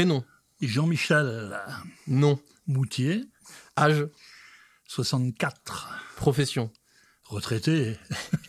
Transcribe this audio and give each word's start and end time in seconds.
Prénom. 0.00 0.24
Jean-Michel 0.62 1.60
Nom. 2.06 2.40
Moutier, 2.66 3.26
Âge. 3.76 4.06
64. 4.88 5.90
Profession. 6.16 6.72
Retraité, 7.24 7.98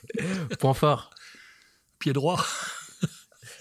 Point 0.62 0.74
fort. 0.74 1.10
pied 2.00 2.14
droit, 2.14 2.42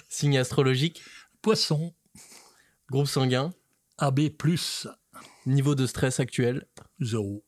Signe 0.08 0.38
astrologique. 0.38 1.02
poisson, 1.42 1.92
Groupe 2.92 3.08
sanguin. 3.08 3.52
AB+, 3.98 4.20
Niveau 5.46 5.74
de 5.74 5.86
stress 5.88 6.20
actuel. 6.20 6.68
zéro. 7.00 7.44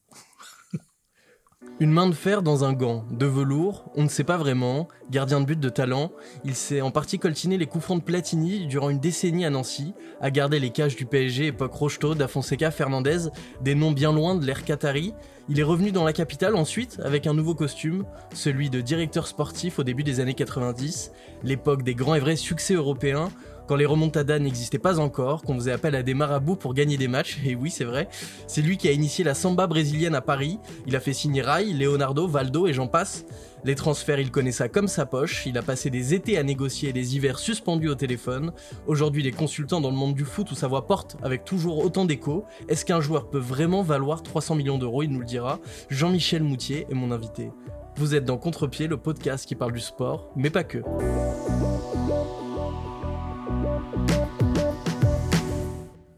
Une 1.80 1.90
main 1.90 2.06
de 2.06 2.14
fer 2.14 2.42
dans 2.42 2.64
un 2.64 2.74
gant, 2.74 3.04
de 3.10 3.26
velours, 3.26 3.90
on 3.96 4.04
ne 4.04 4.08
sait 4.08 4.22
pas 4.22 4.36
vraiment, 4.36 4.86
gardien 5.10 5.40
de 5.40 5.46
but 5.46 5.58
de 5.58 5.68
talent, 5.68 6.12
il 6.44 6.54
s'est 6.54 6.80
en 6.80 6.92
partie 6.92 7.18
coltiné 7.18 7.58
les 7.58 7.66
coups 7.66 7.82
francs 7.82 7.98
de 7.98 8.04
Platini 8.04 8.66
durant 8.66 8.88
une 8.88 9.00
décennie 9.00 9.44
à 9.44 9.50
Nancy, 9.50 9.92
a 10.20 10.30
gardé 10.30 10.60
les 10.60 10.70
cages 10.70 10.94
du 10.94 11.06
PSG 11.06 11.46
époque 11.46 11.72
Rocheteau, 11.72 12.14
Da 12.14 12.28
Fonseca, 12.28 12.70
Fernandez, 12.70 13.30
des 13.62 13.74
noms 13.74 13.90
bien 13.90 14.12
loin 14.12 14.36
de 14.36 14.46
l'ère 14.46 14.64
Qatari. 14.64 15.12
Il 15.48 15.58
est 15.58 15.64
revenu 15.64 15.90
dans 15.90 16.04
la 16.04 16.12
capitale 16.12 16.54
ensuite 16.54 17.00
avec 17.02 17.26
un 17.26 17.34
nouveau 17.34 17.56
costume, 17.56 18.04
celui 18.32 18.70
de 18.70 18.80
directeur 18.80 19.26
sportif 19.26 19.80
au 19.80 19.82
début 19.82 20.04
des 20.04 20.20
années 20.20 20.34
90, 20.34 21.10
l'époque 21.42 21.82
des 21.82 21.96
grands 21.96 22.14
et 22.14 22.20
vrais 22.20 22.36
succès 22.36 22.74
européens, 22.74 23.28
quand 23.72 23.76
les 23.76 23.86
remontadas 23.86 24.38
n'existaient 24.38 24.76
pas 24.76 24.98
encore, 24.98 25.40
qu'on 25.40 25.54
faisait 25.54 25.72
appel 25.72 25.94
à 25.94 26.02
des 26.02 26.12
marabouts 26.12 26.56
pour 26.56 26.74
gagner 26.74 26.98
des 26.98 27.08
matchs, 27.08 27.38
et 27.42 27.54
oui 27.54 27.70
c'est 27.70 27.84
vrai, 27.84 28.06
c'est 28.46 28.60
lui 28.60 28.76
qui 28.76 28.86
a 28.86 28.92
initié 28.92 29.24
la 29.24 29.32
samba 29.32 29.66
brésilienne 29.66 30.14
à 30.14 30.20
Paris, 30.20 30.58
il 30.86 30.94
a 30.94 31.00
fait 31.00 31.14
signer 31.14 31.40
Rai, 31.40 31.72
Leonardo, 31.72 32.28
Valdo 32.28 32.66
et 32.66 32.74
j'en 32.74 32.86
passe. 32.86 33.24
Les 33.64 33.74
transferts, 33.74 34.20
il 34.20 34.30
connaît 34.30 34.52
ça 34.52 34.68
comme 34.68 34.88
sa 34.88 35.06
poche, 35.06 35.46
il 35.46 35.56
a 35.56 35.62
passé 35.62 35.88
des 35.88 36.12
étés 36.12 36.36
à 36.36 36.42
négocier 36.42 36.90
et 36.90 36.92
des 36.92 37.16
hivers 37.16 37.38
suspendus 37.38 37.88
au 37.88 37.94
téléphone. 37.94 38.52
Aujourd'hui, 38.86 39.22
il 39.22 39.26
est 39.26 39.30
consultant 39.30 39.80
dans 39.80 39.90
le 39.90 39.96
monde 39.96 40.12
du 40.12 40.26
foot 40.26 40.50
où 40.50 40.54
sa 40.54 40.68
voix 40.68 40.86
porte 40.86 41.16
avec 41.22 41.46
toujours 41.46 41.82
autant 41.82 42.04
d'écho. 42.04 42.44
Est-ce 42.68 42.84
qu'un 42.84 43.00
joueur 43.00 43.30
peut 43.30 43.38
vraiment 43.38 43.82
valoir 43.82 44.22
300 44.22 44.54
millions 44.56 44.76
d'euros? 44.76 45.02
Il 45.02 45.08
nous 45.08 45.20
le 45.20 45.24
dira. 45.24 45.60
Jean-Michel 45.88 46.42
Moutier 46.42 46.86
est 46.90 46.94
mon 46.94 47.10
invité. 47.10 47.50
Vous 47.96 48.14
êtes 48.14 48.26
dans 48.26 48.36
Contre-pied, 48.36 48.86
le 48.86 48.98
podcast 48.98 49.46
qui 49.46 49.54
parle 49.54 49.72
du 49.72 49.80
sport, 49.80 50.30
mais 50.36 50.50
pas 50.50 50.64
que. 50.64 50.82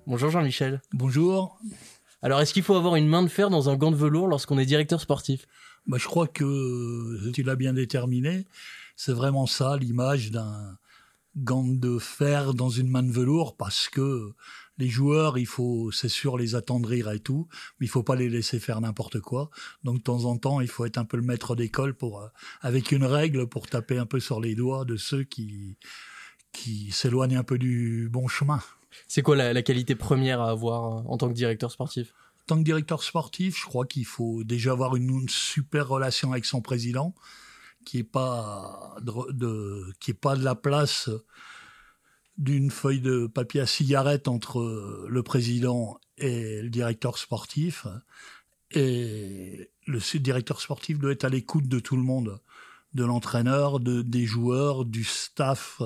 Bonjour 0.07 0.31
Jean-Michel. 0.31 0.83
Bonjour. 0.93 1.59
Alors, 2.21 2.39
est-ce 2.43 2.53
qu'il 2.53 2.63
faut 2.63 2.75
avoir 2.75 2.97
une 2.97 3.09
main 3.09 3.23
de 3.23 3.29
fer 3.29 3.49
dans 3.49 3.71
un 3.71 3.77
gant 3.77 3.91
de 3.91 3.97
velours 3.97 4.29
lorsqu'on 4.29 4.59
est 4.59 4.67
directeur 4.67 5.01
sportif? 5.01 5.47
Bah, 5.87 5.97
je 5.99 6.05
crois 6.05 6.27
que 6.27 7.31
tu 7.33 7.43
l'as 7.43 7.57
bien 7.57 7.73
déterminé. 7.73 8.47
C'est 8.97 9.15
vraiment 9.15 9.47
ça 9.47 9.79
l'image 9.79 10.31
d'un 10.31 10.77
gant 11.39 11.67
de 11.67 11.99
fer 11.99 12.53
dans 12.53 12.69
une 12.69 12.89
main 12.89 13.03
de 13.03 13.13
velours 13.13 13.57
parce 13.57 13.89
que 13.89 14.33
les 14.77 14.91
joueurs, 14.91 15.39
il 15.39 15.47
faut, 15.47 15.91
c'est 15.91 16.11
sûr, 16.11 16.37
les 16.37 16.55
attendrir 16.55 17.11
et 17.11 17.21
tout, 17.21 17.49
mais 17.81 17.87
il 17.87 17.89
faut 17.89 18.03
pas 18.03 18.15
les 18.15 18.29
laisser 18.29 18.61
faire 18.61 18.83
n'importe 18.83 19.21
quoi. 19.21 19.49
Donc, 19.85 19.99
de 19.99 20.03
temps 20.03 20.27
en 20.27 20.37
temps, 20.37 20.61
il 20.61 20.69
faut 20.69 20.85
être 20.85 20.99
un 20.99 21.07
peu 21.07 21.17
le 21.17 21.23
maître 21.23 21.57
d'école 21.57 21.95
pour, 21.95 22.21
euh, 22.21 22.29
avec 22.61 22.93
une 22.93 23.05
règle 23.05 23.47
pour 23.47 23.69
taper 23.69 23.97
un 23.97 24.07
peu 24.07 24.21
sur 24.21 24.39
les 24.39 24.55
doigts 24.55 24.85
de 24.85 24.97
ceux 24.97 25.25
qui, 25.25 25.79
qui 26.55 26.91
s'éloignent 26.93 27.37
un 27.37 27.43
peu 27.45 27.59
du 27.59 28.09
bon 28.11 28.29
chemin. 28.29 28.63
C'est 29.09 29.23
quoi 29.23 29.37
la, 29.37 29.53
la 29.53 29.63
qualité 29.63 29.95
première 29.97 30.41
à 30.41 30.51
avoir 30.51 30.85
euh, 30.85 31.03
en 31.07 31.19
tant 31.19 31.29
que 31.29 31.35
directeur 31.35 31.71
sportif 31.73 32.15
En 32.43 32.45
tant 32.47 32.57
que 32.59 32.63
directeur 32.63 33.03
sportif, 33.03 33.59
je 33.61 33.65
crois 33.67 33.85
qu'il 33.87 34.07
faut 34.07 34.45
déjà 34.45 34.71
avoir 34.73 34.95
une, 34.97 35.11
une 35.11 35.29
super 35.29 35.89
relation 35.89 36.33
avec 36.33 36.45
son 36.45 36.63
président, 36.63 37.13
qui 37.85 37.99
est 37.99 38.05
pas 38.05 38.95
de, 39.03 39.33
de- 39.33 39.93
qui 40.01 40.13
est 40.13 40.15
pas 40.15 40.37
de 40.37 40.45
la 40.45 40.55
place 40.55 41.11
d'une 42.39 42.71
feuille 42.71 43.01
de 43.01 43.27
papier 43.27 43.61
à 43.61 43.67
cigarette 43.67 44.27
entre 44.29 45.07
le 45.09 45.23
président 45.23 45.99
et 46.19 46.63
le 46.63 46.71
directeur 46.71 47.19
sportif. 47.19 47.87
Et 48.71 49.71
le 49.87 50.19
directeur 50.19 50.61
sportif 50.61 50.99
doit 50.99 51.13
être 51.13 51.25
à 51.25 51.29
l'écoute 51.29 51.69
de 51.69 51.79
tout 51.79 51.97
le 51.97 52.03
monde, 52.03 52.41
de 52.95 53.05
l'entraîneur, 53.05 53.81
de, 53.81 54.03
des 54.03 54.25
joueurs, 54.25 54.85
du 54.85 55.03
staff, 55.05 55.83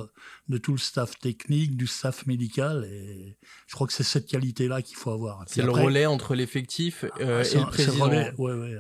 de 0.49 0.59
tout 0.59 0.73
le 0.73 0.79
staff 0.79 1.19
technique, 1.19 1.77
du 1.77 1.87
staff 1.87 2.27
médical. 2.27 2.85
Et 2.91 3.37
je 3.67 3.75
crois 3.75 3.87
que 3.87 3.93
c'est 3.95 4.03
cette 4.05 4.27
qualité-là 4.27 4.83
qu'il 4.83 4.97
faut 4.97 5.11
avoir. 5.11 5.43
C'est 5.47 5.63
le 5.63 5.71
relais 5.71 6.07
entre 6.07 6.35
l'effectif 6.35 7.05
euh, 7.21 7.43
c'est 7.45 7.53
et 7.57 7.61
le 7.61 7.63
un- 7.67 7.71
c'est 7.73 7.85
président. 7.87 8.05
relais, 8.05 8.33
ouais, 8.39 8.53
ouais. 8.55 8.77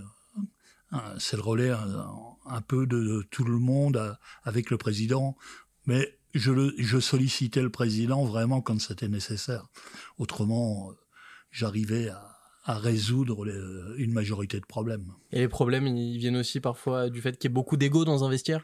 Ah, 0.92 1.14
C'est 1.18 1.36
le 1.36 1.42
relais 1.42 1.70
un, 1.70 2.06
un 2.46 2.60
peu 2.60 2.86
de, 2.86 2.98
de 3.02 3.22
tout 3.30 3.44
le 3.44 3.58
monde 3.58 3.96
euh, 3.96 4.12
avec 4.44 4.70
le 4.70 4.76
président, 4.78 5.36
mais 5.86 6.18
je, 6.34 6.50
le, 6.52 6.74
je 6.78 6.98
sollicitais 7.00 7.62
le 7.62 7.70
président 7.70 8.24
vraiment 8.24 8.60
quand 8.60 8.78
c'était 8.80 9.08
nécessaire. 9.08 9.66
Autrement, 10.18 10.90
euh, 10.90 10.94
j'arrivais 11.50 12.08
à, 12.10 12.27
à 12.68 12.78
résoudre 12.78 13.46
les- 13.46 14.04
une 14.04 14.12
majorité 14.12 14.60
de 14.60 14.66
problèmes. 14.66 15.06
Et 15.32 15.38
les 15.40 15.48
problèmes, 15.48 15.86
ils 15.86 16.18
viennent 16.18 16.36
aussi 16.36 16.60
parfois 16.60 17.08
du 17.08 17.22
fait 17.22 17.38
qu'il 17.38 17.48
y 17.48 17.50
ait 17.50 17.54
beaucoup 17.54 17.78
d'ego 17.78 18.04
dans 18.04 18.24
un 18.24 18.28
vestiaire? 18.30 18.62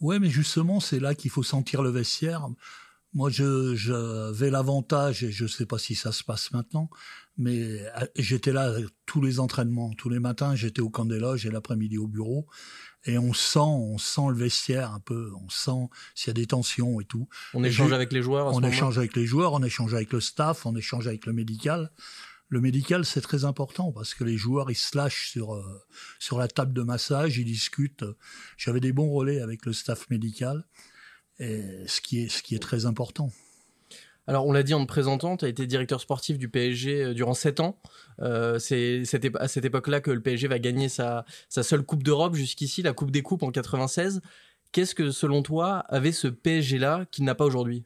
Ouais, 0.00 0.18
mais 0.18 0.30
justement, 0.30 0.80
c'est 0.80 0.98
là 0.98 1.14
qu'il 1.14 1.30
faut 1.30 1.42
sentir 1.42 1.82
le 1.82 1.90
vestiaire. 1.90 2.48
Moi, 3.12 3.28
je 3.30 3.74
j'avais 3.76 4.50
l'avantage, 4.50 5.22
et 5.22 5.30
je 5.30 5.46
sais 5.46 5.66
pas 5.66 5.78
si 5.78 5.94
ça 5.94 6.10
se 6.10 6.24
passe 6.24 6.52
maintenant, 6.52 6.88
mais 7.36 7.60
euh, 7.82 8.06
j'étais 8.16 8.50
là 8.52 8.72
tous 9.06 9.20
les 9.20 9.38
entraînements, 9.40 9.92
tous 9.92 10.08
les 10.08 10.18
matins, 10.20 10.54
j'étais 10.56 10.80
au 10.80 10.88
camp 10.88 11.04
des 11.04 11.20
loges 11.20 11.44
et 11.44 11.50
l'après-midi 11.50 11.98
au 11.98 12.08
bureau, 12.08 12.46
et 13.04 13.18
on 13.18 13.34
sent, 13.34 13.58
on 13.60 13.98
sent 13.98 14.28
le 14.30 14.36
vestiaire 14.36 14.90
un 14.92 15.00
peu, 15.00 15.30
on 15.36 15.50
sent 15.50 15.88
s'il 16.14 16.28
y 16.28 16.30
a 16.30 16.34
des 16.34 16.46
tensions 16.46 16.98
et 16.98 17.04
tout. 17.04 17.28
On 17.52 17.62
Et 17.62 17.68
échange 17.68 17.92
avec 17.92 18.10
les 18.10 18.22
joueurs. 18.22 18.48
À 18.48 18.52
ce 18.54 18.58
On 18.58 18.62
échange 18.62 18.96
avec 18.98 19.14
les 19.14 19.26
joueurs, 19.26 19.52
on 19.52 19.62
échange 19.62 19.92
avec 19.94 20.12
le 20.14 20.20
staff, 20.20 20.64
on 20.64 20.74
échange 20.74 21.06
avec 21.06 21.26
le 21.26 21.34
médical. 21.34 21.92
Le 22.54 22.60
médical, 22.60 23.04
c'est 23.04 23.20
très 23.20 23.44
important 23.44 23.90
parce 23.90 24.14
que 24.14 24.22
les 24.22 24.36
joueurs, 24.36 24.70
ils 24.70 24.76
se 24.76 24.96
lâchent 24.96 25.28
sur, 25.28 25.56
euh, 25.56 25.82
sur 26.20 26.38
la 26.38 26.46
table 26.46 26.72
de 26.72 26.82
massage, 26.82 27.36
ils 27.36 27.44
discutent. 27.44 28.04
J'avais 28.56 28.78
des 28.78 28.92
bons 28.92 29.10
relais 29.10 29.40
avec 29.40 29.66
le 29.66 29.72
staff 29.72 30.08
médical, 30.08 30.64
et 31.40 31.64
ce, 31.88 32.00
qui 32.00 32.22
est, 32.22 32.28
ce 32.28 32.44
qui 32.44 32.54
est 32.54 32.60
très 32.60 32.86
important. 32.86 33.32
Alors, 34.28 34.46
on 34.46 34.52
l'a 34.52 34.62
dit 34.62 34.72
en 34.72 34.82
te 34.82 34.86
présentant, 34.86 35.36
tu 35.36 35.46
as 35.46 35.48
été 35.48 35.66
directeur 35.66 36.00
sportif 36.00 36.38
du 36.38 36.48
PSG 36.48 37.02
euh, 37.02 37.12
durant 37.12 37.34
7 37.34 37.58
ans. 37.58 37.76
Euh, 38.20 38.60
c'est 38.60 39.02
à 39.40 39.48
cette 39.48 39.64
époque-là 39.64 40.00
que 40.00 40.12
le 40.12 40.20
PSG 40.20 40.46
va 40.46 40.60
gagner 40.60 40.88
sa, 40.88 41.24
sa 41.48 41.64
seule 41.64 41.82
Coupe 41.82 42.04
d'Europe 42.04 42.36
jusqu'ici, 42.36 42.82
la 42.82 42.92
Coupe 42.92 43.10
des 43.10 43.22
Coupes 43.22 43.42
en 43.42 43.50
96. 43.50 44.20
Qu'est-ce 44.70 44.94
que, 44.94 45.10
selon 45.10 45.42
toi, 45.42 45.78
avait 45.88 46.12
ce 46.12 46.28
PSG-là 46.28 47.04
qu'il 47.10 47.24
n'a 47.24 47.34
pas 47.34 47.46
aujourd'hui? 47.46 47.84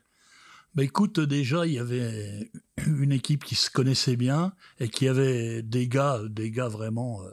Bah 0.75 0.85
écoute, 0.85 1.19
déjà, 1.21 1.67
il 1.67 1.73
y 1.73 1.79
avait 1.79 2.51
une 2.87 3.13
équipe 3.13 3.45
qui 3.45 3.55
se 3.55 3.71
connaissait 3.71 4.17
bien 4.17 4.53
et 4.79 4.89
qui 4.89 5.09
avait 5.09 5.63
des 5.63 5.89
gars, 5.89 6.21
des 6.29 6.51
gars 6.51 6.69
vraiment 6.69 7.23
euh, 7.25 7.31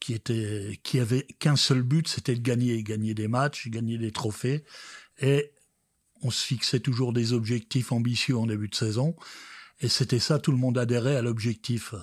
qui 0.00 0.14
étaient, 0.14 0.80
qui 0.82 0.98
avaient 0.98 1.26
qu'un 1.38 1.56
seul 1.56 1.82
but, 1.82 2.08
c'était 2.08 2.34
de 2.34 2.40
gagner, 2.40 2.82
gagner 2.82 3.14
des 3.14 3.28
matchs, 3.28 3.68
gagner 3.68 3.98
des 3.98 4.12
trophées. 4.12 4.64
Et 5.20 5.52
on 6.22 6.30
se 6.30 6.44
fixait 6.44 6.80
toujours 6.80 7.12
des 7.12 7.32
objectifs 7.32 7.92
ambitieux 7.92 8.36
en 8.36 8.46
début 8.46 8.68
de 8.68 8.74
saison. 8.74 9.14
Et 9.80 9.88
c'était 9.88 10.20
ça, 10.20 10.38
tout 10.38 10.52
le 10.52 10.58
monde 10.58 10.78
adhérait 10.78 11.16
à 11.16 11.22
l'objectif. 11.22 11.94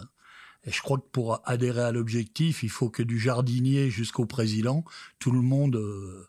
Et 0.65 0.71
je 0.71 0.81
crois 0.81 0.97
que 0.97 1.07
pour 1.11 1.41
adhérer 1.45 1.81
à 1.81 1.91
l'objectif, 1.91 2.63
il 2.63 2.69
faut 2.69 2.89
que 2.89 3.03
du 3.03 3.17
jardinier 3.17 3.89
jusqu'au 3.89 4.25
président, 4.25 4.83
tout 5.17 5.31
le 5.31 5.41
monde, 5.41 5.77
euh, 5.77 6.27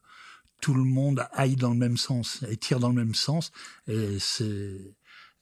tout 0.60 0.74
le 0.74 0.84
monde 0.84 1.26
aille 1.32 1.56
dans 1.56 1.70
le 1.70 1.76
même 1.76 1.96
sens 1.96 2.44
et 2.48 2.56
tire 2.56 2.80
dans 2.80 2.88
le 2.88 2.94
même 2.94 3.14
sens. 3.14 3.52
Et 3.86 4.18
c'est 4.18 4.94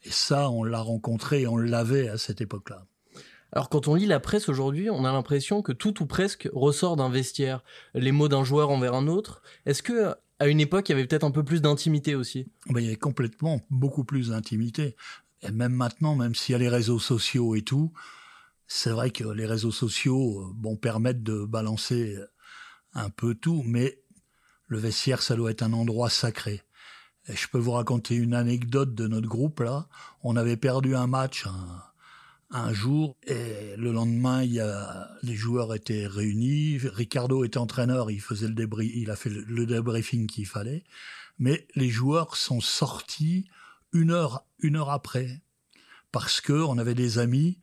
et 0.04 0.10
ça, 0.10 0.50
on 0.50 0.62
l'a 0.62 0.80
rencontré 0.80 1.42
et 1.42 1.46
on 1.46 1.56
l'avait 1.56 2.08
à 2.08 2.18
cette 2.18 2.40
époque-là. 2.40 2.86
Alors 3.52 3.68
quand 3.68 3.88
on 3.88 3.94
lit 3.94 4.06
la 4.06 4.20
presse 4.20 4.48
aujourd'hui, 4.48 4.90
on 4.90 5.04
a 5.04 5.12
l'impression 5.12 5.62
que 5.62 5.72
tout 5.72 6.02
ou 6.02 6.06
presque 6.06 6.48
ressort 6.52 6.96
d'un 6.96 7.08
vestiaire. 7.08 7.62
Les 7.94 8.12
mots 8.12 8.28
d'un 8.28 8.44
joueur 8.44 8.70
envers 8.70 8.94
un 8.94 9.08
autre. 9.08 9.42
Est-ce 9.66 9.82
que 9.82 10.14
à 10.40 10.46
une 10.46 10.60
époque, 10.60 10.88
il 10.88 10.92
y 10.92 10.94
avait 10.94 11.06
peut-être 11.06 11.24
un 11.24 11.32
peu 11.32 11.44
plus 11.44 11.62
d'intimité 11.62 12.14
aussi? 12.14 12.46
Ben, 12.68 12.80
il 12.80 12.84
y 12.84 12.88
avait 12.88 12.96
complètement 12.96 13.60
beaucoup 13.70 14.04
plus 14.04 14.28
d'intimité. 14.28 14.94
Et 15.42 15.50
même 15.50 15.72
maintenant, 15.72 16.14
même 16.14 16.34
s'il 16.34 16.52
y 16.52 16.56
a 16.56 16.58
les 16.58 16.68
réseaux 16.68 17.00
sociaux 17.00 17.56
et 17.56 17.62
tout, 17.62 17.92
c'est 18.68 18.90
vrai 18.90 19.10
que 19.10 19.24
les 19.24 19.46
réseaux 19.46 19.72
sociaux, 19.72 20.42
euh, 20.42 20.52
bon, 20.54 20.76
permettent 20.76 21.22
de 21.22 21.44
balancer 21.44 22.16
un 22.94 23.10
peu 23.10 23.34
tout, 23.34 23.62
mais 23.64 23.98
le 24.68 24.78
vestiaire, 24.78 25.22
ça 25.22 25.34
doit 25.36 25.50
être 25.50 25.62
un 25.62 25.72
endroit 25.72 26.10
sacré. 26.10 26.62
Et 27.28 27.36
je 27.36 27.48
peux 27.48 27.58
vous 27.58 27.72
raconter 27.72 28.14
une 28.14 28.34
anecdote 28.34 28.94
de 28.94 29.06
notre 29.06 29.28
groupe 29.28 29.60
là. 29.60 29.88
On 30.22 30.36
avait 30.36 30.56
perdu 30.56 30.94
un 30.94 31.06
match 31.06 31.46
un, 32.50 32.72
jour 32.72 33.16
et 33.26 33.76
le 33.76 33.92
lendemain, 33.92 34.42
il 34.42 34.54
y 34.54 34.60
a, 34.60 35.10
les 35.22 35.34
joueurs 35.34 35.74
étaient 35.74 36.06
réunis. 36.06 36.78
Ricardo 36.78 37.44
était 37.44 37.58
entraîneur, 37.58 38.10
il 38.10 38.20
faisait 38.20 38.48
le 38.48 38.54
débris, 38.54 38.90
il 38.94 39.10
a 39.10 39.16
fait 39.16 39.28
le, 39.28 39.42
le 39.42 39.66
débriefing 39.66 40.26
qu'il 40.26 40.46
fallait. 40.46 40.84
Mais 41.38 41.66
les 41.74 41.90
joueurs 41.90 42.36
sont 42.36 42.60
sortis 42.60 43.46
une 43.92 44.10
heure, 44.10 44.46
une 44.60 44.76
heure 44.76 44.90
après 44.90 45.42
parce 46.12 46.40
que 46.40 46.52
on 46.52 46.78
avait 46.78 46.94
des 46.94 47.18
amis. 47.18 47.58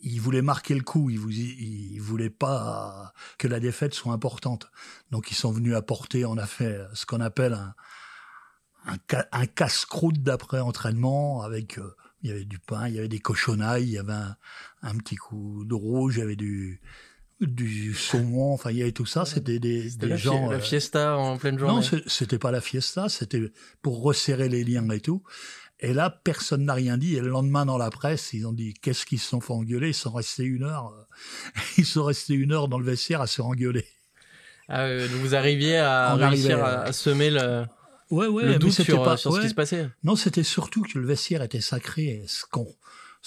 Ils 0.00 0.20
voulaient 0.20 0.42
marquer 0.42 0.74
le 0.74 0.82
coup, 0.82 1.10
ils, 1.10 1.18
vous, 1.18 1.30
ils 1.30 1.98
voulaient 2.00 2.30
pas 2.30 3.12
que 3.36 3.48
la 3.48 3.58
défaite 3.58 3.94
soit 3.94 4.12
importante. 4.12 4.70
Donc 5.10 5.30
ils 5.30 5.34
sont 5.34 5.50
venus 5.50 5.74
apporter, 5.74 6.24
on 6.24 6.36
a 6.36 6.46
fait 6.46 6.78
ce 6.94 7.04
qu'on 7.04 7.20
appelle 7.20 7.58
un, 8.86 8.96
un, 9.32 9.46
casse-croûte 9.46 10.22
d'après-entraînement 10.22 11.42
avec 11.42 11.78
euh, 11.78 11.94
il 12.22 12.30
y 12.30 12.32
avait 12.32 12.44
du 12.44 12.58
pain, 12.58 12.88
il 12.88 12.94
y 12.94 12.98
avait 12.98 13.08
des 13.08 13.18
cochonnailles, 13.20 13.84
il 13.84 13.90
y 13.90 13.98
avait 13.98 14.12
un, 14.82 14.96
petit 14.96 15.16
coup 15.16 15.64
de 15.64 15.74
rouge, 15.74 16.16
il 16.16 16.20
y 16.20 16.22
avait 16.22 16.36
du 16.36 16.80
du 17.40 17.94
saumon, 17.94 18.52
enfin 18.52 18.72
il 18.72 18.78
y 18.78 18.82
avait 18.82 18.90
tout 18.90 19.06
ça, 19.06 19.24
c'était 19.24 19.60
des, 19.60 19.90
des 19.90 20.08
la 20.08 20.16
gens 20.16 20.50
la 20.50 20.56
euh, 20.56 20.60
fiesta 20.60 21.16
en 21.16 21.38
pleine 21.38 21.56
journée. 21.56 21.74
Non, 21.74 22.00
c'était 22.08 22.38
pas 22.38 22.50
la 22.50 22.60
fiesta, 22.60 23.08
c'était 23.08 23.52
pour 23.80 24.02
resserrer 24.02 24.48
les 24.48 24.64
liens 24.64 24.88
et 24.90 25.00
tout. 25.00 25.22
Et 25.80 25.92
là, 25.92 26.10
personne 26.10 26.64
n'a 26.64 26.74
rien 26.74 26.98
dit. 26.98 27.16
Et 27.16 27.20
le 27.20 27.28
lendemain, 27.28 27.64
dans 27.64 27.78
la 27.78 27.90
presse, 27.90 28.32
ils 28.32 28.46
ont 28.46 28.52
dit 28.52 28.74
qu'est-ce 28.74 29.06
qu'ils 29.06 29.20
se 29.20 29.28
sont 29.28 29.40
fait 29.40 29.52
engueuler? 29.52 29.88
Ils 29.88 29.94
sont 29.94 30.12
restés 30.12 30.44
une 30.44 30.64
heure. 30.64 30.92
Ils 31.78 31.86
sont 31.86 32.04
restés 32.04 32.34
une 32.34 32.52
heure 32.52 32.68
dans 32.68 32.78
le 32.78 32.84
vestiaire 32.84 33.20
à 33.20 33.26
se 33.26 33.42
engueuler. 33.42 33.86
Ah, 34.68 34.88
vous 35.06 35.34
arriviez 35.34 35.78
à 35.78 36.14
réussir 36.14 36.62
à, 36.62 36.92
semer 36.92 37.30
le, 37.30 37.64
ouais, 38.10 38.26
ouais, 38.26 38.44
le 38.44 38.58
doute 38.58 38.72
sur, 38.72 39.02
pas, 39.02 39.16
sur 39.16 39.34
ce 39.34 39.40
qui 39.40 39.48
se 39.48 39.54
passait. 39.54 39.88
Non, 40.04 40.14
c'était 40.14 40.42
surtout 40.42 40.82
que 40.82 40.98
le 40.98 41.06
vestiaire 41.06 41.42
était 41.42 41.60
sacré. 41.60 42.22
Ce 42.26 42.44
qu'on 42.44 42.66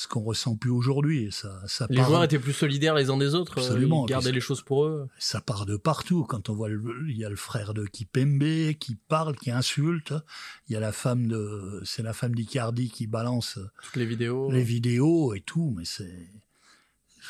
ce 0.02 0.08
qu'on 0.08 0.22
ressent 0.22 0.56
plus 0.56 0.72
aujourd'hui. 0.72 1.30
Ça, 1.32 1.62
ça 1.68 1.86
les 1.92 2.02
joueurs 2.02 2.24
étaient 2.24 2.40
plus 2.40 2.54
solidaires 2.54 2.96
les 2.96 3.12
uns 3.12 3.18
des 3.18 3.36
autres. 3.36 3.60
Euh, 3.60 3.62
Absolument. 3.62 4.08
Ils 4.08 4.10
gardaient 4.10 4.32
les 4.32 4.42
choses 4.42 4.64
pour 4.64 4.86
eux. 4.86 5.08
Ça 5.20 5.42
part 5.42 5.68
de 5.68 5.78
partout. 5.78 6.26
Quand 6.28 6.50
on 6.50 6.56
voit, 6.56 6.70
il 7.08 7.16
y 7.16 7.24
a 7.24 7.30
le 7.30 7.36
frère 7.36 7.76
de 7.76 7.86
Kipembe 7.86 8.74
qui 8.80 8.96
parle, 9.08 9.36
qui 9.36 9.52
insulte. 9.52 10.16
Il 10.68 10.74
y 10.74 10.76
a 10.76 10.80
la 10.80 10.92
femme 10.92 11.28
de, 11.28 11.82
c'est 11.86 12.02
la 12.02 12.14
femme 12.14 12.34
d'Icardi 12.34 12.90
qui 12.90 13.06
balance 13.06 13.60
toutes 13.84 13.96
les 13.96 14.08
vidéos, 14.08 14.52
les 14.52 14.64
vidéos 14.64 15.36
et 15.36 15.42
tout. 15.42 15.72
Mais 15.78 15.86
c'est, 15.86 16.28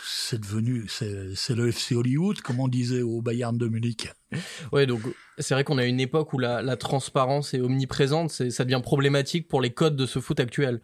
c'est 0.06 0.40
devenu, 0.40 0.86
c'est 0.88 1.56
le 1.56 1.68
FC 1.68 1.94
Hollywood, 1.96 2.40
comme 2.40 2.62
on 2.62 2.70
disait 2.70 3.02
au 3.02 3.22
Bayern 3.22 3.58
de 3.58 3.68
Munich. 3.68 4.10
Ouais, 4.72 4.86
donc 4.86 5.02
c'est 5.40 5.56
vrai 5.56 5.66
qu'on 5.66 5.78
a 5.78 5.86
une 5.86 6.00
époque 6.00 6.32
où 6.32 6.40
la, 6.40 6.62
la 6.62 6.78
transparence 6.78 7.54
est 7.54 7.60
omniprésente. 7.60 8.32
Ça 8.32 8.64
devient 8.64 8.82
problématique 8.82 9.50
pour 9.50 9.60
les 9.60 9.72
codes 9.72 9.98
de 9.98 10.06
ce 10.06 10.20
foot 10.20 10.40
actuel. 10.40 10.80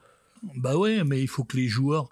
Bah 0.56 0.75
ouais, 0.75 1.04
mais 1.04 1.22
il 1.22 1.28
faut 1.28 1.44
que 1.44 1.57
les 1.57 1.68
joueurs. 1.68 2.10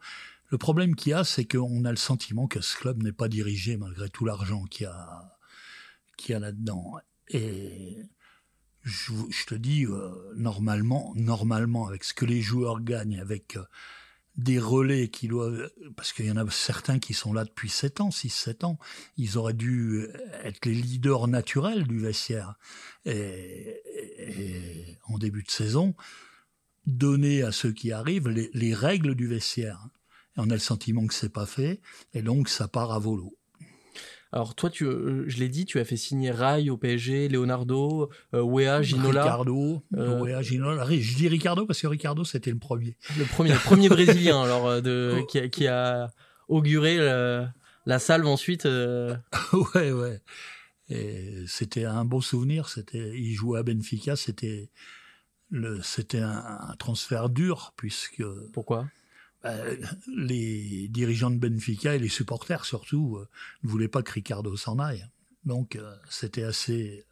Le 0.50 0.57
problème 0.57 0.95
qu'il 0.95 1.12
y 1.12 1.13
a, 1.13 1.24
c'est 1.24 1.45
qu'on 1.45 1.86
a 1.86 1.89
le 1.89 1.98
sentiment 1.98 2.48
que 2.48 2.62
ce 2.62 2.77
club 2.77 3.01
n'est 3.04 3.12
pas 3.12 3.27
dirigé 3.27 3.77
malgré 3.77 4.10
tout 4.10 4.25
l'argent 4.25 4.66
qu'il 4.66 4.83
y 4.83 4.88
a, 4.88 5.38
y 6.30 6.33
a 6.33 6.39
là-dedans. 6.39 6.95
Et 7.30 7.98
je, 8.83 9.45
te 9.48 9.56
dis, 9.56 9.86
euh, 9.86 10.12
normalement, 10.36 11.13
normalement, 11.16 11.88
avec 11.88 12.04
ce 12.04 12.13
que 12.13 12.25
les 12.25 12.42
joueurs 12.42 12.81
gagnent, 12.81 13.19
avec 13.19 13.57
euh, 13.57 13.63
des 14.38 14.60
relais 14.60 15.07
qui 15.07 15.28
doivent, 15.28 15.71
parce 15.95 16.13
qu'il 16.13 16.25
y 16.25 16.31
en 16.31 16.38
a 16.38 16.50
certains 16.51 17.00
qui 17.00 17.13
sont 17.13 17.33
là 17.33 17.44
depuis 17.44 17.69
7 17.69 18.01
ans, 18.01 18.10
6-7 18.10 18.66
ans, 18.66 18.78
ils 19.18 19.38
auraient 19.38 19.54
dû 19.54 20.07
être 20.44 20.66
les 20.66 20.75
leaders 20.75 21.28
naturels 21.28 21.88
du 21.88 22.00
vestiaire. 22.00 22.56
et 23.06 23.81
en 25.07 25.18
début 25.18 25.44
de 25.44 25.51
saison, 25.51 25.95
donner 26.86 27.44
à 27.44 27.52
ceux 27.52 27.72
qui 27.72 27.92
arrivent 27.92 28.30
les, 28.30 28.74
règles 28.74 29.16
du 29.16 29.28
vestiaire. 29.28 29.80
Et 30.38 30.42
on 30.42 30.50
a 30.50 30.54
le 30.54 30.60
sentiment 30.60 31.08
que 31.08 31.14
c'est 31.14 31.32
pas 31.32 31.46
fait, 31.46 31.82
et 32.14 32.22
donc 32.22 32.50
ça 32.50 32.68
part 32.68 32.92
à 32.92 33.00
volo. 33.00 33.38
Alors 34.32 34.54
toi, 34.54 34.70
tu, 34.70 34.84
euh, 34.84 35.24
je 35.28 35.38
l'ai 35.38 35.48
dit, 35.48 35.66
tu 35.66 35.80
as 35.80 35.86
fait 35.86 35.96
signer 35.96 36.30
Rai 36.30 36.70
au 36.70 36.76
PSG, 36.76 37.30
Leonardo, 37.30 38.10
euh, 38.34 38.42
Wea, 38.42 38.82
Ginola. 38.82 39.24
Ricardo, 39.24 39.82
euh, 39.96 40.20
Wea, 40.20 40.42
Ginola. 40.42 40.86
Je 40.90 41.16
dis 41.16 41.30
Ricardo 41.30 41.66
parce 41.66 41.80
que 41.80 41.88
Ricardo 41.88 42.26
c'était 42.26 42.52
le 42.52 42.58
premier. 42.58 42.98
Le 43.18 43.24
premier, 43.24 43.54
le 43.54 43.60
premier 43.60 43.88
brésilien 43.88 44.42
alors 44.44 44.68
euh, 44.68 44.81
de, 44.81 45.20
oh. 45.22 45.26
qui, 45.26 45.40
a, 45.40 45.48
qui, 45.48 45.68
a, 45.68 46.12
auguré 46.50 46.98
la 46.98 48.00
salve 48.00 48.28
ensuite. 48.28 48.66
ouais, 49.76 49.92
ouais. 49.94 50.22
Et 50.90 51.46
c'était 51.48 51.86
un 51.86 52.04
beau 52.04 52.22
souvenir. 52.22 52.68
C'était, 52.68 53.14
il 53.16 53.34
jouait 53.36 53.60
à 53.60 53.64
Benfica. 53.64 54.18
C'était 54.18 54.70
c'était 55.83 56.19
un, 56.19 56.75
transfert 56.80 57.30
dur 57.30 57.74
puisque. 57.77 58.24
Pourquoi? 58.53 58.88
bah, 59.44 59.56
Les 60.15 60.88
dirigeants 60.89 61.31
de 61.31 61.38
Benfica 61.38 61.95
et 61.95 62.00
les 62.00 62.09
supporters 62.09 62.65
surtout 62.65 63.18
euh, 63.18 63.27
ne 63.63 63.69
voulaient 63.69 63.88
pas 63.88 64.01
que 64.01 64.12
Ricardo 64.12 64.56
s'en 64.56 64.80
aille. 64.80 65.06
Donc 65.44 65.75
euh, 65.75 65.95
c'était 66.09 66.44
assez. 66.44 67.06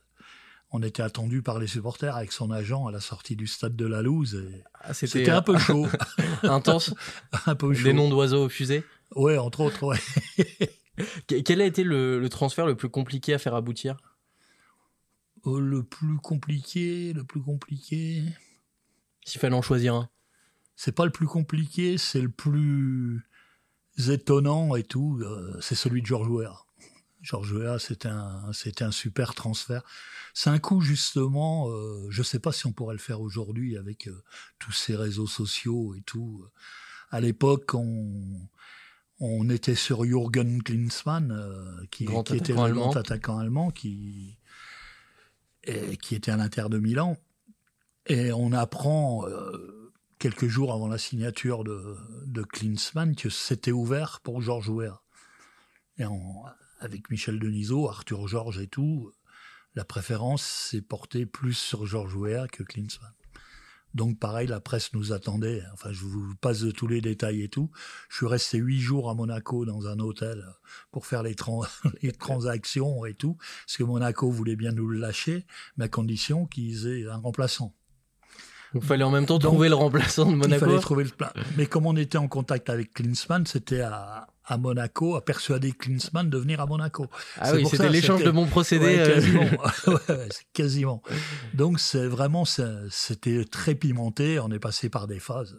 On 0.72 0.82
était 0.82 1.04
attendu 1.04 1.44
par 1.44 1.60
les 1.60 1.68
supporters 1.68 2.16
avec 2.16 2.32
son 2.32 2.50
agent 2.50 2.88
à 2.88 2.92
la 2.92 3.00
sortie 3.00 3.36
du 3.36 3.46
stade 3.46 3.76
de 3.76 3.86
la 3.86 4.02
Louse. 4.02 4.44
Ah, 4.82 4.94
c'était 4.96 5.30
un 5.30 5.44
peu 5.44 5.58
chaud. 5.60 5.86
Intense? 6.44 6.96
un 7.46 7.54
peu 7.54 7.72
chaud. 7.74 7.84
Des 7.84 7.94
noms 7.94 8.10
d'oiseaux 8.10 8.46
au 8.46 8.50
fusée. 8.50 8.84
Ouais, 9.16 9.38
entre 9.38 9.60
autres. 9.60 9.84
Ouais. 9.84 10.00
Quel 11.46 11.62
a 11.62 11.66
été 11.66 11.84
le 11.84 12.28
transfert 12.28 12.66
le 12.66 12.76
plus 12.76 12.90
compliqué 12.90 13.36
à 13.36 13.38
faire 13.38 13.54
aboutir? 13.54 13.98
Oh, 15.44 15.60
le 15.60 15.84
plus 15.84 16.18
compliqué, 16.18 17.12
le 17.12 17.26
plus 17.26 17.42
compliqué. 17.42 18.24
S'il 19.26 19.42
fallait 19.42 19.56
en 19.56 19.62
choisir 19.62 19.94
un. 19.96 20.10
C'est 20.76 20.94
pas 20.94 21.06
le 21.06 21.12
plus 21.12 21.28
compliqué, 21.28 21.98
c'est 21.98 22.22
le 22.22 22.32
plus 22.32 23.28
étonnant 24.08 24.76
et 24.76 24.84
tout. 24.84 25.20
Euh, 25.22 25.58
c'est 25.62 25.76
celui 25.76 26.02
de 26.02 26.08
Georges 26.08 26.30
Weah. 26.30 26.66
Georges 27.22 27.52
Weah, 27.54 27.78
c'était 27.78 28.08
un, 28.08 28.52
c'était 28.54 28.86
un 28.86 28.92
super 28.92 29.34
transfert. 29.34 29.84
C'est 30.34 30.50
un 30.50 30.60
coup 30.60 30.80
justement. 30.80 31.70
Euh, 31.70 32.08
je 32.10 32.24
sais 32.24 32.40
pas 32.40 32.54
si 32.54 32.66
on 32.66 32.72
pourrait 32.72 32.96
le 32.96 33.00
faire 33.00 33.20
aujourd'hui 33.20 33.78
avec 33.78 34.08
euh, 34.08 34.24
tous 34.60 34.72
ces 34.72 34.96
réseaux 34.96 35.28
sociaux 35.28 35.94
et 35.94 36.02
tout. 36.04 36.46
À 37.12 37.20
l'époque, 37.20 37.74
on, 37.74 38.50
on 39.20 39.50
était 39.50 39.76
sur 39.76 40.06
Jürgen 40.06 40.64
Klinsmann, 40.64 41.86
qui, 41.92 42.06
qui 42.06 42.36
était 42.36 42.54
le 42.54 42.74
grand 42.74 42.96
attaquant 42.96 43.38
allemand, 43.38 43.72
qui 43.72 44.38
qui 46.02 46.16
était 46.16 46.32
à 46.32 46.38
l'Inter 46.38 46.66
de 46.70 46.78
Milan. 46.78 47.18
Et 48.08 48.34
on 48.34 48.52
apprend 48.52 49.28
euh, 49.28 49.94
quelques 50.20 50.48
jours 50.48 50.74
avant 50.74 50.88
la 50.88 50.98
signature 50.98 51.64
de, 51.64 51.96
de 52.26 52.44
Klinsmann 52.44 53.16
que 53.16 53.30
c'était 53.30 53.72
ouvert 53.72 54.20
pour 54.22 54.42
Georges 54.42 54.70
Weah. 54.70 55.02
Et 55.98 56.04
avec 56.80 57.10
Michel 57.10 57.40
Denisot, 57.40 57.88
Arthur 57.88 58.28
Georges 58.28 58.60
et 58.60 58.68
tout, 58.68 59.12
la 59.76 59.86
préférence 59.86 60.44
s'est 60.44 60.82
portée 60.82 61.26
plus 61.26 61.54
sur 61.54 61.86
Georges 61.86 62.16
Weah 62.16 62.48
que 62.48 62.64
Klinsmann. 62.64 63.14
Donc 63.94 64.18
pareil, 64.18 64.48
la 64.48 64.60
presse 64.60 64.94
nous 64.94 65.14
attendait. 65.14 65.64
Enfin, 65.74 65.92
je 65.92 66.04
vous 66.04 66.36
passe 66.42 66.66
tous 66.76 66.88
les 66.88 67.02
détails 67.02 67.44
et 67.44 67.50
tout. 67.50 67.70
Je 68.10 68.18
suis 68.18 68.26
resté 68.26 68.58
huit 68.58 68.80
jours 68.80 69.10
à 69.10 69.14
Monaco 69.14 69.66
dans 69.66 69.88
un 69.88 70.00
hôtel 70.00 70.46
pour 70.92 71.06
faire 71.06 71.24
les, 71.24 71.36
les 72.02 72.12
transactions 72.12 73.06
et 73.06 73.14
tout, 73.14 73.36
parce 73.66 73.78
que 73.78 73.84
Monaco 73.84 74.30
voulait 74.32 74.56
bien 74.56 74.72
nous 74.72 74.88
le 74.88 75.00
lâcher, 75.00 75.46
mais 75.78 75.86
à 75.86 75.90
condition 75.90 76.46
qu'ils 76.46 76.88
aient 76.88 77.08
un 77.08 77.18
remplaçant. 77.18 77.74
Il 78.76 78.82
fallait 78.82 79.04
en 79.04 79.12
même 79.12 79.28
temps 79.28 79.38
trouver 79.38 79.70
le 79.70 79.76
remplaçant 79.76 80.26
de 80.26 80.36
Monaco. 80.36 80.66
Il 80.66 80.68
fallait 80.68 80.80
trouver 80.80 81.04
le 81.04 81.12
Mais 81.58 81.68
comme 81.68 81.86
on 81.86 81.96
était 81.96 82.18
en 82.18 82.28
contact 82.28 82.72
avec 82.72 82.94
Klinsmann, 82.94 83.46
c'était 83.46 83.82
à, 83.82 84.28
à 84.46 84.58
Monaco, 84.58 85.16
à 85.16 85.24
persuader 85.24 85.72
Klinsmann 85.72 86.30
de 86.30 86.38
venir 86.38 86.60
à 86.62 86.66
Monaco. 86.66 87.08
Ah 87.38 87.54
oui, 87.54 87.66
c'était 87.70 87.90
l'échange 87.90 88.24
de 88.24 88.32
bons 88.32 88.48
procédés. 88.48 88.98
Euh. 89.00 89.14
quasiment. 89.14 89.44
ouais, 89.88 90.30
quasiment. 90.54 91.04
Donc 91.54 91.80
c'est 91.80 92.08
vraiment, 92.08 92.46
c'était 92.46 93.46
très 93.46 93.76
pimenté. 93.76 94.40
On 94.40 94.52
est 94.52 94.60
passé 94.60 94.90
par 94.90 95.08
des 95.08 95.20
phases 95.20 95.58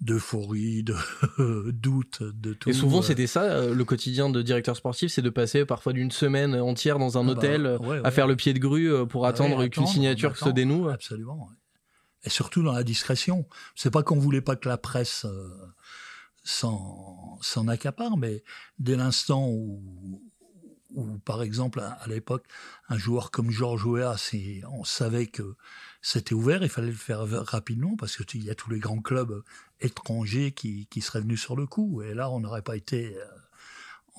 d'euphorie, 0.00 0.82
de 0.82 0.96
doute, 1.70 2.24
de 2.24 2.54
tout. 2.54 2.68
Et 2.68 2.72
souvent, 2.72 2.98
euh. 2.98 3.02
c'était 3.02 3.28
ça, 3.28 3.42
euh, 3.44 3.72
le 3.72 3.84
quotidien 3.84 4.30
de 4.30 4.42
directeur 4.42 4.76
sportif, 4.76 5.12
c'est 5.12 5.22
de 5.22 5.30
passer 5.30 5.64
parfois 5.64 5.92
d'une 5.92 6.10
semaine 6.10 6.56
entière 6.56 6.98
dans 6.98 7.18
un 7.18 7.22
ah 7.22 7.24
bah, 7.24 7.30
hôtel 7.38 7.78
à 8.02 8.10
faire 8.10 8.26
le 8.26 8.34
pied 8.34 8.52
de 8.52 8.58
grue 8.58 9.06
pour 9.06 9.26
attendre 9.26 9.64
qu'une 9.68 9.86
signature 9.86 10.36
se 10.36 10.48
dénoue. 10.48 10.88
Absolument 10.88 11.48
et 12.24 12.30
surtout 12.30 12.62
dans 12.62 12.72
la 12.72 12.84
discrétion. 12.84 13.46
C'est 13.74 13.90
pas 13.90 14.02
qu'on 14.02 14.18
voulait 14.18 14.40
pas 14.40 14.56
que 14.56 14.68
la 14.68 14.78
presse 14.78 15.24
euh, 15.24 15.48
s'en, 16.44 17.68
accapare, 17.68 18.16
mais 18.16 18.42
dès 18.78 18.96
l'instant 18.96 19.48
où, 19.48 20.22
où, 20.94 21.18
par 21.18 21.42
exemple, 21.42 21.80
à, 21.80 22.06
l'époque, 22.06 22.44
un 22.88 22.98
joueur 22.98 23.30
comme 23.30 23.50
Georges 23.50 23.86
Weah, 23.86 24.16
on 24.70 24.84
savait 24.84 25.26
que 25.26 25.54
c'était 26.00 26.34
ouvert, 26.34 26.62
il 26.62 26.68
fallait 26.68 26.88
le 26.88 26.94
faire 26.94 27.26
rapidement 27.46 27.96
parce 27.96 28.16
qu'il 28.16 28.44
y 28.44 28.50
a 28.50 28.54
tous 28.54 28.70
les 28.70 28.80
grands 28.80 29.00
clubs 29.00 29.42
étrangers 29.80 30.52
qui, 30.52 30.86
qui 30.86 31.00
seraient 31.00 31.20
venus 31.20 31.40
sur 31.40 31.56
le 31.56 31.66
coup. 31.66 32.02
Et 32.02 32.14
là, 32.14 32.30
on 32.30 32.40
n'aurait 32.40 32.62
pas 32.62 32.76
été 32.76 33.16
euh, 33.16 33.24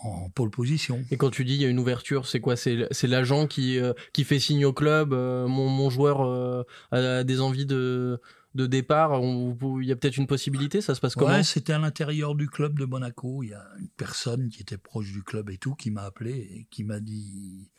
en 0.04 0.30
pole 0.30 0.50
position. 0.50 1.04
Et 1.12 1.18
quand 1.18 1.30
tu 1.30 1.46
dis 1.46 1.56
il 1.56 1.62
y 1.62 1.66
a 1.66 1.70
une 1.70 1.80
ouverture, 1.80 2.28
c'est 2.28 2.40
quoi? 2.40 2.56
C'est 2.56 2.88
l'agent 3.04 3.48
qui, 3.48 3.80
euh, 3.80 3.94
qui 4.12 4.24
fait 4.24 4.40
signe 4.40 4.66
au 4.66 4.74
club, 4.74 5.14
euh, 5.14 5.48
mon, 5.48 5.70
mon, 5.70 5.90
joueur 5.90 6.22
euh, 6.22 6.64
a 6.92 7.24
des 7.24 7.42
envies 7.42 7.66
de, 7.66 8.20
de 8.56 8.68
départ, 8.68 9.20
il 9.20 9.88
y 9.88 9.92
a 9.92 9.96
peut-être 9.96 10.18
une 10.18 10.28
possibilité, 10.28 10.82
ça 10.82 10.96
se 10.96 11.02
passe 11.02 11.16
comment 11.16 11.32
Ouais, 11.32 11.44
c'était 11.44 11.74
à 11.74 11.80
l'intérieur 11.80 12.36
du 12.36 12.48
club 12.48 12.78
de 12.78 12.86
Monaco, 12.86 13.44
il 13.44 13.50
y 13.50 13.54
a 13.54 13.66
une 13.80 13.90
personne 13.90 14.50
qui 14.50 14.62
était 14.62 14.78
proche 14.78 15.12
du 15.12 15.24
club 15.24 15.50
et 15.50 15.58
tout 15.58 15.76
qui 15.76 15.90
m'a 15.92 16.04
appelé 16.04 16.32
et 16.32 16.68
qui 16.70 16.84
m'a 16.84 17.00
dit 17.00 17.72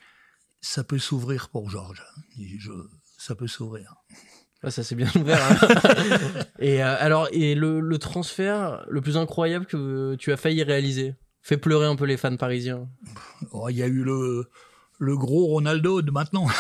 ça 0.60 0.82
peut 0.82 0.98
s'ouvrir 0.98 1.50
pour 1.50 1.70
Georges. 1.70 2.02
Je, 2.36 2.72
ça 3.18 3.34
peut 3.34 3.46
s'ouvrir. 3.46 3.94
Ah, 4.62 4.70
ça 4.70 4.82
c'est 4.82 4.94
bien 4.94 5.10
ouvert. 5.16 5.40
Hein. 5.42 6.44
et 6.58 6.80
alors, 6.80 7.28
et 7.32 7.54
le, 7.54 7.80
le 7.80 7.98
transfert 7.98 8.84
le 8.88 9.00
plus 9.00 9.16
incroyable 9.16 9.66
que 9.66 10.16
tu 10.16 10.32
as 10.32 10.36
failli 10.36 10.62
réaliser? 10.62 11.14
Fait 11.42 11.58
pleurer 11.58 11.86
un 11.86 11.96
peu 11.96 12.06
les 12.06 12.16
fans 12.16 12.36
parisiens 12.38 12.88
oh, 13.52 13.68
Il 13.68 13.76
y 13.76 13.82
a 13.82 13.86
eu 13.86 14.02
le, 14.02 14.48
le 15.04 15.16
gros 15.16 15.46
Ronaldo 15.46 16.02
de 16.02 16.10
maintenant. 16.10 16.48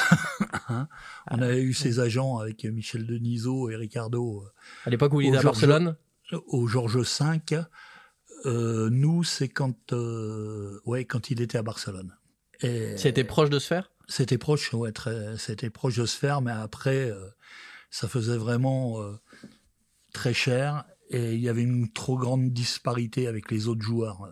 Hein 0.70 0.88
on 1.30 1.42
avait 1.42 1.60
eu 1.60 1.74
ses 1.74 2.00
agents 2.00 2.38
avec 2.38 2.64
Michel 2.64 3.06
Denisot 3.06 3.68
et 3.68 3.76
Ricardo. 3.76 4.44
À 4.86 4.90
l'époque 4.90 5.12
où 5.12 5.20
il 5.20 5.28
était 5.28 5.36
à 5.36 5.42
Barcelone 5.42 5.96
Au 6.32 6.66
Georges 6.66 6.96
V, 6.96 7.60
euh, 8.46 8.88
nous, 8.90 9.24
c'est 9.24 9.48
quand, 9.48 9.92
euh, 9.92 10.80
ouais, 10.84 11.04
quand 11.04 11.30
il 11.30 11.42
était 11.42 11.58
à 11.58 11.62
Barcelone. 11.62 12.14
Et 12.60 12.96
C'était 12.96 13.24
proche 13.24 13.50
de 13.50 13.58
se 13.58 13.66
faire? 13.66 13.90
c'était 14.06 14.36
proche, 14.36 14.72
ouais, 14.74 14.92
très, 14.92 15.38
c'était 15.38 15.70
proche 15.70 15.96
de 15.96 16.04
se 16.04 16.16
faire, 16.16 16.42
mais 16.42 16.50
après, 16.50 17.10
euh, 17.10 17.28
ça 17.90 18.06
faisait 18.06 18.36
vraiment 18.36 19.00
très 20.12 20.34
cher 20.34 20.84
et 21.10 21.34
il 21.34 21.40
y 21.40 21.48
avait 21.48 21.62
une 21.62 21.90
trop 21.90 22.16
grande 22.16 22.50
disparité 22.52 23.26
avec 23.28 23.50
les 23.50 23.66
autres 23.66 23.82
joueurs. 23.82 24.28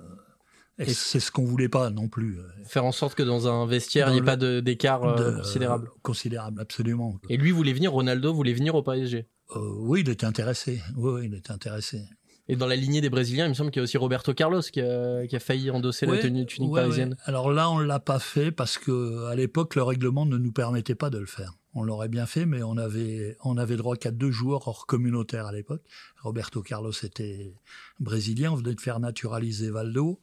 Euh, 0.80 0.84
et 0.84 0.90
Et- 0.90 0.94
c'est 0.94 1.20
ce 1.20 1.30
qu'on 1.30 1.44
voulait 1.44 1.68
pas 1.68 1.90
non 1.90 2.08
plus. 2.08 2.38
euh, 2.38 2.42
Faire 2.66 2.84
en 2.84 2.92
sorte 2.92 3.14
que 3.14 3.22
dans 3.22 3.48
un 3.48 3.66
vestiaire, 3.66 4.08
il 4.08 4.12
n'y 4.14 4.18
ait 4.18 4.22
pas 4.22 4.36
d'écart 4.36 5.04
euh, 5.04 5.32
de- 5.32 5.36
considérable. 5.38 5.90
considérable, 6.02 6.60
absolument. 6.60 7.18
Et 7.28 7.36
lui 7.36 7.50
voulait 7.50 7.72
venir, 7.72 7.92
Ronaldo 7.92 8.32
voulait 8.34 8.54
venir 8.54 8.74
au 8.74 8.82
PSG. 8.82 9.26
Euh, 9.56 9.60
oui, 9.78 10.00
il 10.00 10.08
était 10.10 10.26
intéressé. 10.26 10.80
Oui, 10.96 11.12
oui, 11.14 11.20
il 11.26 11.34
était 11.34 11.52
intéressé. 11.52 12.02
Et 12.48 12.56
dans 12.56 12.66
la 12.66 12.74
lignée 12.74 13.00
des 13.00 13.08
Brésiliens, 13.08 13.46
il 13.46 13.50
me 13.50 13.54
semble 13.54 13.70
qu'il 13.70 13.78
y 13.80 13.82
a 13.82 13.84
aussi 13.84 13.96
Roberto 13.96 14.34
Carlos 14.34 14.60
qui 14.62 14.80
a, 14.80 15.26
qui 15.28 15.36
a 15.36 15.40
failli 15.40 15.70
endosser 15.70 16.06
la 16.06 16.18
tenue 16.18 16.44
tunique 16.44 16.72
ouais, 16.72 16.80
parisienne. 16.80 17.10
ouais. 17.10 17.16
Alors 17.24 17.52
là, 17.52 17.70
on 17.70 17.78
l'a 17.78 18.00
pas 18.00 18.18
fait 18.18 18.50
parce 18.50 18.78
que 18.78 19.26
à 19.26 19.36
l'époque, 19.36 19.76
le 19.76 19.82
règlement 19.84 20.26
ne 20.26 20.36
nous 20.38 20.50
permettait 20.52 20.96
pas 20.96 21.08
de 21.08 21.18
le 21.18 21.26
faire. 21.26 21.52
On 21.74 21.84
l'aurait 21.84 22.08
bien 22.08 22.26
fait, 22.26 22.44
mais 22.44 22.62
on 22.62 22.76
avait 22.76 23.36
on 23.44 23.56
avait 23.56 23.76
droit 23.76 23.96
qu'à 23.96 24.10
deux 24.10 24.32
joueurs 24.32 24.66
hors 24.66 24.86
communautaire 24.86 25.46
à 25.46 25.52
l'époque. 25.52 25.82
Roberto 26.20 26.62
Carlos 26.62 26.92
était 27.04 27.54
brésilien, 28.00 28.50
on 28.52 28.56
venait 28.56 28.74
de 28.74 28.80
faire 28.80 28.98
naturaliser 29.00 29.70
Valdo. 29.70 30.20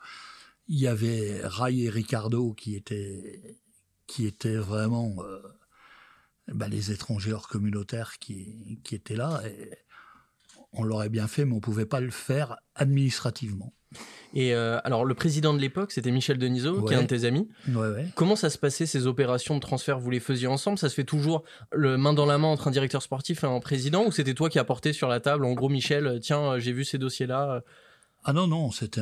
Il 0.70 0.80
y 0.80 0.88
avait 0.88 1.42
Ray 1.44 1.86
et 1.86 1.90
Ricardo 1.90 2.54
qui 2.54 2.76
étaient 2.76 3.58
qui 4.08 4.26
étaient 4.26 4.56
vraiment 4.56 5.16
euh, 5.20 5.42
bah, 6.48 6.68
les 6.68 6.92
étrangers 6.92 7.34
hors 7.34 7.48
communautaires 7.48 8.18
qui 8.20 8.80
qui 8.84 8.96
étaient 8.96 9.16
là. 9.16 9.42
Et 9.46 9.78
on 10.74 10.84
l'aurait 10.84 11.10
bien 11.10 11.28
fait, 11.28 11.46
mais 11.46 11.54
on 11.54 11.60
pouvait 11.60 11.86
pas 11.86 12.00
le 12.00 12.12
faire 12.12 12.58
administrativement. 12.76 13.74
Et 14.36 14.54
euh, 14.54 14.80
alors, 14.84 15.04
le 15.04 15.16
président 15.16 15.54
de 15.54 15.60
l'époque, 15.60 15.92
c'était 15.92 16.12
Michel 16.12 16.38
Denisot, 16.38 16.84
qui 16.84 16.94
est 16.94 16.98
un 16.98 17.02
de 17.02 17.08
tes 17.08 17.26
amis. 17.26 17.50
Ouais, 17.68 17.90
ouais. 17.90 18.06
Comment 18.16 18.36
ça 18.36 18.52
se 18.52 18.60
passait 18.60 18.86
ces 18.86 19.08
opérations 19.08 19.56
de 19.56 19.60
transfert? 19.60 20.00
Vous 20.00 20.12
les 20.12 20.20
faisiez 20.20 20.48
ensemble? 20.48 20.78
Ça 20.78 20.90
se 20.90 20.94
fait 20.94 21.04
toujours 21.04 21.44
le 21.72 21.98
main 21.98 22.14
dans 22.14 22.28
la 22.28 22.38
main 22.38 22.48
entre 22.48 22.68
un 22.68 22.72
directeur 22.72 23.02
sportif 23.02 23.44
et 23.44 23.48
un 23.48 23.60
président 23.60 24.06
Ou 24.06 24.12
c'était 24.12 24.36
toi 24.36 24.50
qui 24.50 24.60
apportais 24.60 24.94
sur 24.94 25.08
la 25.08 25.20
table, 25.20 25.46
en 25.46 25.54
gros, 25.54 25.70
Michel, 25.70 26.06
euh, 26.06 26.20
tiens, 26.20 26.60
j'ai 26.60 26.72
vu 26.72 26.86
ces 26.86 27.00
dossiers-là 27.00 27.64
Ah 28.24 28.34
non, 28.34 28.48
non, 28.48 28.72
c'était, 28.72 29.02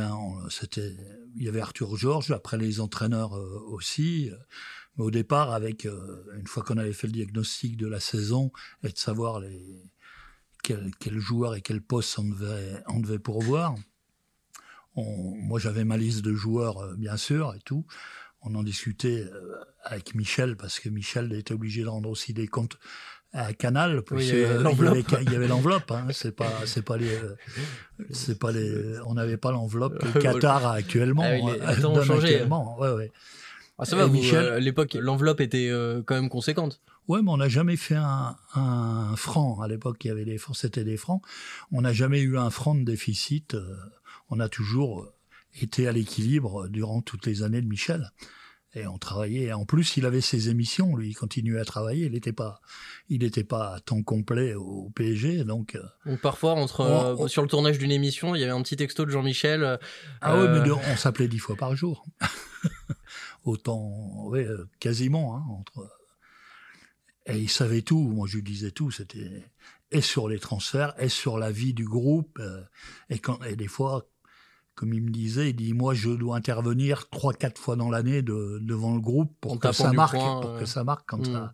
c'était, 0.49 0.95
il 1.35 1.43
y 1.43 1.49
avait 1.49 1.59
Arthur 1.59 1.97
Georges, 1.97 2.31
après 2.31 2.57
les 2.57 2.79
entraîneurs 2.79 3.35
euh, 3.35 3.63
aussi. 3.67 4.29
Mais 4.95 5.03
au 5.03 5.11
départ, 5.11 5.51
avec, 5.53 5.85
euh, 5.85 6.23
une 6.37 6.47
fois 6.47 6.63
qu'on 6.63 6.77
avait 6.77 6.93
fait 6.93 7.07
le 7.07 7.13
diagnostic 7.13 7.77
de 7.77 7.87
la 7.87 7.99
saison 7.99 8.51
et 8.83 8.89
de 8.89 8.97
savoir 8.97 9.39
les, 9.39 9.81
quels 10.63 10.91
quel 10.99 11.17
joueurs 11.19 11.55
et 11.55 11.61
quel 11.61 11.81
poste 11.81 12.19
on 12.19 12.25
devait, 12.25 12.83
on 12.87 12.99
devait 12.99 13.19
pourvoir, 13.19 13.75
on, 14.95 15.35
moi 15.35 15.59
j'avais 15.59 15.83
ma 15.83 15.97
liste 15.97 16.21
de 16.21 16.33
joueurs, 16.33 16.77
euh, 16.77 16.95
bien 16.95 17.17
sûr, 17.17 17.55
et 17.55 17.61
tout. 17.61 17.85
On 18.41 18.53
en 18.53 18.63
discutait 18.63 19.25
avec 19.83 20.13
Michel, 20.13 20.55
parce 20.55 20.79
que 20.79 20.89
Michel 20.89 21.33
était 21.33 21.55
obligé 21.55 21.81
de 21.81 21.87
rendre 21.87 22.07
aussi 22.07 22.33
des 22.33 22.47
comptes 22.47 22.77
à 23.33 23.53
Canal, 23.53 24.01
Oui, 24.11 24.27
il 24.27 25.31
y 25.31 25.35
avait 25.35 25.47
l'enveloppe. 25.47 25.91
Hein, 25.91 26.07
c'est 26.11 26.35
pas, 26.35 26.51
c'est 26.65 26.81
pas 26.83 26.97
les, 26.97 27.17
c'est 28.11 28.39
pas 28.39 28.51
les, 28.51 28.99
on 29.05 29.13
n'avait 29.15 29.37
pas 29.37 29.51
l'enveloppe 29.51 29.99
que 30.13 30.19
Qatar 30.19 30.65
a 30.65 30.73
actuellement. 30.73 31.23
Ah 31.25 31.33
oui, 31.33 31.51
les- 31.59 31.75
les 31.75 31.85
ont 31.85 31.93
donne 31.93 32.05
changé. 32.05 32.27
actuellement. 32.33 32.79
Ouais, 32.79 32.91
ouais. 32.91 33.11
Ah, 33.79 33.85
ça 33.85 33.95
va, 33.95 34.07
Michel 34.07 34.43
euh, 34.45 34.55
à 34.55 34.59
l'époque, 34.59 34.97
l'enveloppe 34.99 35.39
était 35.39 35.69
euh, 35.69 36.01
quand 36.03 36.15
même 36.15 36.29
conséquente. 36.29 36.81
Ouais, 37.07 37.21
mais 37.21 37.29
on 37.29 37.37
n'a 37.37 37.47
jamais 37.47 37.77
fait 37.77 37.95
un, 37.95 38.35
un 38.55 39.15
franc. 39.15 39.61
À 39.61 39.67
l'époque, 39.67 40.03
il 40.03 40.07
y 40.07 40.11
avait 40.11 40.25
des 40.25 40.37
francs, 40.37 40.57
c'était 40.57 40.83
des 40.83 40.97
francs. 40.97 41.21
On 41.71 41.81
n'a 41.81 41.93
jamais 41.93 42.19
eu 42.21 42.37
un 42.37 42.49
franc 42.49 42.73
de 42.75 42.83
déficit. 42.83 43.53
euh, 43.53 43.75
On 44.29 44.39
a 44.39 44.49
toujours 44.49 45.07
été 45.61 45.87
à 45.87 45.91
l'équilibre 45.91 46.67
durant 46.69 47.01
toutes 47.01 47.25
les 47.27 47.43
années 47.43 47.61
de 47.61 47.67
Michel. 47.67 48.11
Et 48.73 48.85
on 48.85 48.97
travaillait. 48.97 49.53
En 49.53 49.65
plus, 49.65 49.97
il 49.97 50.05
avait 50.05 50.21
ses 50.21 50.49
émissions. 50.49 50.95
Lui, 50.95 51.09
il 51.09 51.13
continuait 51.15 51.59
à 51.59 51.65
travailler. 51.65 52.05
Il 52.05 52.11
n'était 52.11 52.33
pas, 52.33 52.59
il 53.09 53.19
n'était 53.21 53.43
pas 53.45 53.75
à 53.75 53.79
temps 53.79 54.03
complet 54.03 54.53
au 54.53 54.91
PSG. 54.93 55.45
Donc, 55.45 55.75
euh, 55.75 55.81
Donc 56.05 56.19
parfois, 56.21 56.53
entre, 56.53 56.81
euh, 56.81 57.27
sur 57.27 57.41
le 57.41 57.47
tournage 57.47 57.79
d'une 57.79 57.91
émission, 57.91 58.35
il 58.35 58.41
y 58.41 58.43
avait 58.43 58.51
un 58.51 58.61
petit 58.61 58.75
texto 58.75 59.05
de 59.05 59.09
Jean-Michel. 59.09 59.63
euh, 59.63 59.77
ah 60.21 60.35
euh, 60.35 60.59
mais 60.61 60.67
de- 60.67 60.73
on 60.73 60.97
s'appelait 60.97 61.27
dix 61.27 61.39
fois 61.39 61.55
par 61.55 61.75
jour. 61.75 62.05
Autant, 63.45 64.29
euh, 64.33 64.67
quasiment. 64.79 65.37
Hein, 65.37 65.43
entre. 65.49 65.89
Et 67.25 67.37
il 67.39 67.49
savait 67.49 67.81
tout. 67.81 67.99
Moi, 68.09 68.27
je 68.29 68.35
lui 68.35 68.43
disais 68.43 68.71
tout. 68.71 68.91
C'était 68.91 69.43
et 69.91 70.01
sur 70.01 70.27
les 70.27 70.39
transferts, 70.39 70.93
et 71.01 71.07
sur 71.07 71.37
la 71.37 71.49
vie 71.49 71.73
du 71.73 71.85
groupe. 71.85 72.39
et, 73.09 73.19
quand, 73.19 73.41
et 73.43 73.55
des 73.55 73.67
fois, 73.67 74.05
comme 74.77 74.93
il 74.93 75.01
me 75.01 75.09
disait, 75.09 75.49
il 75.49 75.55
dit 75.55 75.73
moi, 75.73 75.93
je 75.95 76.09
dois 76.11 76.37
intervenir 76.37 77.09
trois, 77.09 77.33
quatre 77.33 77.59
fois 77.59 77.75
dans 77.75 77.89
l'année 77.89 78.21
de, 78.21 78.59
devant 78.61 78.93
le 78.93 79.01
groupe 79.01 79.33
En 79.45 79.57
pour 79.57 79.59
que 79.59 79.71
ça 79.71 79.91
marque, 79.91 80.15
pour 80.15 80.51
euh. 80.51 80.59
que 80.59 80.65
ça 80.65 80.83
marque 80.83 81.09
quand 81.09 81.25
ça- 81.25 81.51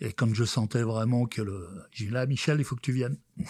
Et 0.00 0.12
quand 0.12 0.34
je 0.34 0.44
sentais 0.44 0.82
vraiment 0.82 1.26
que 1.26 1.42
le, 1.42 1.68
j'ai 1.92 2.06
dit 2.06 2.10
là, 2.12 2.24
Michel, 2.26 2.58
il 2.58 2.64
faut 2.64 2.74
que 2.74 2.80
tu 2.80 2.92
viennes. 2.92 3.18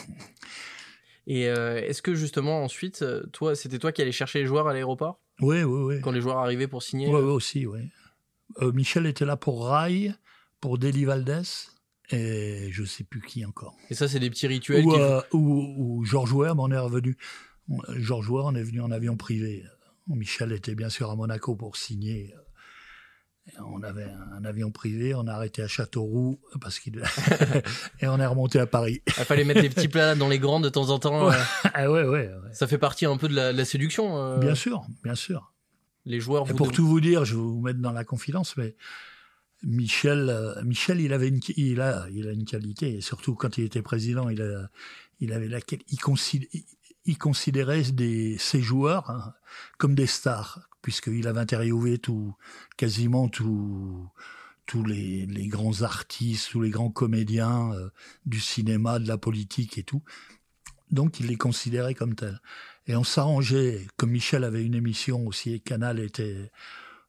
Et 1.29 1.49
euh, 1.49 1.81
est-ce 1.81 2.03
que 2.03 2.15
justement, 2.15 2.63
ensuite, 2.63 3.03
euh, 3.03 3.25
toi, 3.33 3.57
c'était 3.57 3.79
toi 3.79 3.91
qui 3.93 4.03
allais 4.03 4.13
chercher 4.13 4.41
les 4.41 4.47
joueurs 4.47 4.69
à 4.69 4.73
l'aéroport? 4.73 5.21
Oui, 5.41 5.63
oui, 5.65 5.83
oui. 5.95 6.01
Quand 6.01 6.13
les 6.13 6.21
joueurs 6.21 6.39
arrivaient 6.39 6.69
pour 6.69 6.83
signer 6.83 7.09
Ouais, 7.09 7.15
ouais, 7.21 7.33
aussi, 7.33 7.67
oui. 7.67 7.81
Euh, 8.63 8.71
Michel 8.73 9.07
était 9.07 9.25
là 9.25 9.37
pour 9.37 9.69
Rai, 9.69 10.13
pour 10.61 10.79
Deli 10.79 11.05
Valdés, 11.05 11.43
et 12.11 12.69
je 12.71 12.85
sais 12.85 13.03
plus 13.05 13.21
qui 13.21 13.45
encore. 13.45 13.77
Et 13.91 13.95
ça, 13.95 14.07
c'est 14.09 14.21
des 14.21 14.31
petits 14.31 14.47
rituels 14.47 14.87
Ou, 14.87 14.93
qui... 14.93 15.01
euh, 15.01 15.21
ou, 15.33 15.75
ou 15.99 16.05
Georges 16.05 16.33
mais 16.35 16.53
on 16.57 16.71
est 16.71 16.79
revenu. 16.79 17.17
Georges 17.97 18.31
Weah, 18.31 18.45
on 18.45 18.55
est 18.55 18.63
venu 18.63 18.81
en 18.81 18.91
avion 18.91 19.17
privé. 19.17 19.65
Michel 20.09 20.53
était 20.53 20.75
bien 20.75 20.89
sûr 20.89 21.11
à 21.11 21.17
Monaco 21.17 21.57
pour 21.57 21.77
signer. 21.77 22.33
On 23.65 23.83
avait 23.85 24.09
un 24.33 24.45
avion 24.45 24.73
privé, 24.73 25.15
on 25.15 25.27
a 25.29 25.33
arrêté 25.33 25.63
à 25.63 25.69
Châteauroux 25.69 26.41
parce 26.61 26.81
qu'il 26.81 27.01
et 28.01 28.09
on 28.09 28.19
est 28.19 28.27
remonté 28.27 28.59
à 28.59 28.67
Paris. 28.67 29.03
Il 29.07 29.13
fallait 29.25 29.45
mettre 29.45 29.63
des 29.63 29.71
petits 29.71 29.87
plats 29.89 30.17
dans 30.17 30.29
les 30.29 30.41
grands 30.41 30.59
de 30.59 30.69
temps 30.69 30.91
en 30.91 30.99
temps. 30.99 31.31
euh, 31.31 31.37
ah 31.73 31.91
ouais, 31.91 32.03
ouais, 32.03 32.09
ouais. 32.29 32.31
ça 32.53 32.67
fait 32.67 32.79
partie 32.79 33.07
un 33.07 33.17
peu 33.17 33.29
de 33.29 33.35
la, 33.35 33.53
de 33.53 33.59
la 33.59 33.65
séduction. 33.65 34.17
euh, 34.19 34.39
Bien 34.39 34.57
sûr, 34.57 34.85
bien 35.05 35.15
sûr. 35.15 35.53
Les 36.07 36.19
joueurs, 36.21 36.49
Et 36.51 36.55
pour 36.55 36.73
tout 36.73 36.87
vous 36.87 37.01
dire, 37.01 37.25
je 37.25 37.35
vais 37.35 37.41
vous 37.41 37.61
mettre 37.61 37.79
dans 37.81 37.93
la 37.93 38.05
confidence, 38.05 38.57
mais 38.57 38.75
Michel, 39.63 40.29
euh, 40.29 40.61
Michel, 40.65 41.01
il 41.01 41.13
avait 41.13 41.29
une, 41.29 41.41
il 41.57 41.81
a, 41.81 42.07
il 42.13 42.29
a 42.29 42.33
une 42.33 42.45
qualité, 42.45 42.97
et 42.97 43.01
surtout 43.01 43.35
quand 43.35 43.59
il 43.59 43.65
était 43.65 43.83
président, 43.83 44.29
il 44.29 44.43
a, 44.43 44.69
il 45.21 45.33
avait 45.33 45.49
laquelle, 45.49 45.81
il, 45.89 45.99
il- 47.07 47.19
considérait 47.19 47.83
des, 47.83 48.37
ses 48.39 48.61
joueurs 48.61 49.11
hein, 49.11 49.35
comme 49.79 49.95
des 49.95 50.07
stars, 50.07 50.69
puisqu'il 50.83 51.27
avait 51.29 51.41
interviewé 51.41 51.99
quasiment 52.77 53.29
tout, 53.29 54.09
tous 54.67 54.85
les, 54.85 55.27
grands 55.49 55.83
artistes, 55.83 56.51
tous 56.51 56.61
les 56.61 56.71
grands 56.71 56.91
comédiens 56.91 57.73
euh, 57.73 57.91
du 58.25 58.41
cinéma, 58.41 58.99
de 58.99 59.09
la 59.09 59.19
politique 59.19 59.79
et 59.79 59.83
tout. 59.83 60.03
Donc 60.91 61.21
il 61.21 61.27
les 61.27 61.37
considérait 61.37 61.95
comme 61.95 62.15
tels. 62.15 62.41
Et 62.87 62.95
on 62.95 63.05
s'arrangeait, 63.05 63.87
comme 63.97 64.11
Michel 64.11 64.45
avait 64.45 64.65
une 64.65 64.75
émission 64.75 65.27
aussi, 65.27 65.55
et 65.55 65.61
Canal 65.61 65.99
était 65.99 66.53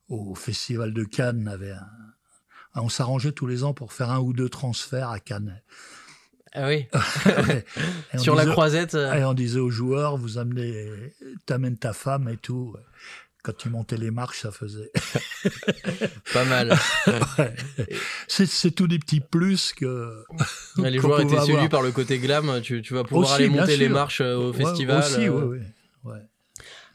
au 0.09 0.33
Festival 0.33 0.93
de 0.93 1.03
Cannes, 1.03 1.47
avait 1.47 1.75
on 2.79 2.89
s'arrangeait 2.89 3.31
tous 3.31 3.47
les 3.47 3.63
ans 3.63 3.73
pour 3.73 3.93
faire 3.93 4.11
un 4.11 4.19
ou 4.19 4.33
deux 4.33 4.49
transferts 4.49 5.09
à 5.09 5.19
Cannes. 5.19 5.61
Ah 6.59 6.67
oui, 6.67 6.87
sur 8.17 8.33
la 8.35 8.43
disait- 8.43 8.51
croisette. 8.51 8.95
euh, 8.95 9.13
Et 9.13 9.23
on 9.23 9.33
disait 9.33 9.59
aux 9.59 9.69
joueurs, 9.69 10.17
vous 10.17 10.37
amenez, 10.39 10.87
t'amènes 11.45 11.77
ta 11.77 11.93
femme 11.93 12.27
et 12.29 12.37
tout. 12.37 12.75
Quand 13.43 13.55
tu 13.55 13.69
montais 13.69 13.95
les 13.97 14.09
marches, 14.11 14.41
ça 14.41 14.51
faisait. 14.51 14.91
Pas 16.33 16.43
mal. 16.45 16.75
Ouais. 17.37 17.53
C'est, 18.27 18.71
tous 18.71 18.87
des 18.87 18.99
petits 18.99 19.19
plus 19.21 19.71
que. 19.73 20.23
Ouais, 20.77 20.89
les 20.91 20.99
joueurs 20.99 21.21
étaient 21.21 21.39
séduits 21.39 21.69
par 21.69 21.81
le 21.81 21.91
côté 21.91 22.17
glam. 22.19 22.59
Tu, 22.61 22.81
tu 22.81 22.93
vas 22.93 23.03
pouvoir 23.03 23.27
Aussi, 23.33 23.43
aller 23.43 23.49
monter 23.49 23.77
les 23.77 23.87
marches 23.89 24.21
euh, 24.21 24.35
au 24.35 24.51
Ouais, 24.51 24.57
festival. 24.65 24.99
aussi, 24.99 25.27
euh. 25.27 25.31
ouais, 25.31 25.59
ouais. 26.03 26.11
ouais. 26.13 26.21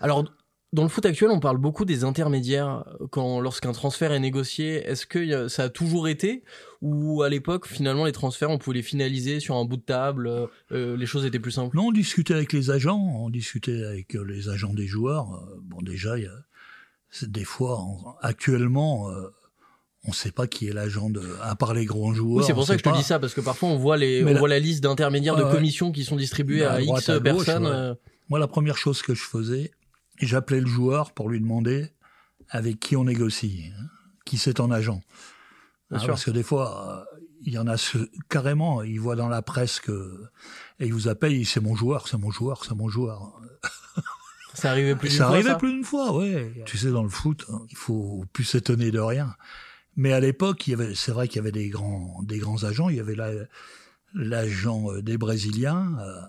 Alors, 0.01 0.25
dans 0.73 0.83
le 0.85 0.89
foot 0.89 1.05
actuel, 1.05 1.31
on 1.31 1.41
parle 1.41 1.59
beaucoup 1.59 1.85
des 1.85 2.03
intermédiaires 2.05 2.85
quand 3.11 3.41
lorsqu'un 3.41 3.73
transfert 3.73 4.11
est 4.13 4.21
négocié. 4.21 4.77
Est-ce 4.89 5.05
que 5.07 5.45
a- 5.45 5.49
ça 5.49 5.65
a 5.65 5.69
toujours 5.69 6.09
été 6.09 6.43
ou 6.81 7.23
à 7.23 7.29
l'époque, 7.29 7.67
finalement, 7.69 8.07
les 8.07 8.13
transferts, 8.13 8.51
on 8.51 8.59
pouvait 8.59 8.77
les 8.77 8.83
finaliser 8.83 9.39
sur 9.39 9.57
un 9.57 9.65
bout 9.65 9.77
de 9.77 9.83
table, 9.83 10.27
euh, 10.29 10.47
euh, 10.73 10.97
les 10.97 11.07
choses 11.07 11.25
étaient 11.27 11.39
plus 11.39 11.51
simples? 11.53 11.77
Non, 11.77 11.89
on 11.89 11.93
discutait 11.93 12.35
avec 12.35 12.53
les 12.55 12.71
agents, 12.71 12.99
on 12.99 13.29
discutait 13.31 13.85
avec 13.85 14.17
euh, 14.17 14.23
les 14.25 14.49
agents 14.49 14.73
des 14.73 14.87
joueurs. 14.87 15.35
Euh, 15.35 15.61
Bon, 15.63 15.81
déjà, 15.83 16.17
il 16.19 16.25
y 16.25 16.27
a, 16.27 17.27
des 17.27 17.45
fois, 17.45 17.81
on- 17.83 18.15
actuellement, 18.23 19.11
euh, 19.11 19.29
on 20.05 20.09
ne 20.09 20.15
sait 20.15 20.33
pas 20.33 20.47
qui 20.47 20.67
est 20.69 20.73
l'agent 20.73 21.11
de, 21.11 21.23
à 21.43 21.55
part 21.55 21.75
les 21.75 21.85
grands 21.85 22.13
joueurs. 22.15 22.39
Oui, 22.39 22.45
c'est 22.47 22.55
pour 22.55 22.65
ça 22.67 22.75
que 22.77 22.83
je 22.85 22.91
te 22.91 22.97
dis 22.97 23.05
ça 23.05 23.19
parce 23.21 23.35
que 23.35 23.41
parfois 23.41 23.69
on 23.69 23.77
voit 23.77 23.97
les, 23.97 24.23
on 24.25 24.33
la- 24.33 24.39
voit 24.39 24.49
la 24.49 24.59
liste 24.59 24.83
d'intermédiaires 24.83 25.37
de 25.37 25.45
commissions 25.45 25.93
qui 25.93 26.03
sont 26.03 26.17
distribuées 26.17 26.65
À 26.65 26.73
à, 26.73 26.81
X 26.81 27.09
à 27.11 27.19
gauche, 27.21 27.23
personnes. 27.45 27.65
ouais. 27.67 27.71
euh, 27.73 27.95
Moi, 28.29 28.39
la 28.41 28.49
première 28.49 28.77
chose 28.79 29.01
que 29.03 29.15
je 29.15 29.23
faisais, 29.23 29.71
j'appelais 30.27 30.61
le 30.61 30.67
joueur 30.67 31.13
pour 31.13 31.29
lui 31.29 31.41
demander 31.41 31.93
avec 32.49 32.81
qui 32.81 32.97
on 32.97 33.05
négocie, 33.05 33.71
hein, 33.79 33.87
qui 34.25 34.39
c'est 34.39 34.55
ton 34.55 34.71
agent. 34.71 35.01
Hein, 35.91 35.99
parce 36.07 36.25
que 36.25 36.31
des 36.31 36.43
fois, 36.43 37.07
euh, 37.13 37.21
il 37.45 37.53
y 37.53 37.59
en 37.59 37.67
a 37.67 37.77
ce, 37.77 37.99
carrément, 38.29 38.83
ils 38.83 39.01
voient 39.01 39.17
dans 39.17 39.29
la 39.29 39.43
presse 39.43 39.81
que 39.81 40.25
et 40.81 40.87
ils 40.87 40.95
vous 40.95 41.09
appellent, 41.09 41.45
c'est 41.47 41.61
mon 41.61 41.75
joueur, 41.75 42.09
c'est 42.09 42.19
mon 42.19 42.31
joueur, 42.31 42.65
c'est 42.65 42.75
mon 42.75 42.89
joueur. 42.89 43.41
Ça 44.55 44.71
arrivait 44.71 44.95
plus 44.95 45.09
d'une 45.09 45.17
fois. 45.17 45.27
Ça 45.27 45.33
arrivait 45.33 45.57
plus 45.57 45.73
d'une 45.73 45.85
fois, 45.85 46.13
ouais. 46.13 46.63
Tu 46.67 46.77
sais, 46.77 46.91
dans 46.91 47.03
le 47.03 47.09
foot, 47.09 47.47
hein, 47.49 47.63
il 47.71 47.77
faut 47.77 48.25
plus 48.35 48.45
s'étonner 48.45 48.91
de 48.91 48.99
rien. 48.99 49.35
Mais 49.97 50.13
à 50.13 50.21
l'époque, 50.21 50.67
il 50.67 50.73
y 50.73 50.75
avait, 50.75 50.95
c'est 50.95 51.13
vrai 51.13 51.29
qu'il 51.29 51.37
y 51.37 51.39
avait 51.39 51.53
des 51.53 51.69
grands, 51.69 52.23
des 52.23 52.39
grands 52.39 52.65
agents. 52.65 52.89
Il 52.89 52.97
y 52.97 53.01
avait 53.01 53.17
l'agent 54.15 54.91
euh, 54.91 55.03
des 55.03 55.17
Brésiliens, 55.17 55.97
euh, 56.01 56.21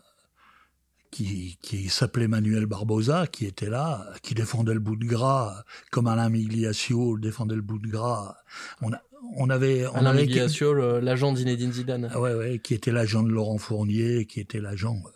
qui, 1.14 1.58
qui 1.62 1.90
s'appelait 1.90 2.28
Manuel 2.28 2.66
Barbosa, 2.66 3.28
qui 3.28 3.46
était 3.46 3.70
là, 3.70 4.10
qui 4.24 4.34
défendait 4.34 4.74
le 4.74 4.80
bout 4.80 4.96
de 4.96 5.06
gras, 5.06 5.64
comme 5.92 6.08
Alain 6.08 6.30
Migliaccio 6.30 7.20
défendait 7.20 7.56
le 7.56 7.62
bout 7.62 7.78
de 7.78 7.88
gras. 7.88 8.36
On, 8.82 8.92
a, 8.92 9.02
on 9.36 9.50
avait... 9.52 9.86
On 9.88 9.94
Alain 9.94 10.10
avait... 10.10 10.24
Migliaccio, 10.24 10.74
l'agent 11.00 11.32
d'Inedine 11.32 11.72
Zidane. 11.72 12.10
Ah 12.12 12.20
ouais, 12.20 12.34
ouais, 12.34 12.60
qui 12.60 12.74
était 12.74 12.92
l'agent 12.92 13.22
de 13.22 13.30
Laurent 13.30 13.60
Fournier, 13.60 14.26
qui 14.26 14.40
était 14.40 14.60
l'agent 14.60 14.98
euh, 15.06 15.10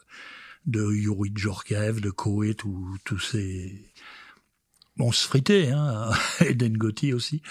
de 0.67 0.93
Yuri 0.93 1.31
Djorkaeff, 1.33 1.99
de 1.99 2.11
Koé, 2.11 2.53
tous 2.53 3.19
ces... 3.19 3.91
On 4.99 5.11
se 5.11 5.27
fritait, 5.27 5.69
hein, 5.71 6.11
Eden 6.41 6.77
Gotti 6.77 7.13
aussi 7.13 7.41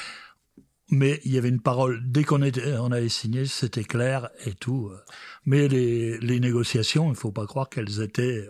mais 0.91 1.21
il 1.25 1.33
y 1.33 1.39
avait 1.39 1.49
une 1.49 1.61
parole 1.61 2.01
dès 2.05 2.25
qu'on 2.25 2.43
on 2.43 2.93
avait 2.93 3.09
signé, 3.09 3.47
c'était 3.47 3.85
clair 3.85 4.31
et 4.45 4.53
tout. 4.53 4.93
Mais 5.45 5.69
les, 5.69 6.19
les 6.19 6.41
négociations, 6.41 7.11
il 7.11 7.17
faut 7.17 7.33
pas 7.33 7.47
croire 7.47 7.69
qu'elles 7.69 8.01
étaient 8.03 8.49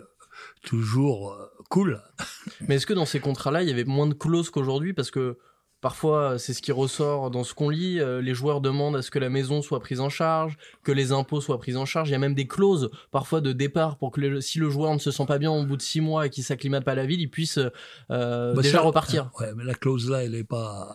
toujours 0.61 1.33
euh, 1.33 1.45
cool. 1.69 2.01
Mais 2.67 2.75
est-ce 2.75 2.85
que 2.85 2.93
dans 2.93 3.05
ces 3.05 3.19
contrats-là, 3.19 3.63
il 3.63 3.69
y 3.69 3.71
avait 3.71 3.85
moins 3.85 4.07
de 4.07 4.13
clauses 4.13 4.49
qu'aujourd'hui? 4.49 4.93
Parce 4.93 5.11
que 5.11 5.37
Parfois, 5.79 6.39
c'est 6.39 6.53
ce 6.53 6.63
qui 6.63 6.71
ressort 6.71 7.29
dans 7.29 7.43
ce 7.43 7.53
qu'on 7.53 7.69
lit. 7.69 7.99
Euh, 7.99 8.19
les 8.19 8.33
joueurs 8.33 8.61
demandent 8.61 8.95
à 8.95 9.03
ce 9.03 9.11
que 9.11 9.19
la 9.19 9.29
maison 9.29 9.61
soit 9.61 9.79
prise 9.79 9.99
en 9.99 10.09
charge, 10.09 10.57
que 10.83 10.91
les 10.91 11.11
impôts 11.11 11.39
soient 11.39 11.59
pris 11.59 11.75
en 11.75 11.85
charge. 11.85 12.09
Il 12.09 12.13
y 12.13 12.15
a 12.15 12.19
même 12.19 12.33
des 12.33 12.47
clauses, 12.47 12.89
parfois 13.11 13.41
de 13.41 13.53
départ, 13.53 13.97
pour 13.97 14.11
que 14.11 14.39
si 14.39 14.57
le 14.57 14.71
joueur 14.71 14.91
ne 14.91 14.97
se 14.97 15.11
sent 15.11 15.25
pas 15.27 15.37
bien 15.37 15.51
au 15.51 15.63
bout 15.65 15.77
de 15.77 15.83
six 15.83 16.01
mois 16.01 16.25
et 16.25 16.29
qu'il 16.31 16.43
s'acclimate 16.43 16.83
pas 16.83 16.93
à 16.93 16.95
la 16.95 17.05
ville, 17.05 17.21
il 17.21 17.29
puisse 17.29 17.59
euh, 17.59 18.53
bah, 18.55 18.61
déjà 18.63 18.81
repartir. 18.81 19.29
Ouais, 19.39 19.53
mais 19.55 19.63
la 19.63 19.75
clause 19.75 20.09
là, 20.09 20.23
elle 20.23 20.33
est 20.33 20.43
pas, 20.43 20.93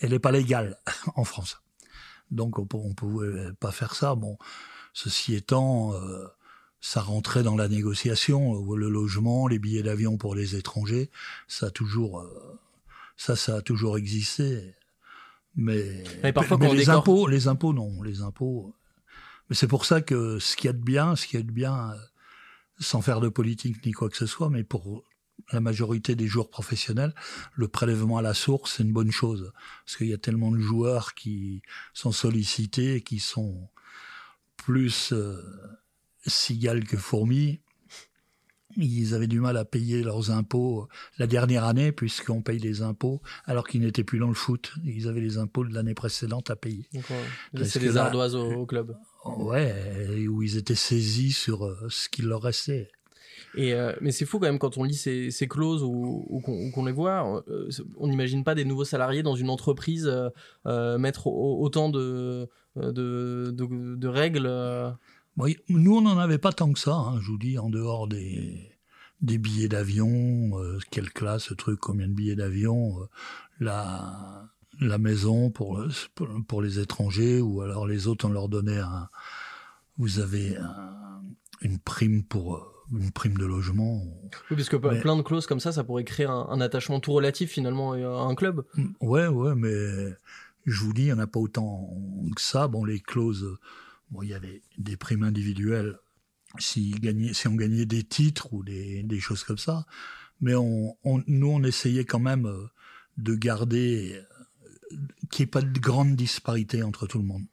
elle 0.00 0.12
est 0.12 0.18
pas 0.18 0.32
légale 0.32 0.78
en 1.16 1.24
France. 1.24 1.62
Donc 2.30 2.58
on, 2.58 2.66
on 2.72 2.94
pouvait 2.94 3.52
pas 3.60 3.72
faire 3.72 3.94
ça. 3.94 4.14
Bon, 4.14 4.38
ceci 4.92 5.34
étant, 5.34 5.94
euh, 5.94 6.26
ça 6.80 7.00
rentrait 7.00 7.42
dans 7.42 7.56
la 7.56 7.68
négociation. 7.68 8.74
Le 8.74 8.88
logement, 8.88 9.46
les 9.46 9.58
billets 9.58 9.82
d'avion 9.82 10.16
pour 10.16 10.34
les 10.34 10.56
étrangers, 10.56 11.10
ça 11.48 11.66
a 11.66 11.70
toujours, 11.70 12.20
euh, 12.20 12.60
ça, 13.16 13.36
ça 13.36 13.56
a 13.56 13.62
toujours 13.62 13.98
existé. 13.98 14.74
Mais, 15.56 16.02
mais 16.22 16.32
parfois 16.32 16.58
les 16.58 16.90
impôts, 16.90 17.28
les 17.28 17.46
impôts, 17.46 17.72
non, 17.72 18.02
les 18.02 18.22
impôts. 18.22 18.74
Mais 19.48 19.56
c'est 19.56 19.68
pour 19.68 19.84
ça 19.84 20.00
que 20.00 20.38
ce 20.38 20.56
qu'il 20.56 20.66
y 20.66 20.70
a 20.70 20.72
de 20.72 20.82
bien, 20.82 21.16
ce 21.16 21.26
qu'il 21.26 21.38
y 21.38 21.42
a 21.42 21.46
de 21.46 21.52
bien, 21.52 21.90
euh, 21.90 21.96
sans 22.80 23.02
faire 23.02 23.20
de 23.20 23.28
politique 23.28 23.84
ni 23.86 23.92
quoi 23.92 24.08
que 24.08 24.16
ce 24.16 24.26
soit, 24.26 24.50
mais 24.50 24.64
pour 24.64 25.04
la 25.52 25.60
majorité 25.60 26.14
des 26.14 26.26
joueurs 26.26 26.48
professionnels, 26.48 27.14
le 27.54 27.68
prélèvement 27.68 28.18
à 28.18 28.22
la 28.22 28.34
source, 28.34 28.74
c'est 28.76 28.82
une 28.82 28.92
bonne 28.92 29.10
chose. 29.10 29.52
Parce 29.84 29.96
qu'il 29.96 30.08
y 30.08 30.14
a 30.14 30.18
tellement 30.18 30.50
de 30.50 30.58
joueurs 30.58 31.14
qui 31.14 31.62
sont 31.92 32.12
sollicités, 32.12 33.02
qui 33.02 33.18
sont 33.18 33.68
plus 34.56 35.12
euh, 35.12 35.42
cigales 36.26 36.84
que 36.84 36.96
fourmis. 36.96 37.60
Ils 38.76 39.14
avaient 39.14 39.28
du 39.28 39.38
mal 39.38 39.56
à 39.56 39.64
payer 39.64 40.02
leurs 40.02 40.32
impôts 40.32 40.88
la 41.18 41.28
dernière 41.28 41.64
année, 41.64 41.92
puisqu'on 41.92 42.42
paye 42.42 42.58
les 42.58 42.82
impôts 42.82 43.22
alors 43.44 43.68
qu'ils 43.68 43.82
n'étaient 43.82 44.02
plus 44.02 44.18
dans 44.18 44.28
le 44.28 44.34
foot. 44.34 44.72
Ils 44.84 45.06
avaient 45.06 45.20
les 45.20 45.38
impôts 45.38 45.64
de 45.64 45.72
l'année 45.72 45.94
précédente 45.94 46.50
à 46.50 46.56
payer. 46.56 46.88
C'est 47.62 47.78
des 47.78 47.96
ardoises 47.96 48.34
au, 48.34 48.66
club. 48.66 48.96
Ouais, 49.24 50.26
où 50.26 50.42
ils 50.42 50.56
étaient 50.56 50.74
saisis 50.74 51.32
sur 51.32 51.64
euh, 51.64 51.86
ce 51.88 52.08
qu'il 52.08 52.26
leur 52.26 52.42
restait. 52.42 52.90
Euh, 53.58 53.94
mais 54.00 54.10
c'est 54.10 54.26
fou 54.26 54.38
quand 54.38 54.46
même 54.46 54.58
quand 54.58 54.78
on 54.78 54.84
lit 54.84 54.94
ces, 54.94 55.48
clauses 55.48 55.82
ou, 55.82 56.42
qu'on 56.74 56.84
les 56.84 56.92
voit, 56.92 57.44
euh, 57.48 57.68
on 57.96 58.08
n'imagine 58.08 58.44
pas 58.44 58.54
des 58.54 58.64
nouveaux 58.64 58.84
salariés 58.84 59.22
dans 59.22 59.36
une 59.36 59.50
entreprise 59.50 60.10
euh, 60.66 60.98
mettre 60.98 61.26
autant 61.26 61.88
de, 61.88 62.48
règles. 64.06 64.48
nous, 65.68 65.96
on 65.96 66.00
n'en 66.00 66.18
avait 66.18 66.38
pas 66.38 66.52
tant 66.52 66.72
que 66.72 66.78
ça, 66.78 66.94
hein, 66.94 67.20
je 67.20 67.30
vous 67.30 67.38
dis, 67.38 67.58
en 67.58 67.70
dehors 67.70 68.08
des, 68.08 68.70
billets 69.20 69.68
d'avion, 69.68 70.52
quelle 70.90 71.10
classe, 71.10 71.44
ce 71.44 71.54
truc, 71.54 71.78
combien 71.80 72.08
de 72.08 72.14
billets 72.14 72.36
d'avion, 72.36 72.96
la, 73.60 74.48
maison 74.98 75.50
pour, 75.50 75.82
pour, 76.48 76.62
les 76.62 76.80
étrangers, 76.80 77.40
ou 77.40 77.60
alors 77.60 77.86
les 77.86 78.08
autres, 78.08 78.26
on 78.26 78.32
leur 78.32 78.48
donnait 78.48 78.78
un. 78.78 79.08
Vous 79.96 80.18
avez 80.18 80.56
une 81.62 81.78
prime 81.78 82.24
pour 82.24 82.73
une 82.92 83.10
prime 83.10 83.36
de 83.36 83.46
logement. 83.46 84.02
Oui, 84.50 84.56
parce 84.56 84.68
que 84.68 84.76
plein 84.76 85.16
de 85.16 85.22
clauses 85.22 85.46
comme 85.46 85.60
ça, 85.60 85.72
ça 85.72 85.84
pourrait 85.84 86.04
créer 86.04 86.26
un, 86.26 86.60
attachement 86.60 87.00
tout 87.00 87.12
relatif 87.12 87.50
finalement 87.50 87.92
à 87.92 88.28
un 88.28 88.34
club. 88.34 88.64
Mm, 88.74 88.86
ouais, 89.00 89.26
ouais, 89.26 89.54
mais 89.54 90.14
je 90.66 90.80
vous 90.80 90.92
dis, 90.92 91.02
il 91.02 91.06
n'y 91.06 91.12
en 91.12 91.18
a 91.18 91.26
pas 91.26 91.40
autant 91.40 91.90
que 92.34 92.40
ça. 92.40 92.68
Bon, 92.68 92.84
les 92.84 93.00
clauses, 93.00 93.58
bon, 94.10 94.22
il 94.22 94.30
y 94.30 94.34
avait 94.34 94.62
des 94.78 94.96
primes 94.96 95.22
individuelles 95.22 95.98
si, 96.58 96.90
gagnait, 96.92 97.32
si 97.32 97.48
on 97.48 97.54
gagnait 97.54 97.86
des 97.86 98.04
titres 98.04 98.52
ou 98.52 98.62
des, 98.62 99.02
des 99.02 99.20
choses 99.20 99.44
comme 99.44 99.58
ça. 99.58 99.86
Mais 100.40 100.54
on, 100.54 100.96
nous, 101.04 101.46
on 101.46 101.62
essayait 101.62 102.04
quand 102.04 102.18
même 102.18 102.46
euh, 102.46 102.66
de 103.18 103.34
garder 103.34 104.20
qu'il 105.30 105.44
n'y 105.44 105.48
ait 105.48 105.50
pas 105.50 105.62
de 105.62 105.78
grande 105.78 106.16
disparité 106.16 106.82
entre 106.82 107.06
tout 107.06 107.18
le 107.18 107.24
monde. 107.24 107.44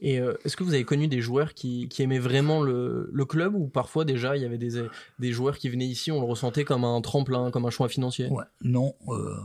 Et 0.00 0.18
euh, 0.18 0.34
est-ce 0.44 0.56
que 0.56 0.64
vous 0.64 0.74
avez 0.74 0.84
connu 0.84 1.06
des 1.06 1.20
joueurs 1.20 1.54
qui, 1.54 1.88
qui 1.88 2.02
aimaient 2.02 2.18
vraiment 2.18 2.60
le, 2.60 3.08
le, 3.12 3.24
club 3.24 3.54
ou 3.54 3.68
parfois 3.68 4.04
déjà 4.04 4.36
il 4.36 4.42
y 4.42 4.44
avait 4.44 4.58
des, 4.58 4.84
des 5.20 5.32
joueurs 5.32 5.58
qui 5.58 5.68
venaient 5.68 5.86
ici, 5.86 6.10
on 6.10 6.20
le 6.20 6.26
ressentait 6.26 6.64
comme 6.64 6.84
un 6.84 7.00
tremplin, 7.00 7.52
comme 7.52 7.66
un 7.66 7.70
choix 7.70 7.88
financier? 7.88 8.28
Ouais, 8.28 8.44
Non, 8.62 8.96
euh, 9.08 9.36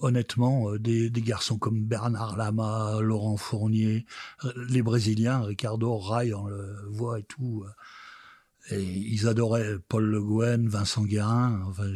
honnêtement, 0.00 0.70
euh, 0.70 0.78
des, 0.78 1.08
des, 1.08 1.22
garçons 1.22 1.56
comme 1.56 1.82
Bernard 1.82 2.36
Lama, 2.36 2.98
Laurent 3.00 3.38
Fournier, 3.38 4.04
les 4.68 4.82
Brésiliens, 4.82 5.40
Ricardo 5.40 5.96
Ray, 5.96 6.34
on 6.34 6.46
le 6.46 6.76
voit 6.90 7.18
et 7.18 7.24
tout. 7.24 7.64
Et 8.70 8.82
ils 8.82 9.26
adoraient 9.26 9.78
Paul 9.88 10.04
Le 10.04 10.22
Guen, 10.22 10.68
Vincent 10.68 11.04
Guérin. 11.04 11.62
Enfin, 11.66 11.90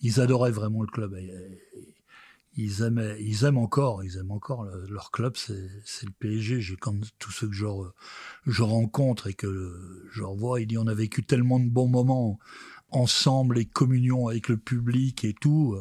ils 0.00 0.20
adoraient 0.20 0.50
vraiment 0.50 0.80
le 0.80 0.88
club. 0.88 1.14
Et, 1.14 1.93
ils 2.56 2.82
aiment, 2.82 3.16
ils 3.18 3.44
aiment 3.44 3.58
encore, 3.58 4.04
ils 4.04 4.16
aiment 4.16 4.30
encore 4.30 4.66
leur 4.88 5.10
club, 5.10 5.36
c'est 5.36 6.06
le 6.06 6.12
PSG. 6.18 6.60
J'ai 6.60 6.76
quand 6.76 6.96
tous 7.18 7.30
ceux 7.30 7.48
que 7.48 7.54
je, 7.54 7.66
je 8.46 8.62
rencontre 8.62 9.26
et 9.26 9.34
que 9.34 10.06
je 10.12 10.22
revois, 10.22 10.60
ils 10.60 10.66
disent 10.66 10.78
on 10.78 10.86
a 10.86 10.94
vécu 10.94 11.24
tellement 11.24 11.58
de 11.60 11.68
bons 11.68 11.88
moments 11.88 12.38
ensemble 12.90 13.58
et 13.58 13.64
communion 13.64 14.28
avec 14.28 14.48
le 14.48 14.56
public 14.56 15.24
et 15.24 15.34
tout. 15.34 15.76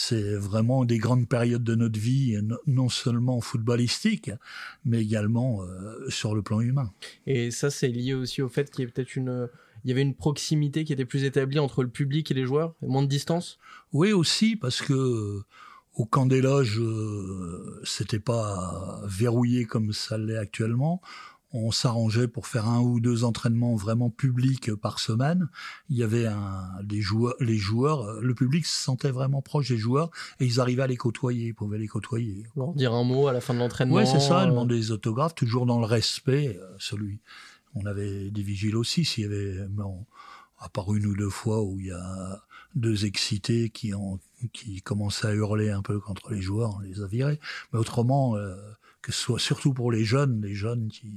C'est 0.00 0.36
vraiment 0.36 0.84
des 0.84 0.98
grandes 0.98 1.28
périodes 1.28 1.64
de 1.64 1.74
notre 1.74 1.98
vie, 1.98 2.38
non 2.68 2.88
seulement 2.88 3.40
footballistique, 3.40 4.30
mais 4.84 5.02
également 5.02 5.64
euh, 5.64 6.08
sur 6.08 6.36
le 6.36 6.42
plan 6.42 6.60
humain. 6.60 6.92
Et 7.26 7.50
ça, 7.50 7.68
c'est 7.68 7.88
lié 7.88 8.14
aussi 8.14 8.40
au 8.40 8.48
fait 8.48 8.70
qu'il 8.70 8.84
y 8.84 8.86
ait 8.86 8.90
peut-être 8.92 9.16
une, 9.16 9.48
il 9.84 9.88
y 9.88 9.92
avait 9.92 10.02
une 10.02 10.14
proximité 10.14 10.84
qui 10.84 10.92
était 10.92 11.04
plus 11.04 11.24
établie 11.24 11.58
entre 11.58 11.82
le 11.82 11.88
public 11.88 12.30
et 12.30 12.34
les 12.34 12.46
joueurs, 12.46 12.76
moins 12.80 13.02
de 13.02 13.08
distance? 13.08 13.58
Oui, 13.92 14.12
aussi 14.12 14.54
parce 14.54 14.82
que 14.82 15.42
au 15.98 16.06
camp 16.06 16.26
des 16.26 16.40
loges, 16.40 16.78
euh, 16.80 17.80
c'était 17.84 18.20
pas 18.20 19.00
verrouillé 19.04 19.64
comme 19.64 19.92
ça 19.92 20.16
l'est 20.16 20.38
actuellement. 20.38 21.02
On 21.52 21.72
s'arrangeait 21.72 22.28
pour 22.28 22.46
faire 22.46 22.68
un 22.68 22.80
ou 22.80 23.00
deux 23.00 23.24
entraînements 23.24 23.74
vraiment 23.74 24.08
publics 24.08 24.72
par 24.74 25.00
semaine. 25.00 25.48
Il 25.88 25.96
y 25.96 26.04
avait 26.04 26.26
un, 26.26 26.68
des 26.84 27.00
joueurs, 27.00 27.34
les 27.40 27.56
joueurs, 27.56 28.20
le 28.20 28.34
public 28.34 28.64
se 28.64 28.84
sentait 28.84 29.10
vraiment 29.10 29.42
proche 29.42 29.68
des 29.68 29.78
joueurs 29.78 30.10
et 30.38 30.46
ils 30.46 30.60
arrivaient 30.60 30.82
à 30.82 30.86
les 30.86 30.96
côtoyer, 30.96 31.48
ils 31.48 31.54
pouvaient 31.54 31.78
les 31.78 31.88
côtoyer. 31.88 32.46
Leur 32.54 32.74
dire 32.74 32.92
un 32.92 33.02
mot 33.02 33.26
à 33.26 33.32
la 33.32 33.40
fin 33.40 33.54
de 33.54 33.58
l'entraînement. 33.58 33.96
Oui, 33.96 34.06
c'est 34.06 34.20
ça, 34.20 34.42
euh... 34.42 34.46
demander 34.46 34.76
des 34.76 34.92
autographes, 34.92 35.34
toujours 35.34 35.66
dans 35.66 35.80
le 35.80 35.86
respect, 35.86 36.60
euh, 36.62 36.76
celui. 36.78 37.18
On 37.74 37.86
avait 37.86 38.30
des 38.30 38.42
vigiles 38.42 38.76
aussi, 38.76 39.04
s'il 39.04 39.24
y 39.24 39.26
avait, 39.26 39.66
bon, 39.68 40.04
à 40.58 40.68
part 40.68 40.92
une 40.94 41.06
ou 41.06 41.14
deux 41.14 41.30
fois 41.30 41.62
où 41.62 41.78
il 41.80 41.86
y 41.86 41.92
a 41.92 42.42
deux 42.74 43.04
excités 43.04 43.70
qui 43.70 43.94
ont 43.94 44.20
qui 44.52 44.82
commençaient 44.82 45.28
à 45.28 45.34
hurler 45.34 45.70
un 45.70 45.82
peu 45.82 45.98
contre 45.98 46.32
les 46.32 46.42
joueurs, 46.42 46.76
on 46.76 46.80
les 46.80 47.02
a 47.02 47.06
virés. 47.06 47.40
Mais 47.72 47.78
autrement, 47.78 48.36
euh, 48.36 48.54
que 49.02 49.12
ce 49.12 49.20
soit 49.20 49.40
surtout 49.40 49.72
pour 49.72 49.90
les 49.90 50.04
jeunes, 50.04 50.42
les 50.42 50.54
jeunes 50.54 50.88
qui 50.88 51.12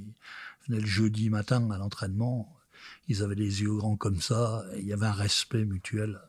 venaient 0.68 0.82
le 0.82 0.88
jeudi 0.88 1.30
matin 1.30 1.70
à 1.72 1.78
l'entraînement, 1.78 2.56
ils 3.08 3.24
avaient 3.24 3.36
les 3.36 3.62
yeux 3.62 3.74
grands 3.76 3.96
comme 3.98 4.22
ça, 4.22 4.64
il 4.78 4.86
y 4.86 4.94
avait 4.94 5.06
un 5.06 5.12
respect 5.12 5.66
mutuel, 5.66 6.20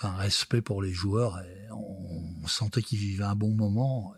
un 0.00 0.16
respect 0.16 0.62
pour 0.62 0.82
les 0.82 0.92
joueurs, 0.92 1.40
et 1.40 1.70
on, 1.72 2.46
sentait 2.46 2.82
qu'ils 2.82 2.98
vivaient 2.98 3.24
un 3.24 3.36
bon 3.36 3.54
moment. 3.54 4.14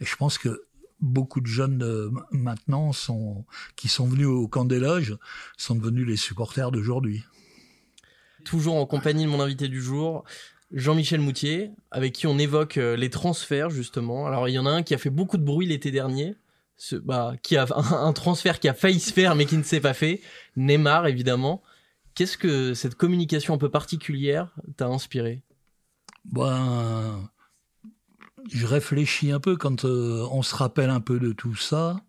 Et 0.00 0.04
je 0.04 0.16
pense 0.16 0.38
que 0.38 0.64
beaucoup 1.00 1.40
de 1.40 1.46
jeunes 1.46 1.82
euh, 1.82 2.10
maintenant 2.30 2.92
sont, 2.92 3.44
qui 3.76 3.88
sont 3.88 4.06
venus 4.06 4.26
au 4.26 4.48
camp 4.48 4.64
des 4.64 4.78
loges 4.78 5.16
sont 5.56 5.74
devenus 5.74 6.06
les 6.06 6.16
supporters 6.16 6.70
d'aujourd'hui 6.70 7.24
toujours 8.48 8.76
en 8.76 8.86
compagnie 8.86 9.24
de 9.24 9.28
mon 9.28 9.40
invité 9.40 9.68
du 9.68 9.80
jour. 9.80 10.24
Jean-Michel 10.72 11.20
Moutier, 11.20 11.70
avec 11.90 12.12
qui 12.12 12.26
on 12.26 12.38
évoque 12.38 12.76
euh, 12.76 12.96
les 12.96 13.10
transferts 13.10 13.70
justement. 13.70 14.26
Alors 14.26 14.48
il 14.48 14.52
y 14.52 14.58
en 14.58 14.66
a 14.66 14.70
un 14.70 14.82
qui 14.82 14.94
a 14.94 14.98
fait 14.98 15.10
beaucoup 15.10 15.38
de 15.38 15.42
bruit 15.42 15.66
l'été 15.66 15.90
dernier, 15.90 16.34
ce, 16.76 16.96
bah, 16.96 17.34
qui 17.42 17.56
a 17.56 17.66
un, 17.74 18.12
transfert 18.12 18.58
qui 18.60 18.68
a 18.68 18.74
failli 18.74 19.00
se 19.00 19.12
faire 19.12 19.34
mais 19.34 19.46
qui 19.46 19.56
ne 19.56 19.62
s'est 19.62 19.80
pas 19.80 19.94
fait. 19.94 20.20
Neymar 20.56 21.06
évidemment. 21.06 21.62
Qu'est-ce 22.14 22.36
que 22.36 22.74
cette 22.74 22.96
communication 22.96 23.54
un 23.54 23.58
peu 23.58 23.70
particulière 23.70 24.54
t'a 24.76 24.86
inspiré? 24.86 25.42
Ben, 26.24 27.30
je 28.50 28.66
réfléchis 28.66 29.32
un 29.32 29.40
peu 29.40 29.56
quand 29.56 29.84
euh, 29.84 30.26
on 30.30 30.42
se 30.42 30.54
rappelle 30.54 30.90
un 30.90 31.00
peu 31.00 31.18
de 31.18 31.32
tout 31.32 31.56
ça. 31.56 32.00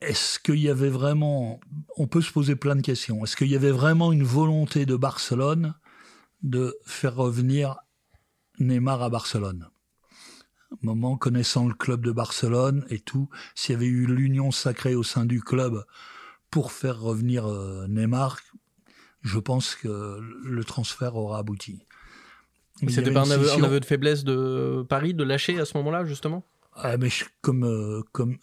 Est-ce 0.00 0.38
qu'il 0.38 0.58
y 0.58 0.68
avait 0.68 0.90
vraiment, 0.90 1.60
on 1.96 2.06
peut 2.06 2.20
se 2.20 2.32
poser 2.32 2.54
plein 2.54 2.76
de 2.76 2.82
questions. 2.82 3.24
Est-ce 3.24 3.36
qu'il 3.36 3.48
y 3.48 3.56
avait 3.56 3.70
vraiment 3.70 4.12
une 4.12 4.24
volonté 4.24 4.84
de 4.84 4.94
Barcelone 4.94 5.74
de 6.42 6.76
faire 6.84 7.16
revenir 7.16 7.76
Neymar 8.58 9.02
à 9.02 9.08
Barcelone? 9.08 9.68
Moment 10.82 11.16
connaissant 11.16 11.66
le 11.66 11.74
club 11.74 12.04
de 12.04 12.12
Barcelone 12.12 12.84
et 12.90 12.98
tout, 12.98 13.30
s'il 13.54 13.72
y 13.72 13.76
avait 13.76 13.86
eu 13.86 14.06
l'union 14.06 14.50
sacrée 14.50 14.94
au 14.94 15.02
sein 15.02 15.24
du 15.24 15.40
club 15.40 15.84
pour 16.50 16.72
faire 16.72 17.00
revenir 17.00 17.46
euh, 17.46 17.86
Neymar, 17.88 18.40
je 19.22 19.38
pense 19.38 19.74
que 19.74 20.20
le 20.44 20.64
transfert 20.64 21.16
aura 21.16 21.38
abouti. 21.38 21.82
C'était 22.88 23.10
pas 23.10 23.26
un 23.26 23.30
aveu, 23.30 23.80
de 23.80 23.84
faiblesse 23.84 24.24
de 24.24 24.84
Paris 24.88 25.14
de 25.14 25.24
lâcher 25.24 25.58
à 25.58 25.64
ce 25.64 25.76
moment-là, 25.78 26.04
justement? 26.04 26.44
Ah, 26.74 26.98
mais 26.98 27.08
comme, 27.40 27.64
euh, 27.64 28.02
comme, 28.12 28.36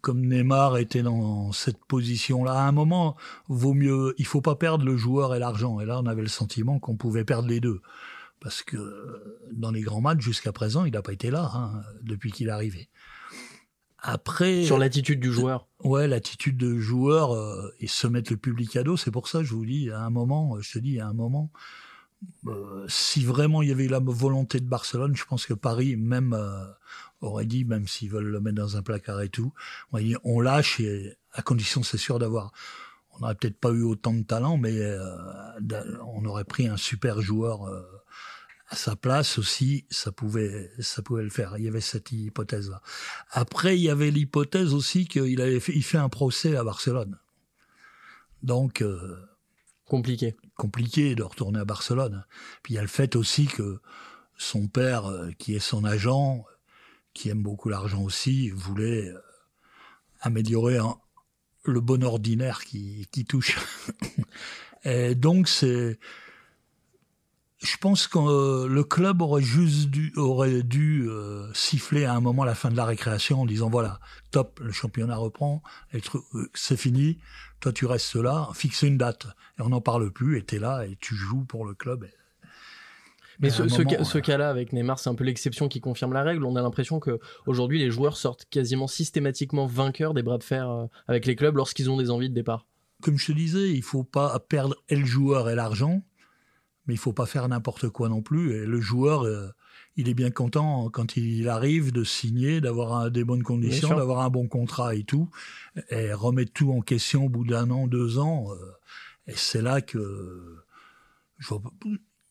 comme 0.00 0.24
Neymar 0.24 0.78
était 0.78 1.02
dans 1.02 1.50
cette 1.50 1.84
position-là, 1.86 2.52
à 2.52 2.68
un 2.68 2.72
moment, 2.72 3.16
vaut 3.48 3.74
mieux, 3.74 4.14
il 4.18 4.26
faut 4.26 4.40
pas 4.40 4.54
perdre 4.54 4.84
le 4.84 4.96
joueur 4.96 5.34
et 5.34 5.40
l'argent. 5.40 5.80
Et 5.80 5.84
là, 5.84 5.98
on 5.98 6.06
avait 6.06 6.22
le 6.22 6.28
sentiment 6.28 6.78
qu'on 6.78 6.96
pouvait 6.96 7.24
perdre 7.24 7.48
les 7.48 7.58
deux. 7.58 7.80
Parce 8.40 8.62
que 8.62 8.76
dans 9.52 9.72
les 9.72 9.82
grands 9.82 10.00
matchs, 10.00 10.20
jusqu'à 10.20 10.52
présent, 10.52 10.84
il 10.84 10.92
n'a 10.92 11.02
pas 11.02 11.12
été 11.12 11.30
là, 11.30 11.50
hein, 11.54 11.82
depuis 12.02 12.30
qu'il 12.30 12.48
est 12.48 12.52
arrivé. 12.52 12.88
Après. 13.98 14.64
Sur 14.64 14.78
l'attitude 14.78 15.20
du 15.20 15.32
joueur. 15.32 15.66
Ouais, 15.82 16.06
l'attitude 16.06 16.56
du 16.56 16.80
joueur 16.80 17.34
euh, 17.34 17.72
et 17.80 17.88
se 17.88 18.06
mettre 18.06 18.32
le 18.32 18.36
public 18.36 18.76
à 18.76 18.84
dos, 18.84 18.96
c'est 18.96 19.12
pour 19.12 19.26
ça, 19.26 19.42
je 19.42 19.54
vous 19.54 19.66
dis, 19.66 19.90
à 19.90 20.00
un 20.00 20.10
moment, 20.10 20.60
je 20.60 20.72
te 20.72 20.78
dis, 20.78 21.00
à 21.00 21.08
un 21.08 21.12
moment, 21.12 21.50
euh, 22.46 22.84
si 22.88 23.24
vraiment 23.24 23.62
il 23.62 23.68
y 23.68 23.72
avait 23.72 23.88
la 23.88 24.00
volonté 24.00 24.60
de 24.60 24.66
Barcelone, 24.66 25.16
je 25.16 25.24
pense 25.24 25.46
que 25.46 25.54
Paris 25.54 25.96
même 25.96 26.32
euh, 26.32 26.64
aurait 27.20 27.46
dit, 27.46 27.64
même 27.64 27.86
s'ils 27.86 28.10
veulent 28.10 28.30
le 28.30 28.40
mettre 28.40 28.56
dans 28.56 28.76
un 28.76 28.82
placard 28.82 29.20
et 29.20 29.28
tout, 29.28 29.52
on 30.24 30.40
lâche 30.40 30.80
à 31.32 31.42
condition, 31.42 31.82
c'est 31.82 31.98
sûr 31.98 32.18
d'avoir. 32.18 32.52
On 33.14 33.20
n'aurait 33.20 33.34
peut-être 33.34 33.58
pas 33.58 33.70
eu 33.70 33.82
autant 33.82 34.14
de 34.14 34.22
talent, 34.22 34.56
mais 34.56 34.76
euh, 34.78 35.16
on 36.06 36.24
aurait 36.24 36.44
pris 36.44 36.66
un 36.66 36.76
super 36.76 37.20
joueur 37.20 37.70
à 38.68 38.76
sa 38.76 38.96
place 38.96 39.38
aussi. 39.38 39.84
Ça 39.90 40.10
pouvait, 40.10 40.72
ça 40.80 41.02
pouvait 41.02 41.22
le 41.22 41.30
faire. 41.30 41.56
Il 41.58 41.64
y 41.64 41.68
avait 41.68 41.82
cette 41.82 42.10
hypothèse-là. 42.10 42.80
Après, 43.30 43.76
il 43.76 43.82
y 43.82 43.90
avait 43.90 44.10
l'hypothèse 44.10 44.72
aussi 44.72 45.06
qu'il 45.06 45.60
fait 45.60 45.98
un 45.98 46.08
procès 46.08 46.56
à 46.56 46.64
Barcelone. 46.64 47.18
Donc 48.42 48.82
Compliqué. 49.92 50.34
Compliqué 50.56 51.14
de 51.14 51.22
retourner 51.22 51.58
à 51.58 51.66
Barcelone. 51.66 52.24
Puis 52.62 52.72
il 52.72 52.76
y 52.76 52.78
a 52.78 52.80
le 52.82 52.88
fait 52.88 53.14
aussi 53.14 53.44
que 53.44 53.82
son 54.38 54.66
père, 54.66 55.04
euh, 55.04 55.32
qui 55.38 55.54
est 55.54 55.58
son 55.58 55.84
agent, 55.84 56.46
qui 57.12 57.28
aime 57.28 57.42
beaucoup 57.42 57.68
l'argent 57.68 58.00
aussi, 58.00 58.48
voulait 58.48 59.10
euh, 59.10 59.20
améliorer 60.22 60.78
le 61.64 61.80
bon 61.82 62.02
ordinaire 62.04 62.64
qui, 62.64 63.06
qui 63.12 63.26
touche. 63.26 63.58
Et 64.84 65.14
donc 65.14 65.46
c'est, 65.46 65.98
je 67.62 67.76
pense 67.76 68.08
que 68.08 68.18
euh, 68.18 68.68
le 68.68 68.84
club 68.84 69.22
aurait 69.22 69.42
juste 69.42 69.88
dû, 69.90 70.12
aurait 70.16 70.62
dû 70.62 71.08
siffler 71.54 72.04
à 72.04 72.14
un 72.14 72.20
moment 72.20 72.44
la 72.44 72.54
fin 72.54 72.70
de 72.70 72.76
la 72.76 72.84
récréation 72.84 73.42
en 73.42 73.46
disant 73.46 73.70
voilà, 73.70 74.00
top, 74.30 74.60
le 74.60 74.72
championnat 74.72 75.16
reprend, 75.16 75.62
c'est 76.54 76.76
fini, 76.76 77.18
toi, 77.62 77.72
tu 77.72 77.86
restes 77.86 78.16
là, 78.16 78.48
fixer 78.54 78.88
une 78.88 78.98
date. 78.98 79.28
Et 79.58 79.62
on 79.62 79.68
n'en 79.68 79.80
parle 79.80 80.10
plus, 80.10 80.36
et 80.36 80.44
tu 80.44 80.56
es 80.56 80.58
là, 80.58 80.84
et 80.84 80.96
tu 81.00 81.14
joues 81.14 81.44
pour 81.44 81.64
le 81.64 81.74
club. 81.74 82.06
Mais 83.38 83.50
ce, 83.50 83.68
ce, 83.68 84.18
cas-là 84.18 84.50
avec 84.50 84.72
Neymar, 84.72 84.98
c'est 84.98 85.10
un 85.10 85.14
peu 85.14 85.24
l'exception 85.24 85.68
qui 85.68 85.80
confirme 85.80 86.12
la 86.12 86.22
règle. 86.22 86.44
On 86.44 86.56
a 86.56 86.62
l'impression 86.62 87.00
que 87.00 87.18
aujourd'hui, 87.46 87.78
les 87.78 87.90
joueurs 87.90 88.16
sortent 88.16 88.46
quasiment 88.50 88.86
systématiquement 88.88 89.66
vainqueurs 89.66 90.12
des 90.12 90.22
bras 90.22 90.38
de 90.38 90.44
fer 90.44 90.68
euh, 90.68 90.86
avec 91.06 91.24
les 91.26 91.36
clubs 91.36 91.56
lorsqu'ils 91.56 91.88
ont 91.88 91.96
des 91.96 92.10
envies 92.10 92.28
de 92.28 92.34
départ. 92.34 92.66
Comme 93.00 93.16
je 93.16 93.26
te 93.26 93.32
disais, 93.32 93.70
il 93.70 93.82
faut 93.82 94.04
pas 94.04 94.38
perdre 94.40 94.76
et 94.88 94.96
le 94.96 95.06
joueur 95.06 95.48
et 95.48 95.54
l'argent, 95.54 96.02
mais 96.86 96.94
il 96.94 96.98
faut 96.98 97.12
pas 97.12 97.26
faire 97.26 97.48
n'importe 97.48 97.88
quoi 97.88 98.08
non 98.08 98.22
plus. 98.22 98.54
Et 98.54 98.66
le 98.66 98.80
joueur, 98.80 99.24
euh, 99.24 99.48
il 99.96 100.08
est 100.08 100.14
bien 100.14 100.30
content 100.30 100.88
quand 100.90 101.16
il 101.16 101.48
arrive 101.48 101.92
de 101.92 102.04
signer, 102.04 102.60
d'avoir 102.60 103.10
des 103.10 103.24
bonnes 103.24 103.42
conditions, 103.42 103.90
d'avoir 103.90 104.20
un 104.20 104.30
bon 104.30 104.48
contrat 104.48 104.94
et 104.94 105.04
tout, 105.04 105.28
et 105.90 106.12
remettre 106.12 106.52
tout 106.52 106.72
en 106.72 106.80
question 106.80 107.26
au 107.26 107.28
bout 107.28 107.44
d'un 107.44 107.70
an, 107.70 107.86
deux 107.86 108.18
ans. 108.18 108.52
Euh, 108.52 108.56
et 109.26 109.34
c'est 109.36 109.62
là 109.62 109.80
que 109.80 110.56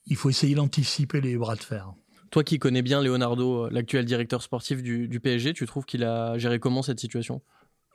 il 0.08 0.16
faut 0.16 0.30
essayer 0.30 0.56
d'anticiper 0.56 1.22
les 1.22 1.38
bras 1.38 1.56
de 1.56 1.64
fer. 1.64 1.94
Toi 2.32 2.44
qui 2.44 2.60
connais 2.60 2.82
bien 2.82 3.02
Leonardo, 3.02 3.70
l'actuel 3.70 4.06
directeur 4.06 4.42
sportif 4.42 4.82
du, 4.82 5.08
du, 5.08 5.20
PSG, 5.20 5.54
tu 5.54 5.66
trouves 5.66 5.86
qu'il 5.86 6.04
a 6.06 6.38
géré 6.38 6.60
comment 6.60 6.82
cette 6.82 7.00
situation? 7.00 7.42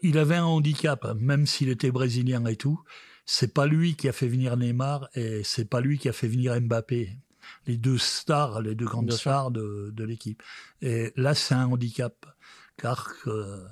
Il 0.02 0.18
avait 0.18 0.36
un 0.36 0.44
handicap, 0.44 1.06
même 1.18 1.46
s'il 1.46 1.70
était 1.70 1.90
brésilien 1.90 2.44
et 2.44 2.56
tout. 2.56 2.80
C'est 3.26 3.52
pas 3.52 3.66
lui 3.66 3.96
qui 3.96 4.08
a 4.08 4.12
fait 4.12 4.28
venir 4.28 4.56
Neymar 4.56 5.08
et 5.14 5.42
c'est 5.44 5.68
pas 5.68 5.80
lui 5.80 5.98
qui 5.98 6.08
a 6.08 6.12
fait 6.12 6.28
venir 6.28 6.58
Mbappé 6.60 7.18
les 7.66 7.76
deux 7.76 7.98
stars, 7.98 8.60
les 8.60 8.74
deux 8.74 8.86
grandes 8.86 9.12
stars 9.12 9.50
de, 9.50 9.92
de 9.94 10.04
l'équipe. 10.04 10.42
Et 10.82 11.12
là, 11.16 11.34
c'est 11.34 11.54
un 11.54 11.66
handicap, 11.66 12.26
car 12.76 13.12
euh, 13.26 13.64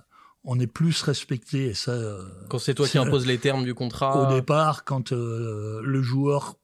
on 0.45 0.59
est 0.59 0.67
plus 0.67 1.03
respecté. 1.03 1.67
Et 1.67 1.75
ça, 1.75 1.93
euh, 1.93 2.23
quand 2.49 2.59
c'est 2.59 2.75
toi 2.75 2.89
qui 2.89 2.99
imposes 2.99 3.27
les 3.27 3.39
termes 3.39 3.65
du 3.65 3.75
contrat. 3.75 4.29
Au 4.29 4.35
départ, 4.35 4.85
quand 4.85 5.13
euh, 5.13 5.81
le 5.83 6.03
joueur 6.03 6.57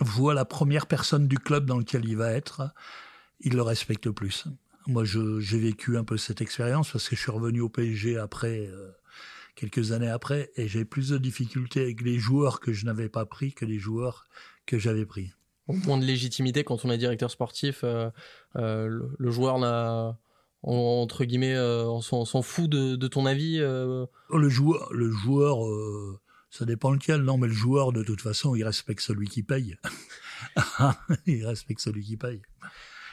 voit 0.00 0.34
la 0.34 0.44
première 0.44 0.86
personne 0.86 1.28
du 1.28 1.38
club 1.38 1.66
dans 1.66 1.78
lequel 1.78 2.04
il 2.04 2.16
va 2.16 2.32
être, 2.32 2.70
il 3.40 3.54
le 3.54 3.62
respecte 3.62 4.10
plus. 4.10 4.44
Moi, 4.86 5.04
j'ai 5.04 5.58
vécu 5.58 5.96
un 5.96 6.04
peu 6.04 6.18
cette 6.18 6.42
expérience 6.42 6.90
parce 6.90 7.08
que 7.08 7.16
je 7.16 7.20
suis 7.20 7.30
revenu 7.30 7.62
au 7.62 7.70
PSG 7.70 8.18
après, 8.18 8.68
quelques 9.54 9.92
années 9.92 10.08
après, 10.08 10.50
et 10.56 10.68
j'ai 10.68 10.84
plus 10.84 11.10
de 11.10 11.18
difficultés 11.18 11.80
avec 11.80 12.02
les 12.02 12.18
joueurs 12.18 12.60
que 12.60 12.72
je 12.72 12.84
n'avais 12.84 13.08
pas 13.08 13.24
pris 13.24 13.52
que 13.52 13.64
les 13.64 13.78
joueurs 13.78 14.26
que 14.66 14.78
j'avais 14.78 15.06
pris 15.06 15.32
moins 15.68 15.98
de 15.98 16.04
légitimité 16.04 16.64
quand 16.64 16.84
on 16.84 16.90
est 16.90 16.98
directeur 16.98 17.30
sportif. 17.30 17.80
Euh, 17.84 18.10
euh, 18.56 19.00
le, 19.18 19.30
joueur 19.30 19.58
n'a 19.58 20.18
entre 20.62 21.24
guillemets, 21.24 21.54
euh, 21.54 21.84
on 21.86 22.00
s'en 22.00 22.42
fout 22.42 22.70
de, 22.70 23.08
ton 23.08 23.26
avis. 23.26 23.58
Le 23.58 24.08
joueur, 24.48 24.92
le 24.92 25.10
joueur, 25.10 25.58
ça 26.50 26.64
dépend 26.64 26.90
lequel. 26.90 27.22
Non, 27.22 27.36
mais 27.36 27.48
le 27.48 27.52
joueur, 27.52 27.92
de 27.92 28.02
toute 28.02 28.22
façon, 28.22 28.54
il 28.54 28.64
respecte 28.64 29.00
celui 29.00 29.28
qui 29.28 29.42
paye. 29.42 29.76
il 31.26 31.46
respecte 31.46 31.80
celui 31.80 32.02
qui 32.02 32.16
paye. 32.16 32.40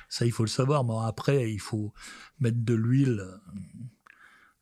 Ça, 0.08 0.26
il 0.26 0.32
faut 0.32 0.44
le 0.44 0.50
savoir. 0.50 0.84
Mais 0.86 0.94
après, 1.06 1.52
il 1.52 1.60
faut 1.60 1.94
mettre 2.40 2.64
de 2.64 2.74
l'huile 2.74 3.26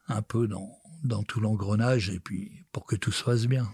un 0.09 0.21
peu 0.21 0.47
dans, 0.47 0.77
dans 1.03 1.23
tout 1.23 1.39
l'engrenage 1.39 2.09
et 2.09 2.19
puis 2.19 2.65
pour 2.71 2.85
que 2.85 2.95
tout 2.95 3.11
se 3.11 3.23
passe 3.23 3.45
bien. 3.45 3.67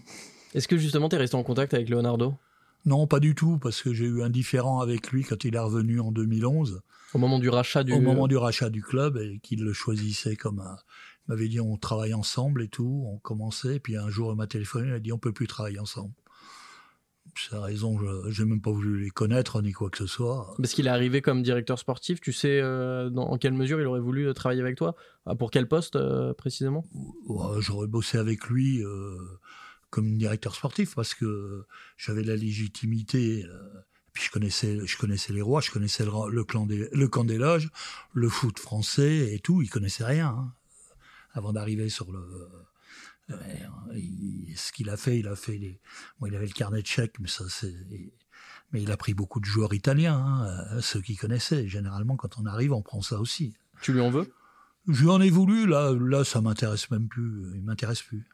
Est-ce 0.54 0.68
que 0.68 0.78
justement, 0.78 1.08
tu 1.08 1.16
es 1.16 1.18
resté 1.18 1.36
en 1.36 1.42
contact 1.42 1.74
avec 1.74 1.88
Leonardo? 1.88 2.34
Non, 2.84 3.06
pas 3.08 3.18
du 3.18 3.34
tout, 3.34 3.58
parce 3.58 3.82
que 3.82 3.92
j'ai 3.92 4.04
eu 4.04 4.22
un 4.22 4.30
différent 4.30 4.80
avec 4.80 5.10
lui 5.10 5.24
quand 5.24 5.44
il 5.44 5.56
est 5.56 5.58
revenu 5.58 5.98
en 5.98 6.12
2011. 6.12 6.82
Au 7.14 7.18
moment 7.18 7.40
du 7.40 7.48
rachat 7.48 7.82
du... 7.82 7.92
Au 7.92 8.00
moment 8.00 8.28
du 8.28 8.36
rachat 8.36 8.70
du 8.70 8.82
club, 8.82 9.16
et 9.16 9.40
qu'il 9.42 9.64
le 9.64 9.72
choisissait 9.72 10.36
comme 10.36 10.60
un... 10.60 10.76
Il 11.26 11.32
m'avait 11.32 11.48
dit 11.48 11.58
on 11.58 11.76
travaille 11.76 12.14
ensemble 12.14 12.62
et 12.62 12.68
tout, 12.68 13.04
on 13.08 13.18
commençait, 13.18 13.76
et 13.76 13.80
puis 13.80 13.96
un 13.96 14.08
jour 14.08 14.30
il 14.32 14.36
m'a 14.36 14.46
téléphoné, 14.46 14.86
il 14.86 14.92
m'a 14.92 15.00
dit 15.00 15.12
on 15.12 15.18
peut 15.18 15.32
plus 15.32 15.48
travailler 15.48 15.80
ensemble. 15.80 16.14
C'est 17.38 17.52
la 17.52 17.60
raison, 17.60 17.98
je 18.30 18.42
n'ai 18.42 18.48
même 18.48 18.60
pas 18.60 18.70
voulu 18.70 19.04
les 19.04 19.10
connaître 19.10 19.60
ni 19.60 19.72
quoi 19.72 19.90
que 19.90 19.98
ce 19.98 20.06
soit. 20.06 20.54
Parce 20.56 20.72
qu'il 20.72 20.86
est 20.86 20.90
arrivé 20.90 21.20
comme 21.20 21.42
directeur 21.42 21.78
sportif, 21.78 22.20
tu 22.20 22.32
sais 22.32 22.60
euh, 22.60 23.10
dans, 23.10 23.28
en 23.28 23.36
quelle 23.36 23.52
mesure 23.52 23.80
il 23.80 23.86
aurait 23.86 24.00
voulu 24.00 24.26
euh, 24.26 24.32
travailler 24.32 24.62
avec 24.62 24.76
toi? 24.76 24.96
Ah, 25.26 25.34
Pour 25.34 25.50
quel 25.50 25.68
poste 25.68 25.96
euh, 25.96 26.32
précisément? 26.32 26.84
J'aurais 27.58 27.88
bossé 27.88 28.16
avec 28.18 28.46
lui 28.46 28.82
comme 29.90 30.16
directeur 30.16 30.54
sportif 30.54 30.94
parce 30.94 31.14
que 31.14 31.64
j'avais 31.96 32.22
la 32.22 32.36
légitimité. 32.36 33.44
Puis 34.12 34.24
je 34.24 34.30
connaissais, 34.30 34.78
je 34.86 34.96
connaissais 34.96 35.34
les 35.34 35.42
rois, 35.42 35.60
je 35.60 35.70
connaissais 35.70 36.04
le, 36.04 36.44
clan 36.44 36.64
des, 36.64 36.88
le 36.90 37.08
camp 37.08 37.24
des 37.24 37.36
loges, 37.36 37.70
le 38.14 38.30
foot 38.30 38.58
français 38.58 39.34
et 39.34 39.40
tout. 39.40 39.60
Il 39.60 39.68
connaissait 39.68 40.04
rien 40.04 40.28
hein, 40.28 40.52
avant 41.34 41.52
d'arriver 41.52 41.90
sur 41.90 42.10
le. 42.10 42.20
Euh, 43.30 43.36
ce 44.54 44.72
qu'il 44.72 44.88
a 44.90 44.96
fait, 44.96 45.18
il 45.18 45.28
a 45.28 45.36
fait 45.36 45.56
les. 45.56 45.80
Bon, 46.18 46.26
il 46.26 46.36
avait 46.36 46.46
le 46.46 46.52
carnet 46.52 46.82
de 46.82 46.86
chèques, 46.86 47.18
mais 47.18 47.28
ça 47.28 47.44
c'est. 47.48 47.74
Mais 48.72 48.82
il 48.82 48.90
a 48.90 48.96
pris 48.96 49.14
beaucoup 49.14 49.40
de 49.40 49.44
joueurs 49.44 49.74
italiens, 49.74 50.16
hein, 50.16 50.80
ceux 50.80 51.00
qui 51.00 51.16
connaissaient. 51.16 51.68
Généralement, 51.68 52.16
quand 52.16 52.38
on 52.38 52.46
arrive, 52.46 52.72
on 52.72 52.82
prend 52.82 53.00
ça 53.00 53.20
aussi. 53.20 53.54
Tu 53.80 53.92
lui 53.92 54.00
en 54.00 54.10
veux? 54.10 54.32
Je 54.88 55.02
lui 55.02 55.10
en 55.10 55.20
ai 55.20 55.30
voulu. 55.30 55.66
Là, 55.66 55.92
là, 55.92 56.24
ça 56.24 56.40
m'intéresse 56.40 56.90
même 56.90 57.08
plus. 57.08 57.52
Il 57.54 57.62
m'intéresse 57.62 58.02
plus. 58.02 58.24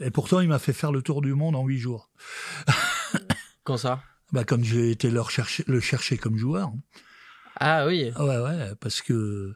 Et 0.00 0.10
pourtant, 0.10 0.40
il 0.40 0.48
m'a 0.48 0.58
fait 0.58 0.72
faire 0.72 0.92
le 0.92 1.02
tour 1.02 1.22
du 1.22 1.34
monde 1.34 1.56
en 1.56 1.64
huit 1.64 1.78
jours. 1.78 2.10
Quand 3.64 3.78
ça? 3.78 4.02
Bah, 4.32 4.44
quand 4.44 4.62
j'ai 4.62 4.90
été 4.90 5.10
le 5.10 5.22
chercher, 5.24 5.64
le 5.66 5.80
chercher 5.80 6.18
comme 6.18 6.36
joueur. 6.36 6.72
Ah 7.58 7.86
oui. 7.86 8.12
Ouais, 8.18 8.38
ouais, 8.38 8.74
parce 8.80 9.00
que 9.00 9.54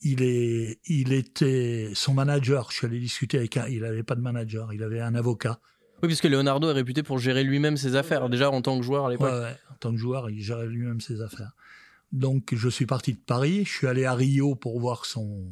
il 0.00 0.22
est, 0.22 0.80
il 0.86 1.12
était 1.12 1.90
son 1.94 2.14
manager. 2.14 2.70
Je 2.70 2.76
suis 2.76 2.86
allé 2.86 3.00
discuter 3.00 3.38
avec 3.38 3.56
un, 3.56 3.66
il 3.68 3.84
avait 3.84 4.02
pas 4.02 4.14
de 4.14 4.20
manager, 4.20 4.72
il 4.72 4.82
avait 4.82 5.00
un 5.00 5.14
avocat. 5.14 5.60
Oui, 6.02 6.08
puisque 6.08 6.24
Leonardo 6.24 6.68
est 6.68 6.74
réputé 6.74 7.02
pour 7.02 7.18
gérer 7.18 7.42
lui-même 7.42 7.76
ses 7.76 7.96
affaires, 7.96 8.28
déjà 8.28 8.50
en 8.50 8.60
tant 8.60 8.78
que 8.78 8.84
joueur 8.84 9.06
à 9.06 9.10
l'époque. 9.10 9.32
Ouais, 9.32 9.40
ouais, 9.40 9.56
en 9.70 9.74
tant 9.76 9.92
que 9.92 9.96
joueur, 9.96 10.28
il 10.28 10.42
gérait 10.42 10.66
lui-même 10.66 11.00
ses 11.00 11.22
affaires. 11.22 11.52
Donc, 12.12 12.54
je 12.54 12.68
suis 12.68 12.86
parti 12.86 13.14
de 13.14 13.18
Paris, 13.18 13.64
je 13.64 13.72
suis 13.72 13.86
allé 13.86 14.04
à 14.04 14.14
Rio 14.14 14.54
pour 14.54 14.78
voir 14.78 15.06
son, 15.06 15.44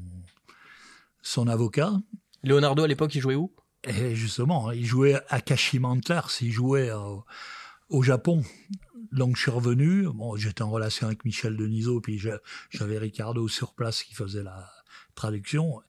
son 1.22 1.48
avocat. 1.48 1.92
Leonardo, 2.42 2.84
à 2.84 2.88
l'époque, 2.88 3.14
il 3.14 3.20
jouait 3.20 3.34
où? 3.34 3.52
Et 3.84 4.14
justement, 4.14 4.70
il 4.70 4.84
jouait 4.84 5.20
à 5.28 5.40
Kashima 5.40 5.88
Antlers, 5.88 6.20
il 6.42 6.52
jouait 6.52 6.90
au 7.88 8.02
Japon. 8.02 8.42
Donc 9.12 9.36
je 9.36 9.42
suis 9.42 9.50
revenu, 9.50 10.08
bon, 10.12 10.36
j'étais 10.36 10.62
en 10.62 10.70
relation 10.70 11.06
avec 11.06 11.24
Michel 11.24 11.56
Denisot, 11.56 12.00
puis 12.00 12.20
j'avais 12.70 12.98
Ricardo 12.98 13.46
sur 13.48 13.74
place 13.74 14.02
qui 14.02 14.14
faisait 14.14 14.42
la 14.42 14.70
traduction. 15.14 15.80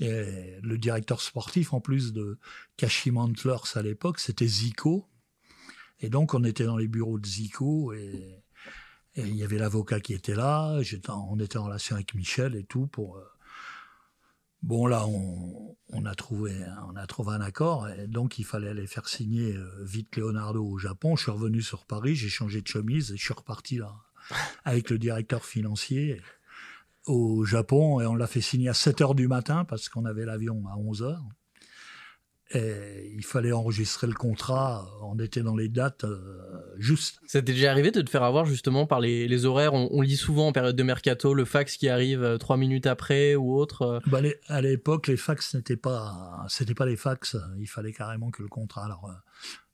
Et 0.00 0.58
le 0.62 0.78
directeur 0.78 1.20
sportif, 1.20 1.72
en 1.72 1.80
plus 1.80 2.12
de 2.12 2.38
Kashima 2.76 3.20
Antlers 3.20 3.74
à 3.74 3.82
l'époque, 3.82 4.20
c'était 4.20 4.46
Zico. 4.46 5.08
Et 6.00 6.08
donc 6.08 6.34
on 6.34 6.44
était 6.44 6.64
dans 6.64 6.76
les 6.76 6.86
bureaux 6.86 7.18
de 7.18 7.26
Zico 7.26 7.92
et, 7.92 8.44
et 9.16 9.22
il 9.22 9.34
y 9.34 9.42
avait 9.42 9.58
l'avocat 9.58 9.98
qui 9.98 10.14
était 10.14 10.36
là. 10.36 10.80
on 11.08 11.40
était 11.40 11.56
en 11.56 11.64
relation 11.64 11.96
avec 11.96 12.14
Michel 12.14 12.54
et 12.54 12.62
tout 12.62 12.86
pour 12.86 13.16
euh, 13.16 13.24
Bon 14.62 14.86
là, 14.86 15.06
on, 15.06 15.76
on, 15.92 16.04
a 16.04 16.14
trouvé, 16.14 16.52
on 16.90 16.96
a 16.96 17.06
trouvé 17.06 17.34
un 17.34 17.40
accord, 17.40 17.88
et 17.88 18.06
donc 18.06 18.38
il 18.38 18.44
fallait 18.44 18.68
aller 18.68 18.86
faire 18.86 19.08
signer 19.08 19.54
euh, 19.54 19.84
vite 19.84 20.16
Leonardo 20.16 20.64
au 20.64 20.78
Japon. 20.78 21.16
Je 21.16 21.22
suis 21.22 21.30
revenu 21.30 21.62
sur 21.62 21.86
Paris, 21.86 22.16
j'ai 22.16 22.28
changé 22.28 22.60
de 22.60 22.66
chemise 22.66 23.12
et 23.12 23.16
je 23.16 23.22
suis 23.22 23.34
reparti 23.34 23.78
là 23.78 23.94
avec 24.64 24.90
le 24.90 24.98
directeur 24.98 25.44
financier 25.44 26.20
au 27.06 27.44
Japon 27.44 28.00
et 28.00 28.06
on 28.06 28.14
l'a 28.14 28.26
fait 28.26 28.40
signer 28.40 28.68
à 28.68 28.74
7 28.74 29.00
heures 29.00 29.14
du 29.14 29.28
matin 29.28 29.64
parce 29.64 29.88
qu'on 29.88 30.04
avait 30.04 30.26
l'avion 30.26 30.62
à 30.68 30.76
11 30.76 31.02
heures. 31.02 31.24
Et 32.54 33.12
il 33.14 33.24
fallait 33.24 33.52
enregistrer 33.52 34.06
le 34.06 34.14
contrat. 34.14 34.88
On 35.02 35.18
était 35.18 35.42
dans 35.42 35.54
les 35.54 35.68
dates 35.68 36.04
euh, 36.04 36.18
justes. 36.78 37.20
Ça 37.26 37.42
t'est 37.42 37.52
déjà 37.52 37.70
arrivé 37.70 37.90
de 37.90 38.00
te 38.00 38.08
faire 38.08 38.22
avoir 38.22 38.46
justement 38.46 38.86
par 38.86 39.00
les, 39.00 39.28
les 39.28 39.44
horaires? 39.44 39.74
On, 39.74 40.00
lit 40.00 40.16
souvent 40.16 40.48
en 40.48 40.52
période 40.52 40.74
de 40.74 40.82
mercato 40.82 41.34
le 41.34 41.44
fax 41.44 41.76
qui 41.76 41.90
arrive 41.90 42.22
euh, 42.22 42.38
trois 42.38 42.56
minutes 42.56 42.86
après 42.86 43.34
ou 43.34 43.54
autre. 43.54 43.82
Euh. 43.82 44.00
Bah, 44.06 44.20
à 44.46 44.62
l'époque, 44.62 45.08
les 45.08 45.18
fax 45.18 45.54
n'étaient 45.54 45.76
pas, 45.76 46.46
c'était 46.48 46.74
pas 46.74 46.86
les 46.86 46.96
fax. 46.96 47.36
Il 47.58 47.66
fallait 47.66 47.92
carrément 47.92 48.30
que 48.30 48.42
le 48.42 48.48
contrat. 48.48 48.86
Alors, 48.86 49.10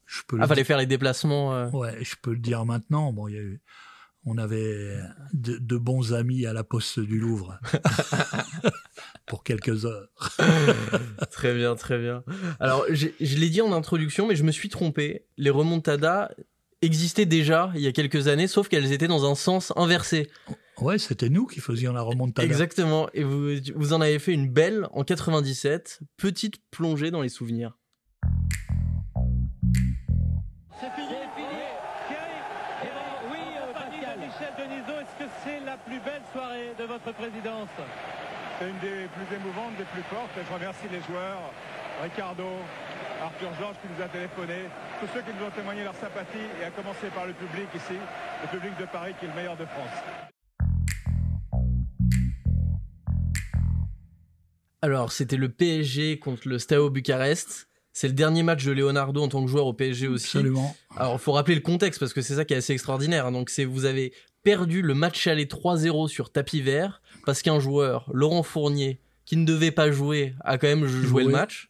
je 0.06 0.22
peux. 0.26 0.38
Ah, 0.40 0.48
fallait 0.48 0.64
faire 0.64 0.78
les 0.78 0.86
déplacements. 0.86 1.68
Ouais, 1.70 1.96
je 2.02 2.16
peux 2.20 2.32
le 2.32 2.40
dire 2.40 2.64
maintenant. 2.64 3.12
Bon, 3.12 3.28
il 3.28 3.34
y 3.34 3.38
a 3.38 3.42
eu 3.42 3.60
on 4.26 4.38
avait 4.38 4.98
de, 5.32 5.76
bons 5.76 6.14
amis 6.14 6.46
à 6.46 6.52
la 6.52 6.64
poste 6.64 6.98
du 7.00 7.18
Louvre. 7.18 7.58
pour 9.34 9.42
quelques 9.42 9.84
heures. 9.84 10.06
très 11.32 11.56
bien, 11.56 11.74
très 11.74 11.98
bien. 11.98 12.22
Alors, 12.60 12.84
je 12.88 13.36
l'ai 13.36 13.48
dit 13.48 13.60
en 13.62 13.72
introduction, 13.72 14.28
mais 14.28 14.36
je 14.36 14.44
me 14.44 14.52
suis 14.52 14.68
trompé. 14.68 15.26
Les 15.36 15.50
remontadas 15.50 16.30
existaient 16.82 17.26
déjà 17.26 17.72
il 17.74 17.80
y 17.80 17.88
a 17.88 17.92
quelques 17.92 18.28
années, 18.28 18.46
sauf 18.46 18.68
qu'elles 18.68 18.92
étaient 18.92 19.08
dans 19.08 19.28
un 19.28 19.34
sens 19.34 19.72
inversé. 19.74 20.30
Ouais, 20.78 20.98
c'était 20.98 21.30
nous 21.30 21.48
qui 21.48 21.58
faisions 21.58 21.92
la 21.92 22.02
remontada. 22.02 22.46
Exactement. 22.46 23.08
Et 23.12 23.24
vous, 23.24 23.56
vous 23.74 23.92
en 23.92 24.00
avez 24.00 24.20
fait 24.20 24.32
une 24.32 24.48
belle 24.48 24.86
en 24.92 25.02
97. 25.02 25.98
Petite 26.16 26.62
plongée 26.70 27.10
dans 27.10 27.20
les 27.20 27.28
souvenirs. 27.28 27.76
C'est 30.78 30.94
fini. 30.94 31.16
Oui, 33.32 33.38
Pascal. 33.74 34.18
Michel 34.20 34.54
Denisot, 34.56 35.00
est-ce 35.00 35.24
que 35.24 35.30
c'est 35.44 35.58
la 35.66 35.76
plus 35.78 35.98
belle 35.98 36.22
soirée 36.32 36.70
de 36.78 36.84
votre 36.84 37.12
présidence? 37.14 37.68
C'est 38.58 38.68
une 38.68 38.78
des 38.78 39.08
plus 39.08 39.36
émouvantes, 39.36 39.76
des 39.76 39.84
plus 39.84 40.02
fortes. 40.10 40.30
je 40.36 40.54
remercie 40.54 40.86
les 40.90 41.02
joueurs, 41.02 41.50
Ricardo, 42.02 42.46
Arthur 43.22 43.50
Georges 43.58 43.76
qui 43.82 43.88
nous 43.88 44.02
a 44.02 44.08
téléphoné, 44.08 44.70
tous 45.00 45.08
ceux 45.12 45.22
qui 45.22 45.30
nous 45.38 45.46
ont 45.46 45.50
témoigné 45.50 45.82
leur 45.82 45.94
sympathie, 45.94 46.46
et 46.60 46.64
à 46.64 46.70
commencer 46.70 47.08
par 47.14 47.26
le 47.26 47.32
public 47.32 47.66
ici, 47.74 47.98
le 48.42 48.48
public 48.48 48.78
de 48.78 48.86
Paris 48.86 49.14
qui 49.18 49.26
est 49.26 49.28
le 49.28 49.34
meilleur 49.34 49.56
de 49.56 49.64
France. 49.64 49.98
Alors, 54.82 55.12
c'était 55.12 55.38
le 55.38 55.48
PSG 55.48 56.18
contre 56.18 56.46
le 56.46 56.58
Steaua 56.58 56.90
Bucarest. 56.90 57.68
C'est 57.92 58.08
le 58.08 58.12
dernier 58.12 58.42
match 58.42 58.64
de 58.64 58.72
Leonardo 58.72 59.22
en 59.22 59.28
tant 59.28 59.42
que 59.42 59.50
joueur 59.50 59.66
au 59.66 59.72
PSG 59.72 60.08
aussi. 60.08 60.36
Absolument. 60.36 60.76
Alors, 60.96 61.14
il 61.14 61.18
faut 61.18 61.32
rappeler 61.32 61.54
le 61.54 61.62
contexte 61.62 61.98
parce 61.98 62.12
que 62.12 62.20
c'est 62.20 62.34
ça 62.34 62.44
qui 62.44 62.52
est 62.52 62.58
assez 62.58 62.74
extraordinaire. 62.74 63.32
Donc, 63.32 63.48
c'est 63.48 63.64
vous 63.64 63.86
avez 63.86 64.12
perdu 64.42 64.82
le 64.82 64.92
match 64.92 65.26
aller 65.26 65.46
3-0 65.46 66.08
sur 66.08 66.30
tapis 66.30 66.60
vert 66.60 67.00
parce 67.24 67.42
qu'un 67.42 67.60
joueur, 67.60 68.08
Laurent 68.12 68.42
Fournier, 68.42 68.98
qui 69.24 69.36
ne 69.36 69.44
devait 69.44 69.70
pas 69.70 69.90
jouer, 69.90 70.34
a 70.40 70.58
quand 70.58 70.66
même 70.66 70.86
joué 70.86 71.24
le 71.24 71.30
match. 71.30 71.68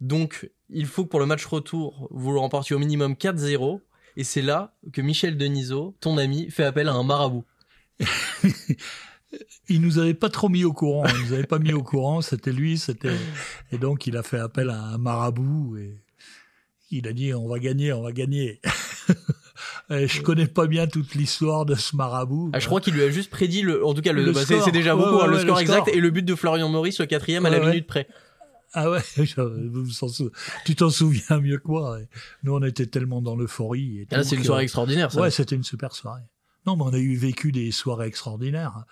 Donc, 0.00 0.50
il 0.70 0.86
faut 0.86 1.04
que 1.04 1.10
pour 1.10 1.20
le 1.20 1.26
match 1.26 1.44
retour, 1.44 2.08
vous 2.10 2.32
le 2.32 2.38
remportiez 2.38 2.74
au 2.74 2.78
minimum 2.78 3.12
4-0. 3.14 3.80
Et 4.16 4.24
c'est 4.24 4.42
là 4.42 4.74
que 4.92 5.02
Michel 5.02 5.36
Denisot, 5.36 5.94
ton 6.00 6.16
ami, 6.16 6.50
fait 6.50 6.64
appel 6.64 6.88
à 6.88 6.94
un 6.94 7.02
marabout. 7.02 7.44
il 9.68 9.80
nous 9.80 9.98
avait 9.98 10.14
pas 10.14 10.28
trop 10.28 10.48
mis 10.48 10.64
au 10.64 10.72
courant. 10.72 11.04
Il 11.06 11.26
nous 11.26 11.32
avait 11.32 11.46
pas 11.46 11.58
mis 11.58 11.72
au 11.72 11.82
courant. 11.82 12.22
C'était 12.22 12.52
lui. 12.52 12.78
C'était 12.78 13.16
et 13.72 13.78
donc 13.78 14.06
il 14.06 14.16
a 14.16 14.22
fait 14.22 14.38
appel 14.38 14.70
à 14.70 14.80
un 14.80 14.98
marabout 14.98 15.76
et 15.78 15.94
il 16.90 17.06
a 17.08 17.12
dit 17.12 17.34
on 17.34 17.48
va 17.48 17.58
gagner, 17.58 17.92
on 17.92 18.02
va 18.02 18.12
gagner. 18.12 18.60
Euh, 19.90 20.06
je 20.08 20.22
connais 20.22 20.46
pas 20.46 20.66
bien 20.66 20.86
toute 20.86 21.14
l'histoire 21.14 21.64
de 21.64 21.74
ce 21.74 21.96
marabout. 21.96 22.50
Ah, 22.52 22.58
je 22.58 22.66
crois 22.66 22.80
qu'il 22.80 22.94
lui 22.94 23.02
a 23.02 23.10
juste 23.10 23.30
prédit 23.30 23.62
le, 23.62 23.84
en 23.84 23.94
tout 23.94 24.02
cas 24.02 24.12
le, 24.12 24.32
bah, 24.32 24.40
c'est 24.46 24.70
déjà 24.70 24.94
beaucoup 24.94 25.20
hein, 25.20 25.26
le, 25.26 25.38
score 25.40 25.60
exact 25.60 25.88
et 25.88 26.00
le 26.00 26.10
but 26.10 26.24
de 26.24 26.34
Florian 26.34 26.68
Maurice 26.68 27.00
au 27.00 27.06
quatrième 27.06 27.46
à 27.46 27.50
la 27.50 27.60
minute 27.60 27.86
près. 27.86 28.08
Ah 28.72 28.90
ouais, 28.90 29.00
tu 30.66 30.76
t'en 30.76 30.90
souviens 30.90 31.40
mieux 31.40 31.58
que 31.58 31.68
moi. 31.68 31.98
Nous, 32.42 32.54
on 32.54 32.62
était 32.62 32.86
tellement 32.86 33.22
dans 33.22 33.34
l'euphorie. 33.34 34.06
Ah, 34.10 34.22
c'est 34.22 34.36
une 34.36 34.44
soirée 34.44 34.64
extraordinaire, 34.64 35.10
ça. 35.10 35.20
Ouais, 35.20 35.30
c'était 35.30 35.56
une 35.56 35.64
super 35.64 35.94
soirée. 35.94 36.22
Non, 36.66 36.76
mais 36.76 36.82
on 36.82 36.92
a 36.92 36.98
eu 36.98 37.14
vécu 37.14 37.52
des 37.52 37.70
soirées 37.70 38.08
extraordinaires. 38.08 38.84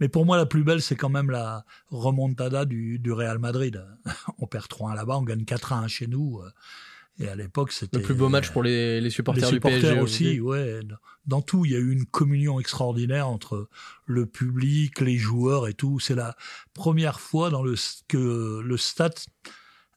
Mais 0.00 0.08
pour 0.08 0.24
moi, 0.24 0.36
la 0.36 0.46
plus 0.46 0.64
belle, 0.64 0.80
c'est 0.80 0.96
quand 0.96 1.08
même 1.08 1.30
la 1.30 1.64
remontada 1.90 2.64
du, 2.64 2.98
du 2.98 3.12
Real 3.12 3.38
Madrid. 3.38 3.84
On 4.38 4.46
perd 4.46 4.66
3-1 4.66 4.94
là-bas, 4.94 5.18
on 5.18 5.22
gagne 5.22 5.42
4-1 5.42 5.88
chez 5.88 6.06
nous. 6.06 6.40
Et 7.20 7.28
à 7.28 7.34
l'époque, 7.34 7.72
c'était 7.72 7.98
le 7.98 8.02
plus 8.02 8.14
beau 8.14 8.28
match 8.28 8.50
pour 8.50 8.62
les, 8.62 9.00
les 9.00 9.10
supporters, 9.10 9.48
les 9.48 9.56
supporters 9.56 9.80
du 9.80 9.86
PSG 9.86 10.00
aussi. 10.00 10.40
Ouais, 10.40 10.80
dans 11.26 11.42
tout, 11.42 11.64
il 11.64 11.72
y 11.72 11.74
a 11.74 11.78
eu 11.78 11.90
une 11.90 12.06
communion 12.06 12.60
extraordinaire 12.60 13.28
entre 13.28 13.68
le 14.06 14.26
public, 14.26 15.00
les 15.00 15.16
joueurs 15.16 15.66
et 15.66 15.74
tout. 15.74 15.98
C'est 15.98 16.14
la 16.14 16.36
première 16.74 17.20
fois 17.20 17.50
dans 17.50 17.62
le 17.62 17.74
que 18.06 18.60
le 18.60 18.76
stade, 18.76 19.14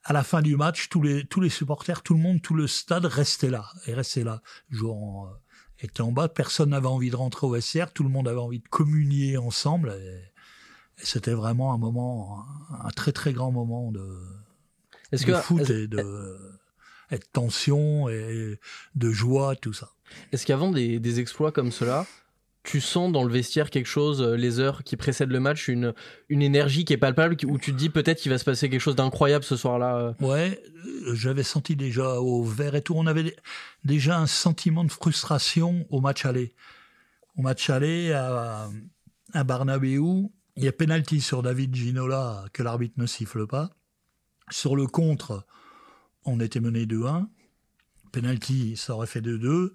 à 0.02 0.12
la 0.12 0.24
fin 0.24 0.42
du 0.42 0.56
match, 0.56 0.88
tous 0.88 1.02
les 1.02 1.24
tous 1.24 1.40
les 1.40 1.48
supporters, 1.48 2.02
tout 2.02 2.14
le 2.14 2.20
monde, 2.20 2.42
tout 2.42 2.54
le 2.54 2.66
stade 2.66 3.04
restait 3.04 3.50
là 3.50 3.70
et 3.86 3.94
restait 3.94 4.24
là. 4.24 4.42
Jouant 4.68 5.28
euh, 5.28 5.30
était 5.78 6.00
en 6.00 6.10
bas, 6.10 6.28
personne 6.28 6.70
n'avait 6.70 6.86
envie 6.86 7.10
de 7.10 7.16
rentrer 7.16 7.46
au 7.46 7.60
SR, 7.60 7.92
tout 7.94 8.02
le 8.02 8.10
monde 8.10 8.26
avait 8.26 8.40
envie 8.40 8.60
de 8.60 8.68
communier 8.68 9.36
ensemble. 9.38 9.90
Et, 9.90 10.32
c'était 11.04 11.32
vraiment 11.32 11.72
un 11.72 11.78
moment, 11.78 12.44
un, 12.84 12.90
très 12.90 13.10
très 13.10 13.32
grand 13.32 13.50
moment 13.50 13.90
de, 13.90 14.06
de 15.10 15.24
que, 15.24 15.34
foot 15.34 15.68
et 15.70 15.88
de 15.88 16.36
et 17.12 17.18
de 17.18 17.24
tension 17.32 18.08
et 18.08 18.58
de 18.94 19.10
joie, 19.10 19.54
tout 19.56 19.72
ça. 19.72 19.90
Est-ce 20.32 20.46
qu'avant 20.46 20.70
des, 20.70 20.98
des, 20.98 21.20
exploits 21.20 21.52
comme 21.52 21.70
cela, 21.70 22.06
tu 22.62 22.80
sens 22.80 23.10
dans 23.10 23.24
le 23.24 23.32
vestiaire 23.32 23.70
quelque 23.70 23.86
chose, 23.86 24.22
euh, 24.22 24.36
les 24.36 24.60
heures 24.60 24.84
qui 24.84 24.96
précèdent 24.96 25.30
le 25.30 25.40
match, 25.40 25.68
une, 25.68 25.94
une 26.28 26.42
énergie 26.42 26.84
qui 26.84 26.92
est 26.92 26.98
palpable, 26.98 27.36
où 27.46 27.58
tu 27.58 27.72
te 27.72 27.76
dis 27.76 27.90
peut-être 27.90 28.20
qu'il 28.20 28.30
va 28.30 28.38
se 28.38 28.44
passer 28.44 28.68
quelque 28.68 28.80
chose 28.80 28.96
d'incroyable 28.96 29.44
ce 29.44 29.56
soir-là 29.56 29.96
euh 29.96 30.12
Ouais, 30.20 30.62
euh, 30.86 31.14
j'avais 31.14 31.42
senti 31.42 31.76
déjà 31.76 32.20
au 32.20 32.44
vert 32.44 32.74
et 32.74 32.82
tout, 32.82 32.94
on 32.96 33.06
avait 33.06 33.34
déjà 33.84 34.18
un 34.18 34.26
sentiment 34.26 34.84
de 34.84 34.92
frustration 34.92 35.86
au 35.90 36.00
match 36.00 36.24
aller. 36.24 36.54
Au 37.36 37.42
match 37.42 37.68
aller 37.70 38.12
à, 38.12 38.68
à 39.32 39.44
Barnabéou, 39.44 40.32
il 40.56 40.64
y 40.64 40.68
a 40.68 40.72
pénalty 40.72 41.20
sur 41.20 41.42
David 41.42 41.74
Ginola 41.74 42.44
que 42.52 42.62
l'arbitre 42.62 42.94
ne 42.98 43.06
siffle 43.06 43.46
pas. 43.46 43.70
Sur 44.50 44.76
le 44.76 44.86
contre, 44.86 45.46
on 46.24 46.40
était 46.40 46.60
mené 46.60 46.86
2-1. 46.86 47.28
Penalty, 48.12 48.76
ça 48.76 48.94
aurait 48.94 49.06
fait 49.06 49.20
2-2. 49.20 49.72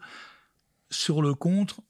Sur 0.90 1.22
le 1.22 1.34
contre, 1.34 1.82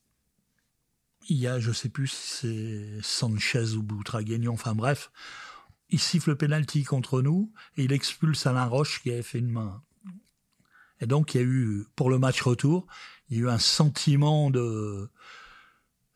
il 1.30 1.38
y 1.38 1.48
a, 1.48 1.60
je 1.60 1.72
sais 1.72 1.90
plus 1.90 2.08
si 2.08 2.28
c'est 2.28 3.00
Sanchez 3.02 3.74
ou 3.76 3.84
Boutraguignon, 3.84 4.54
enfin 4.54 4.76
bref, 4.76 5.12
il 5.90 6.00
siffle 6.00 6.32
le 6.32 6.38
penalty 6.38 6.84
contre 6.84 7.22
nous 7.22 7.52
et 7.76 7.84
il 7.84 7.92
expulse 7.92 8.46
Alain 8.46 8.66
Roche 8.66 9.02
qui 9.02 9.12
avait 9.12 9.24
fait 9.24 9.40
une 9.40 9.52
main. 9.52 9.84
Et 11.00 11.06
donc 11.06 11.34
il 11.34 11.38
y 11.38 11.40
a 11.42 11.44
eu, 11.44 11.86
pour 11.96 12.10
le 12.10 12.18
match 12.18 12.42
retour, 12.42 12.88
il 13.30 13.38
y 13.38 13.40
a 13.40 13.44
eu 13.44 13.50
un 13.50 13.60
sentiment 13.60 14.50
de, 14.50 15.10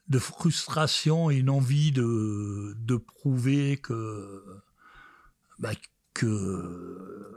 de 0.08 0.20
frustration 0.20 1.30
et 1.30 1.38
une 1.38 1.50
envie 1.50 1.92
de, 1.92 2.74
de 2.78 2.96
prouver 2.98 3.78
que, 3.78 4.44
bah, 5.60 5.72
que 6.22 7.28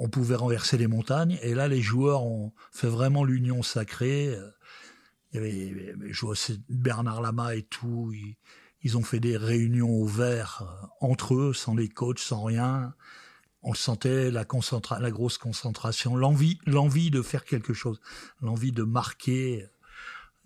on 0.00 0.08
pouvait 0.08 0.36
renverser 0.36 0.78
les 0.78 0.86
montagnes. 0.86 1.38
Et 1.42 1.54
là, 1.54 1.66
les 1.66 1.80
joueurs 1.80 2.22
ont 2.22 2.52
fait 2.70 2.86
vraiment 2.86 3.24
l'union 3.24 3.62
sacrée. 3.64 4.36
il 5.32 5.34
y 5.34 5.38
avait, 5.38 6.02
Bernard 6.68 7.20
Lama 7.20 7.56
et 7.56 7.62
tout. 7.62 8.12
Ils, 8.14 8.36
ils 8.82 8.96
ont 8.96 9.02
fait 9.02 9.20
des 9.20 9.36
réunions 9.36 9.90
au 9.90 10.06
vert 10.06 10.62
euh, 10.62 10.86
entre 11.00 11.34
eux, 11.34 11.52
sans 11.52 11.74
les 11.74 11.88
coachs, 11.88 12.20
sans 12.20 12.44
rien. 12.44 12.94
On 13.62 13.74
sentait 13.74 14.30
la, 14.30 14.44
concentra 14.44 15.00
la 15.00 15.10
grosse 15.10 15.36
concentration, 15.36 16.14
l'envie, 16.14 16.58
l'envie 16.64 17.10
de 17.10 17.22
faire 17.22 17.44
quelque 17.44 17.74
chose, 17.74 18.00
l'envie 18.40 18.70
de 18.70 18.84
marquer 18.84 19.66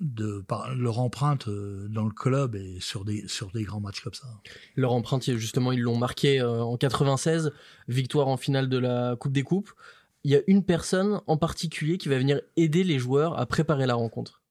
de 0.03 0.45
leur 0.77 0.99
empreinte 0.99 1.49
euh, 1.49 1.87
dans 1.89 2.05
le 2.05 2.11
club 2.11 2.57
et 2.57 2.79
sur 2.81 3.05
des 3.05 3.27
sur 3.29 3.51
des 3.51 3.63
grands 3.63 3.81
matchs 3.81 4.01
comme 4.01 4.15
ça. 4.15 4.27
Leur 4.77 4.93
empreinte, 4.93 5.23
justement, 5.37 5.73
ils 5.73 5.81
l'ont 5.81 5.97
marqué 5.97 6.41
euh, 6.41 6.63
en 6.63 6.77
96, 6.77 7.53
victoire 7.89 8.29
en 8.29 8.37
finale 8.37 8.69
de 8.69 8.79
la 8.79 9.17
Coupe 9.17 9.33
des 9.33 9.43
Coupes. 9.43 9.71
Il 10.25 10.31
y 10.31 10.37
a 10.37 10.41
une 10.47 10.65
personne 10.65 11.21
en 11.27 11.37
particulier 11.37 11.99
qui 11.99 12.09
va 12.09 12.19
venir 12.19 12.41
aider 12.57 12.85
les 12.85 12.99
joueurs 12.99 13.39
à 13.39 13.47
préparer 13.47 13.87
la 13.87 13.95
rencontre. 13.95 14.42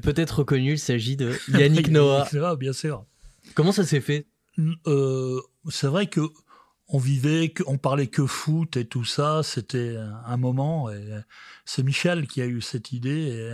L'avez 0.00 0.14
peut-être 0.14 0.40
reconnu, 0.40 0.72
il 0.72 0.78
s'agit 0.78 1.16
de 1.16 1.34
Yannick 1.48 1.88
Noah. 1.88 2.28
Noah, 2.32 2.56
bien 2.56 2.72
sûr. 2.72 3.04
Comment 3.54 3.72
ça 3.72 3.84
s'est 3.84 4.00
fait? 4.00 4.26
Euh, 4.86 5.40
C'est 5.68 5.86
vrai 5.86 6.06
que 6.06 6.20
on 6.88 6.98
vivait, 6.98 7.54
on 7.66 7.78
parlait 7.78 8.08
que 8.08 8.26
foot 8.26 8.76
et 8.76 8.84
tout 8.84 9.04
ça. 9.04 9.42
C'était 9.42 9.96
un 10.26 10.36
moment. 10.36 10.90
Et 10.90 11.04
c'est 11.64 11.82
Michel 11.84 12.26
qui 12.26 12.42
a 12.42 12.46
eu 12.46 12.60
cette 12.60 12.92
idée. 12.92 13.52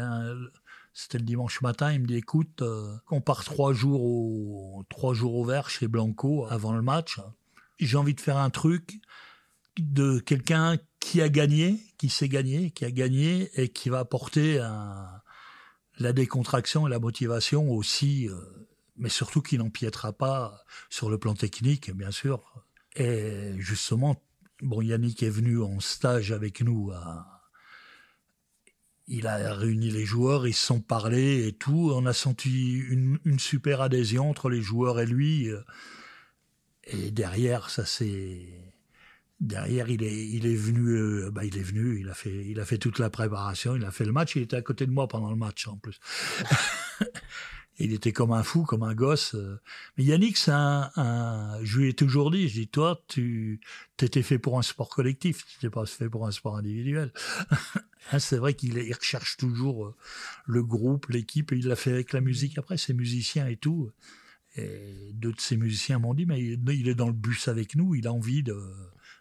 c'était 0.95 1.19
le 1.19 1.25
dimanche 1.25 1.61
matin. 1.61 1.93
Il 1.93 2.01
me 2.01 2.07
dit 2.07 2.17
"Écoute, 2.17 2.63
euh, 2.63 2.97
on 3.11 3.21
part 3.21 3.45
trois 3.45 3.75
jours 3.75 4.03
au 4.03 4.85
trois 4.89 5.13
jours 5.13 5.35
au 5.35 5.45
vert 5.45 5.69
chez 5.69 5.87
Blanco 5.87 6.47
avant 6.49 6.73
le 6.73 6.81
match. 6.81 7.21
J'ai 7.79 7.99
envie 7.99 8.15
de 8.15 8.21
faire 8.23 8.39
un 8.39 8.49
truc 8.49 8.95
de 9.79 10.19
quelqu'un 10.19 10.79
qui 11.01 11.21
a 11.21 11.29
gagné, 11.29 11.79
qui 11.99 12.09
s'est 12.09 12.31
gagné, 12.31 12.71
qui 12.71 12.87
a 12.87 12.91
gagné 12.91 13.51
et 13.55 13.69
qui 13.69 13.91
va 13.91 13.99
apporter 13.99 14.59
un 14.61 15.07
la 15.99 16.13
décontraction 16.13 16.87
et 16.87 16.91
la 16.91 16.99
motivation 16.99 17.71
aussi, 17.71 18.29
euh, 18.29 18.37
mais 18.97 19.09
surtout 19.09 19.43
qui 19.43 19.59
n'empiétera 19.59 20.13
pas 20.13 20.65
sur 20.91 21.11
le 21.11 21.19
plan 21.19 21.35
technique, 21.35 21.91
bien 21.93 22.11
sûr. 22.11 22.65
Et 22.95 23.53
justement, 23.59 24.23
bon, 24.63 24.83
Yannick 24.83 25.23
est 25.23 25.31
venu 25.31 25.61
en 25.63 25.81
stage 25.81 26.33
avec 26.33 26.63
nous. 26.63 26.93
Il 29.07 29.27
a 29.27 29.55
réuni 29.55 29.91
les 29.91 30.05
joueurs, 30.05 30.47
ils 30.47 30.55
se 30.55 30.67
sont 30.67 30.81
parlé 30.81 31.47
et 31.47 31.53
tout. 31.53 31.91
On 31.93 32.07
a 32.07 32.15
senti 32.15 32.73
une, 32.73 33.19
une 33.25 33.39
super 33.39 33.83
adhésion 33.83 34.31
entre 34.31 34.49
les 34.49 34.63
joueurs 34.63 34.99
et 34.99 35.07
lui. 35.07 35.51
Et 36.85 37.11
derrière, 37.11 37.69
ça 37.69 37.85
s'est 37.85 38.65
derrière 39.40 39.90
il 39.90 40.03
est 40.03 40.29
il 40.29 40.46
est 40.46 40.57
venu 40.57 40.96
euh, 40.96 41.31
bah 41.31 41.44
il 41.44 41.57
est 41.57 41.62
venu 41.62 42.01
il 42.01 42.09
a 42.09 42.14
fait 42.14 42.46
il 42.46 42.59
a 42.59 42.64
fait 42.64 42.79
toute 42.79 42.99
la 42.99 43.11
préparation 43.11 43.77
il 43.77 43.85
a 43.85 43.90
fait 43.90 44.05
le 44.05 44.12
match 44.12 44.37
il 44.37 44.42
était 44.42 44.57
à 44.57 44.62
côté 44.62 44.87
de 44.87 44.92
moi 44.92 45.09
pendant 45.09 45.31
le 45.31 45.37
match 45.37 45.66
en 45.68 45.77
plus. 45.77 46.01
Il 47.79 47.92
était 47.92 48.12
comme 48.12 48.33
un 48.33 48.42
fou 48.42 48.62
comme 48.62 48.83
un 48.83 48.94
gosse 48.94 49.35
euh. 49.35 49.61
mais 49.99 50.05
Yannick 50.05 50.38
c'est 50.38 50.51
un, 50.51 50.90
un, 50.96 51.62
je 51.62 51.79
lui 51.79 51.90
ai 51.90 51.92
toujours 51.92 52.31
dit 52.31 52.49
je 52.49 52.61
dis 52.61 52.68
toi 52.68 53.05
tu 53.07 53.61
t'étais 53.99 54.22
fait 54.22 54.38
pour 54.38 54.59
un 54.59 54.62
sport 54.62 54.88
collectif 54.88 55.44
tu 55.44 55.59
t'es 55.59 55.68
pas 55.68 55.85
fait 55.85 56.09
pour 56.09 56.27
un 56.27 56.31
sport 56.31 56.57
individuel. 56.57 57.12
Hein, 58.12 58.20
c'est 58.20 58.37
vrai 58.37 58.55
qu'il 58.55 58.79
il 58.79 58.94
recherche 58.94 59.37
toujours 59.37 59.87
euh, 59.87 59.96
le 60.46 60.62
groupe 60.62 61.09
l'équipe 61.09 61.51
et 61.51 61.57
il 61.57 61.66
l'a 61.66 61.75
fait 61.75 61.90
avec 61.90 62.12
la 62.12 62.20
musique 62.20 62.57
après 62.57 62.77
ses 62.77 62.94
musiciens 62.94 63.49
et 63.49 63.57
tout. 63.57 63.90
Et 64.55 65.11
deux 65.12 65.33
de 65.33 65.40
ces 65.40 65.57
musiciens 65.57 65.99
m'ont 65.99 66.14
dit 66.14 66.25
mais 66.25 66.40
il 66.40 66.88
est 66.88 66.94
dans 66.94 67.09
le 67.09 67.12
bus 67.12 67.49
avec 67.49 67.75
nous 67.75 67.96
il 67.96 68.07
a 68.07 68.12
envie 68.12 68.44
de 68.44 68.57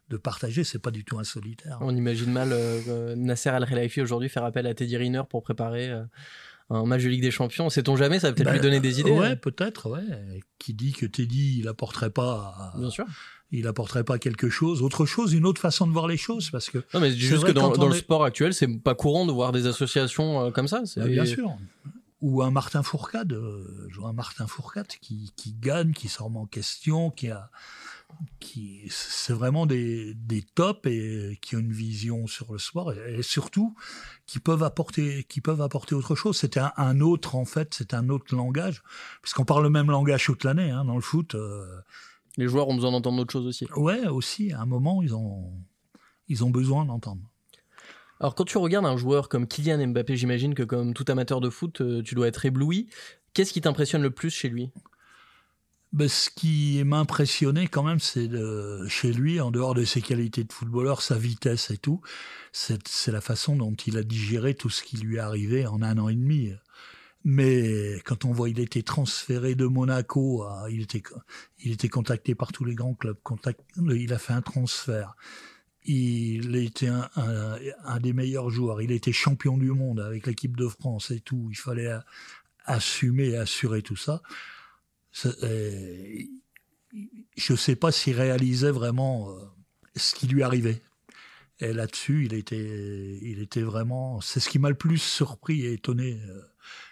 de 0.09 0.17
partager, 0.17 0.63
c'est 0.63 0.79
pas 0.79 0.91
du 0.91 1.03
tout 1.03 1.17
un 1.19 1.23
solitaire. 1.23 1.77
On 1.81 1.95
imagine 1.95 2.31
mal 2.31 2.49
euh, 2.51 3.15
Nasser 3.15 3.49
Al-Khelaifi 3.49 4.01
aujourd'hui 4.01 4.29
faire 4.29 4.43
appel 4.43 4.67
à 4.67 4.73
Teddy 4.73 4.97
Riner 4.97 5.23
pour 5.27 5.41
préparer 5.41 5.89
euh, 5.89 6.03
un 6.69 6.85
match 6.85 7.03
de 7.03 7.09
Ligue 7.09 7.21
des 7.21 7.31
Champions. 7.31 7.69
Sait-on 7.69 7.95
jamais, 7.95 8.19
ça 8.19 8.29
va 8.29 8.33
peut-être 8.33 8.51
lui 8.51 8.59
ben, 8.59 8.63
donner 8.63 8.79
des 8.79 8.99
idées. 8.99 9.11
Ouais, 9.11 9.27
hein. 9.29 9.35
peut-être, 9.35 9.89
ouais. 9.89 10.03
Qui 10.59 10.73
dit 10.73 10.93
que 10.93 11.05
Teddy, 11.05 11.57
il 11.59 11.67
apporterait 11.67 12.11
pas. 12.11 12.73
Bien 12.77 12.89
sûr. 12.89 13.05
Il 13.51 13.67
apporterait 13.67 14.03
pas 14.03 14.17
quelque 14.17 14.49
chose, 14.49 14.81
autre 14.81 15.05
chose, 15.05 15.33
une 15.33 15.45
autre 15.45 15.61
façon 15.61 15.87
de 15.87 15.91
voir 15.91 16.07
les 16.07 16.17
choses, 16.17 16.49
parce 16.49 16.69
que. 16.69 16.79
Non, 16.93 16.99
mais 16.99 17.11
juste 17.11 17.45
que 17.45 17.51
dans, 17.51 17.87
le 17.87 17.95
sport 17.95 18.23
actuel, 18.23 18.53
c'est 18.53 18.67
pas 18.67 18.95
courant 18.95 19.25
de 19.25 19.31
voir 19.31 19.51
des 19.51 19.67
associations 19.67 20.45
euh, 20.45 20.51
comme 20.51 20.67
ça. 20.67 20.83
Ben, 20.97 21.07
bien 21.07 21.25
sûr 21.25 21.51
ou 22.21 22.41
un 22.41 22.49
Martin 22.49 22.81
Fourcade, 22.81 23.39
un 24.03 24.13
Martin 24.13 24.47
Fourcade 24.47 24.87
qui, 24.87 25.31
qui 25.35 25.53
gagne, 25.53 25.91
qui 25.91 26.07
sort 26.07 26.35
en 26.35 26.47
question, 26.47 27.11
qui 27.11 27.29
a, 27.29 27.51
qui 28.39 28.83
c'est 28.89 29.33
vraiment 29.33 29.65
des, 29.65 30.13
des 30.15 30.41
tops 30.41 30.85
et 30.85 31.37
qui 31.41 31.55
ont 31.55 31.59
une 31.59 31.71
vision 31.71 32.27
sur 32.27 32.51
le 32.51 32.59
sport 32.59 32.93
et, 32.93 33.21
surtout 33.21 33.75
qui 34.25 34.39
peuvent 34.39 34.63
apporter 34.63 35.23
qui 35.23 35.41
peuvent 35.41 35.61
apporter 35.61 35.95
autre 35.95 36.15
chose. 36.15 36.37
C'était 36.37 36.61
un, 36.77 37.01
autre 37.01 37.35
en 37.35 37.45
fait 37.45 37.73
c'est 37.73 37.93
un 37.93 38.09
autre 38.09 38.35
langage 38.35 38.83
puisqu'on 39.21 39.45
parle 39.45 39.63
le 39.63 39.69
même 39.69 39.89
langage 39.89 40.25
toute 40.25 40.43
l'année 40.43 40.71
hein, 40.71 40.85
dans 40.85 40.95
le 40.95 41.01
foot 41.01 41.35
euh. 41.35 41.65
les 42.37 42.47
joueurs 42.47 42.67
ont 42.67 42.75
besoin 42.75 42.91
d'entendre 42.91 43.21
autre 43.21 43.33
chose 43.33 43.47
aussi. 43.47 43.67
Ouais 43.75 44.07
aussi 44.07 44.51
à 44.51 44.61
un 44.61 44.65
moment 44.65 45.01
ils 45.01 45.15
ont 45.15 45.51
ils 46.27 46.43
ont 46.43 46.49
besoin 46.49 46.85
d'entendre. 46.85 47.21
Alors 48.19 48.35
quand 48.35 48.45
tu 48.45 48.57
regardes 48.57 48.85
un 48.85 48.97
joueur 48.97 49.29
comme 49.29 49.47
Kylian 49.47 49.87
Mbappé 49.87 50.15
j'imagine 50.15 50.53
que 50.53 50.63
comme 50.63 50.93
tout 50.93 51.05
amateur 51.07 51.41
de 51.41 51.49
foot 51.49 51.81
euh, 51.81 52.01
tu 52.01 52.15
dois 52.15 52.27
être 52.27 52.45
ébloui. 52.45 52.89
Qu'est-ce 53.33 53.51
qui 53.51 53.59
t'impressionne 53.59 54.01
le 54.01 54.11
plus 54.11 54.29
chez 54.29 54.47
lui? 54.47 54.71
Ben, 55.95 56.09
ce 56.09 56.29
qui 56.29 56.83
m'impressionnait 56.83 57.67
quand 57.67 57.83
même, 57.83 58.01
c'est 58.01 58.29
chez 58.89 59.13
lui, 59.13 59.39
en 59.39 59.49
dehors 59.49 59.73
de 59.73 59.85
ses 59.85 60.01
qualités 60.01 60.43
de 60.43 60.51
footballeur, 60.51 61.01
sa 61.01 61.17
vitesse 61.17 61.71
et 61.71 61.77
tout, 61.77 62.01
c'est 62.51 63.07
la 63.07 63.21
façon 63.21 63.55
dont 63.55 63.73
il 63.73 63.97
a 63.97 64.03
digéré 64.03 64.55
tout 64.55 64.69
ce 64.69 64.83
qui 64.83 64.97
lui 64.97 65.15
est 65.15 65.19
arrivé 65.19 65.65
en 65.65 65.81
un 65.81 65.97
an 65.97 66.09
et 66.09 66.15
demi. 66.15 66.51
Mais 67.23 68.01
quand 68.03 68.25
on 68.25 68.33
voit, 68.33 68.49
il 68.49 68.59
était 68.59 68.83
transféré 68.83 69.55
de 69.55 69.65
Monaco, 69.65 70.43
à, 70.43 70.67
il 70.69 70.81
était, 70.81 71.01
il 71.59 71.71
était 71.71 71.89
contacté 71.89 72.35
par 72.35 72.51
tous 72.51 72.65
les 72.65 72.75
grands 72.75 72.93
clubs. 72.93 73.17
Contact, 73.23 73.61
il 73.77 74.13
a 74.13 74.19
fait 74.19 74.33
un 74.33 74.41
transfert. 74.41 75.15
Il 75.85 76.57
était 76.57 76.87
un, 76.87 77.09
un, 77.15 77.57
un 77.85 77.99
des 77.99 78.11
meilleurs 78.11 78.49
joueurs. 78.49 78.81
Il 78.81 78.91
était 78.91 79.13
champion 79.13 79.57
du 79.57 79.71
monde 79.71 80.01
avec 80.01 80.27
l'équipe 80.27 80.57
de 80.57 80.67
France 80.67 81.09
et 81.09 81.21
tout. 81.21 81.47
Il 81.49 81.57
fallait 81.57 81.91
assumer 82.65 83.37
assurer 83.37 83.81
tout 83.81 83.95
ça. 83.95 84.21
Euh, 85.25 86.23
je 87.37 87.53
ne 87.53 87.57
sais 87.57 87.75
pas 87.75 87.91
s'il 87.91 88.15
réalisait 88.15 88.71
vraiment 88.71 89.29
euh, 89.29 89.39
ce 89.95 90.15
qui 90.15 90.27
lui 90.27 90.43
arrivait. 90.43 90.81
Et 91.59 91.71
là-dessus, 91.71 92.25
il 92.25 92.33
était, 92.33 93.17
il 93.21 93.39
était 93.39 93.61
vraiment. 93.61 94.19
C'est 94.21 94.39
ce 94.39 94.49
qui 94.49 94.59
m'a 94.59 94.69
le 94.69 94.75
plus 94.75 94.97
surpris 94.97 95.65
et 95.65 95.73
étonné 95.73 96.19
euh, 96.27 96.41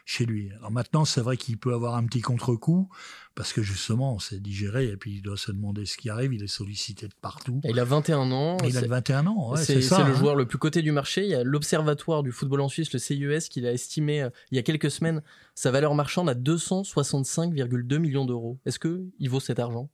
chez 0.06 0.26
lui. 0.26 0.52
Alors 0.58 0.72
maintenant, 0.72 1.06
c'est 1.06 1.22
vrai 1.22 1.38
qu'il 1.38 1.58
peut 1.58 1.74
avoir 1.74 1.96
un 1.96 2.06
petit 2.06 2.22
contre-coup 2.22 2.90
parce 3.36 3.54
que 3.54 3.62
justement, 3.62 4.20
c'est 4.20 4.42
digéré 4.42 4.88
et 4.88 4.98
puis 4.98 5.16
il 5.16 5.22
doit 5.22 5.38
se 5.38 5.52
demander 5.52 5.86
ce 5.86 5.98
qui 5.98 6.10
arrive. 6.10 6.34
Il 6.34 6.44
est 6.44 6.48
sollicité 6.48 7.08
de 7.08 7.14
partout. 7.22 7.62
il 7.64 7.80
a 7.80 7.86
21 7.86 8.32
ans. 8.32 8.58
il 8.66 8.78
a 8.78 8.86
21 8.86 9.28
ans. 9.28 9.56
c'est 9.56 9.76
le 9.76 9.94
hein. 9.94 10.14
joueur 10.14 10.36
le 10.36 10.46
plus 10.46 10.58
coté 10.58 10.82
du 10.82 10.92
marché. 10.92 11.24
Il 11.24 11.30
y 11.30 11.36
a 11.36 11.44
l'Observatoire 11.44 12.24
du 12.24 12.32
football 12.32 12.62
en 12.62 12.70
Suisse, 12.70 12.92
le 12.92 13.00
CIES, 13.00 13.50
qui 13.50 13.62
l'a 13.62 13.72
estimé 13.72 14.24
euh, 14.24 14.30
il 14.52 14.56
y 14.56 14.60
a 14.60 14.64
quelques 14.64 14.92
semaines 14.92 15.22
sa 15.56 15.72
valeur 15.72 15.96
marchande 15.96 16.30
à 16.30 16.36
265,2 16.36 17.98
millions 17.98 18.26
d'euros. 18.26 18.60
Est-ce 18.66 18.80
que 18.80 19.06
il 19.20 19.30
vaut 19.30 19.40
cet 19.40 19.60
argent? 19.60 19.90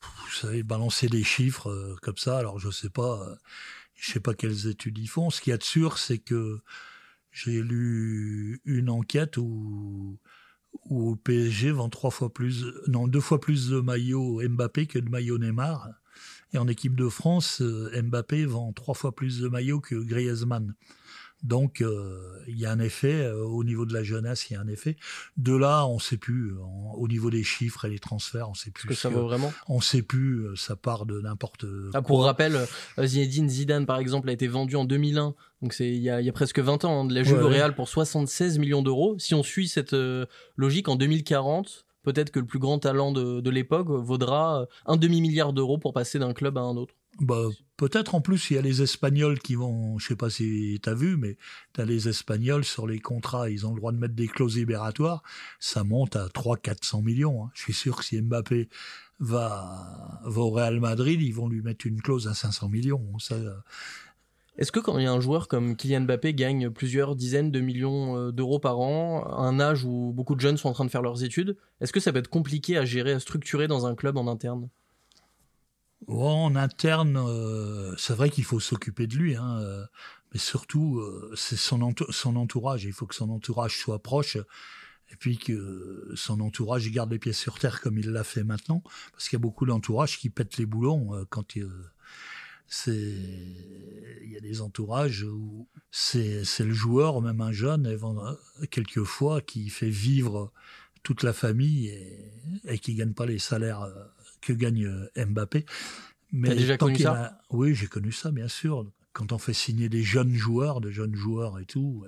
Vous 0.00 0.36
savez, 0.36 0.62
balancer 0.62 1.08
des 1.08 1.24
chiffres 1.24 1.70
euh, 1.70 1.96
comme 2.02 2.16
ça, 2.16 2.38
alors 2.38 2.58
je 2.58 2.70
sais 2.70 2.90
pas, 2.90 3.20
euh, 3.28 3.34
je 3.94 4.12
sais 4.12 4.20
pas 4.20 4.34
quelles 4.34 4.66
études 4.66 4.98
ils 4.98 5.08
font. 5.08 5.30
Ce 5.30 5.40
qu'il 5.40 5.50
y 5.50 5.54
a 5.54 5.58
de 5.58 5.62
sûr, 5.62 5.98
c'est 5.98 6.18
que 6.18 6.60
j'ai 7.32 7.62
lu 7.62 8.60
une 8.64 8.90
enquête 8.90 9.36
où, 9.36 10.18
où 10.84 11.16
PSG 11.16 11.70
vend 11.70 11.88
trois 11.88 12.10
fois 12.10 12.32
plus, 12.32 12.64
non, 12.88 13.08
deux 13.08 13.20
fois 13.20 13.40
plus 13.40 13.68
de 13.68 13.80
maillots 13.80 14.40
Mbappé 14.48 14.86
que 14.86 14.98
de 14.98 15.08
maillots 15.08 15.38
Neymar. 15.38 15.88
Et 16.52 16.58
en 16.58 16.66
équipe 16.66 16.96
de 16.96 17.08
France, 17.08 17.60
euh, 17.62 17.90
Mbappé 18.02 18.44
vend 18.44 18.72
trois 18.72 18.94
fois 18.94 19.14
plus 19.14 19.40
de 19.40 19.48
maillots 19.48 19.80
que 19.80 19.94
Griezmann. 19.94 20.74
Donc, 21.42 21.80
euh, 21.80 22.38
il 22.48 22.58
y 22.58 22.66
a 22.66 22.70
un 22.70 22.80
effet, 22.80 23.22
euh, 23.22 23.42
au 23.42 23.64
niveau 23.64 23.86
de 23.86 23.94
la 23.94 24.02
jeunesse, 24.02 24.50
il 24.50 24.54
y 24.54 24.56
a 24.56 24.60
un 24.60 24.68
effet. 24.68 24.96
De 25.36 25.54
là, 25.54 25.86
on 25.86 25.94
ne 25.94 26.00
sait 26.00 26.18
plus, 26.18 26.54
au 26.94 27.08
niveau 27.08 27.30
des 27.30 27.42
chiffres 27.42 27.86
et 27.86 27.90
les 27.90 27.98
transferts, 27.98 28.48
on 28.48 28.52
ne 28.52 28.56
sait 28.56 28.70
plus. 28.70 28.88
Que 28.88 28.94
ça 28.94 29.08
vaut 29.08 29.22
vraiment? 29.22 29.52
On 29.68 29.76
ne 29.76 29.82
sait 29.82 30.02
plus, 30.02 30.46
euh, 30.46 30.56
ça 30.56 30.76
part 30.76 31.06
de 31.06 31.20
n'importe 31.20 31.64
ah, 31.94 32.02
Pour 32.02 32.24
rappel, 32.24 32.58
Zinedine 32.98 33.48
Zidane, 33.48 33.86
par 33.86 33.98
exemple, 33.98 34.28
a 34.28 34.32
été 34.32 34.48
vendu 34.48 34.76
en 34.76 34.84
2001, 34.84 35.34
donc 35.62 35.72
c'est 35.72 35.88
il 35.88 36.02
y 36.02 36.10
a, 36.10 36.32
presque 36.32 36.58
20 36.58 36.84
ans, 36.84 37.00
hein, 37.00 37.04
de 37.06 37.14
la 37.14 37.22
Juve 37.22 37.42
au 37.42 37.48
Real 37.48 37.74
pour 37.74 37.88
76 37.88 38.58
millions 38.58 38.82
d'euros. 38.82 39.16
Si 39.18 39.34
on 39.34 39.42
suit 39.42 39.68
cette 39.68 39.96
logique, 40.56 40.88
en 40.88 40.96
2040, 40.96 41.86
peut-être 42.02 42.30
que 42.30 42.38
le 42.38 42.46
plus 42.46 42.58
grand 42.58 42.78
talent 42.78 43.12
de, 43.12 43.40
de 43.40 43.50
l'époque 43.50 43.88
vaudra 43.88 44.66
un 44.86 44.96
demi-milliard 44.96 45.52
d'euros 45.52 45.78
pour 45.78 45.92
passer 45.92 46.18
d'un 46.18 46.32
club 46.32 46.58
à 46.58 46.62
un 46.62 46.76
autre. 46.76 46.94
Bah, 47.18 47.48
peut-être 47.76 48.14
en 48.14 48.20
plus, 48.20 48.50
il 48.50 48.54
y 48.54 48.58
a 48.58 48.62
les 48.62 48.82
Espagnols 48.82 49.40
qui 49.40 49.54
vont, 49.54 49.98
je 49.98 50.06
sais 50.06 50.16
pas 50.16 50.30
si 50.30 50.78
tu 50.82 50.88
as 50.88 50.94
vu, 50.94 51.16
mais 51.16 51.36
tu 51.74 51.80
as 51.80 51.84
les 51.84 52.08
Espagnols 52.08 52.64
sur 52.64 52.86
les 52.86 53.00
contrats, 53.00 53.50
ils 53.50 53.66
ont 53.66 53.74
le 53.74 53.80
droit 53.80 53.92
de 53.92 53.98
mettre 53.98 54.14
des 54.14 54.28
clauses 54.28 54.56
libératoires, 54.56 55.22
ça 55.58 55.84
monte 55.84 56.16
à 56.16 56.28
300-400 56.28 57.02
millions. 57.02 57.44
Hein. 57.44 57.50
Je 57.54 57.62
suis 57.62 57.74
sûr 57.74 57.96
que 57.96 58.04
si 58.04 58.20
Mbappé 58.20 58.68
va, 59.18 60.22
au 60.24 60.50
Real 60.50 60.80
Madrid, 60.80 61.20
ils 61.20 61.34
vont 61.34 61.48
lui 61.48 61.60
mettre 61.62 61.86
une 61.86 62.00
clause 62.00 62.26
à 62.26 62.34
500 62.34 62.70
millions. 62.70 63.18
Ça, 63.18 63.36
est-ce 64.60 64.72
que 64.72 64.80
quand 64.80 64.98
il 64.98 65.04
y 65.04 65.06
a 65.06 65.12
un 65.12 65.20
joueur 65.20 65.48
comme 65.48 65.74
Kylian 65.74 66.02
Mbappé 66.02 66.34
gagne 66.34 66.70
plusieurs 66.70 67.16
dizaines 67.16 67.50
de 67.50 67.60
millions 67.60 68.16
euh, 68.16 68.30
d'euros 68.30 68.58
par 68.58 68.78
an, 68.78 69.22
à 69.24 69.42
un 69.42 69.58
âge 69.58 69.84
où 69.84 70.12
beaucoup 70.12 70.34
de 70.34 70.40
jeunes 70.40 70.58
sont 70.58 70.68
en 70.68 70.72
train 70.74 70.84
de 70.84 70.90
faire 70.90 71.02
leurs 71.02 71.24
études, 71.24 71.56
est-ce 71.80 71.92
que 71.92 72.00
ça 72.00 72.12
peut 72.12 72.18
être 72.18 72.28
compliqué 72.28 72.76
à 72.76 72.84
gérer, 72.84 73.12
à 73.12 73.20
structurer 73.20 73.68
dans 73.68 73.86
un 73.86 73.94
club 73.94 74.18
en 74.18 74.26
interne? 74.26 74.68
En 76.08 76.56
interne, 76.56 77.16
euh, 77.16 77.94
c'est 77.96 78.14
vrai 78.14 78.30
qu'il 78.30 78.44
faut 78.44 78.60
s'occuper 78.60 79.06
de 79.06 79.16
lui, 79.16 79.36
hein, 79.36 79.58
euh, 79.60 79.84
mais 80.32 80.38
surtout, 80.38 80.98
euh, 80.98 81.32
c'est 81.36 81.56
son, 81.56 81.94
son 82.10 82.36
entourage. 82.36 82.84
Il 82.84 82.92
faut 82.92 83.06
que 83.06 83.14
son 83.14 83.30
entourage 83.30 83.78
soit 83.78 84.02
proche 84.02 84.36
et 85.12 85.16
puis 85.16 85.38
que 85.38 86.12
son 86.14 86.40
entourage 86.40 86.88
garde 86.90 87.10
les 87.10 87.18
pieds 87.18 87.32
sur 87.32 87.58
terre 87.58 87.80
comme 87.80 87.98
il 87.98 88.10
l'a 88.10 88.24
fait 88.24 88.44
maintenant, 88.44 88.82
parce 89.12 89.28
qu'il 89.28 89.36
y 89.36 89.40
a 89.40 89.42
beaucoup 89.42 89.66
d'entourages 89.66 90.18
qui 90.18 90.30
pètent 90.30 90.56
les 90.56 90.66
boulons 90.66 91.26
quand 91.30 91.56
il, 91.56 91.68
c'est 92.68 92.92
il 92.92 94.30
y 94.30 94.36
a 94.36 94.40
des 94.40 94.60
entourages 94.60 95.24
où 95.24 95.66
c'est 95.90 96.44
le 96.60 96.72
joueur, 96.72 97.20
même 97.22 97.40
un 97.40 97.50
jeune, 97.50 97.98
quelquefois 98.70 99.40
qui 99.40 99.68
fait 99.68 99.90
vivre 99.90 100.52
toute 101.02 101.24
la 101.24 101.32
famille 101.32 101.88
et, 101.88 102.32
et 102.66 102.78
qui 102.78 102.94
gagne 102.94 103.12
pas 103.12 103.26
les 103.26 103.40
salaires 103.40 103.88
que 104.40 104.52
gagne 104.52 104.86
euh, 104.86 105.26
Mbappé. 105.26 105.64
Mais 106.32 106.54
déjà 106.54 106.76
connu 106.76 106.98
ça? 106.98 107.38
Oui, 107.50 107.74
j'ai 107.74 107.86
connu 107.86 108.12
ça, 108.12 108.30
bien 108.30 108.48
sûr. 108.48 108.90
Quand 109.12 109.32
on 109.32 109.38
fait 109.38 109.52
signer 109.52 109.88
des 109.88 110.02
jeunes 110.02 110.34
joueurs, 110.34 110.80
de 110.80 110.90
jeunes 110.90 111.16
joueurs 111.16 111.58
et 111.58 111.64
tout, 111.64 112.06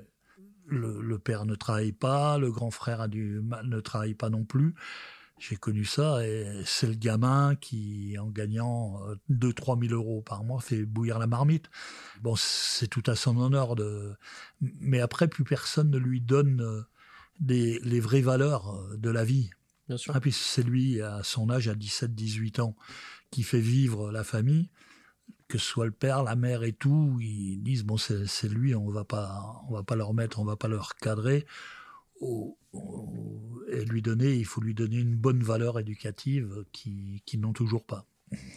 le, 0.67 1.19
père 1.19 1.45
ne 1.45 1.55
travaille 1.55 1.93
pas, 1.93 2.39
le 2.39 2.51
grand 2.51 2.71
frère 2.71 3.01
a 3.01 3.09
du 3.09 3.43
ne 3.65 3.81
travaille 3.81 4.15
pas 4.15 4.31
non 4.31 4.45
plus. 4.45 4.75
J'ai 5.39 5.57
connu 5.57 5.85
ça 5.85 6.25
et 6.25 6.63
c'est 6.65 6.87
le 6.87 6.95
gamin 6.95 7.57
qui, 7.57 8.17
en 8.17 8.29
gagnant 8.29 9.01
2-3 9.29 9.77
euh, 9.77 9.89
000 9.89 9.95
euros 10.01 10.23
par 10.23 10.45
mois, 10.45 10.61
fait 10.61 10.85
bouillir 10.85 11.19
la 11.19 11.27
marmite. 11.27 11.69
Bon, 12.21 12.37
c'est 12.37 12.87
tout 12.87 13.03
à 13.07 13.17
son 13.17 13.37
honneur 13.39 13.75
de. 13.75 14.15
Mais 14.61 15.01
après, 15.01 15.27
plus 15.27 15.43
personne 15.43 15.91
ne 15.91 15.99
lui 15.99 16.21
donne 16.21 16.61
euh, 16.61 16.83
des, 17.41 17.81
les 17.83 17.99
vraies 17.99 18.21
valeurs 18.21 18.97
de 18.97 19.11
la 19.11 19.25
vie. 19.25 19.51
Bien 19.89 19.97
sûr. 19.97 20.15
Ah, 20.15 20.21
puis 20.21 20.33
c'est 20.33 20.63
lui, 20.63 21.01
à 21.01 21.23
son 21.23 21.51
âge, 21.51 21.69
à 21.69 21.75
17-18 21.75 22.61
ans, 22.61 22.77
qui 23.31 23.43
fait 23.43 23.61
vivre 23.61 24.11
la 24.13 24.25
famille, 24.25 24.71
que 25.49 25.59
ce 25.59 25.67
soit 25.67 25.87
le 25.87 25.93
père, 25.93 26.23
la 26.23 26.37
mère 26.37 26.63
et 26.63 26.73
tout, 26.73 27.19
ils 27.21 27.59
disent 27.63 27.85
bon 27.85 27.97
c'est 27.97 28.49
lui, 28.49 28.75
on 28.75 28.89
va 28.89 29.05
pas, 29.05 29.63
on 29.69 29.75
va 29.75 29.83
pas 29.83 29.97
leur 29.97 30.15
mettre, 30.15 30.39
on 30.41 30.45
va 30.45 30.57
pas 30.57 30.69
leur 30.69 30.95
cadrer, 30.97 31.45
et 32.23 33.85
lui 33.85 34.03
donner, 34.03 34.35
il 34.35 34.45
faut 34.45 34.61
lui 34.61 34.75
donner 34.75 34.97
une 34.99 35.17
bonne 35.17 35.43
valeur 35.43 35.79
éducative 35.79 36.65
qui, 36.73 37.23
qui 37.27 37.39
n'ont 37.39 37.53
toujours 37.53 37.85
pas. 37.85 38.07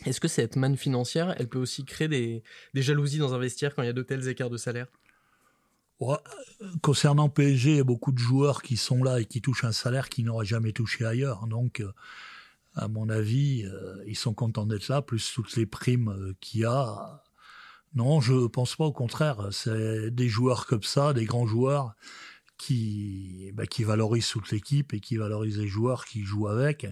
Est-ce 0.05 0.21
que 0.21 0.27
cette 0.27 0.55
manne 0.55 0.77
financière, 0.77 1.35
elle 1.37 1.49
peut 1.49 1.59
aussi 1.59 1.83
créer 1.83 2.07
des, 2.07 2.43
des 2.73 2.81
jalousies 2.81 3.17
dans 3.17 3.33
un 3.33 3.39
vestiaire 3.39 3.75
quand 3.75 3.81
il 3.81 3.87
y 3.87 3.89
a 3.89 3.93
de 3.93 4.03
tels 4.03 4.27
écarts 4.27 4.49
de 4.49 4.57
salaire? 4.57 4.87
Concernant 6.81 7.29
PSG, 7.29 7.71
il 7.71 7.77
y 7.77 7.79
a 7.79 7.83
beaucoup 7.83 8.11
de 8.11 8.17
joueurs 8.17 8.61
qui 8.61 8.77
sont 8.77 9.03
là 9.03 9.19
et 9.19 9.25
qui 9.25 9.41
touchent 9.41 9.63
un 9.63 9.71
salaire 9.71 10.09
qu'ils 10.09 10.25
n'auraient 10.25 10.45
jamais 10.45 10.73
touché 10.73 11.05
ailleurs. 11.05 11.47
Donc, 11.47 11.79
euh, 11.79 11.91
à 12.75 12.87
mon 12.87 13.09
avis, 13.09 13.65
euh, 13.65 14.03
ils 14.05 14.17
sont 14.17 14.33
contents 14.33 14.65
d'être 14.65 14.89
là, 14.89 15.01
plus 15.01 15.31
toutes 15.33 15.55
les 15.55 15.65
primes 15.65 16.09
euh, 16.09 16.35
qu'il 16.41 16.61
y 16.61 16.65
a. 16.65 17.23
Non, 17.93 18.19
je 18.19 18.47
pense 18.47 18.75
pas. 18.75 18.85
Au 18.85 18.91
contraire, 18.91 19.47
c'est 19.51 20.11
des 20.11 20.27
joueurs 20.27 20.65
comme 20.65 20.83
ça, 20.83 21.13
des 21.13 21.25
grands 21.25 21.47
joueurs 21.47 21.95
qui, 22.57 23.51
bah, 23.53 23.65
qui 23.65 23.83
valorisent 23.85 24.27
toute 24.27 24.51
l'équipe 24.51 24.93
et 24.93 24.99
qui 24.99 25.17
valorisent 25.17 25.59
les 25.59 25.67
joueurs 25.67 26.05
qui 26.05 26.23
jouent 26.23 26.47
avec 26.49 26.87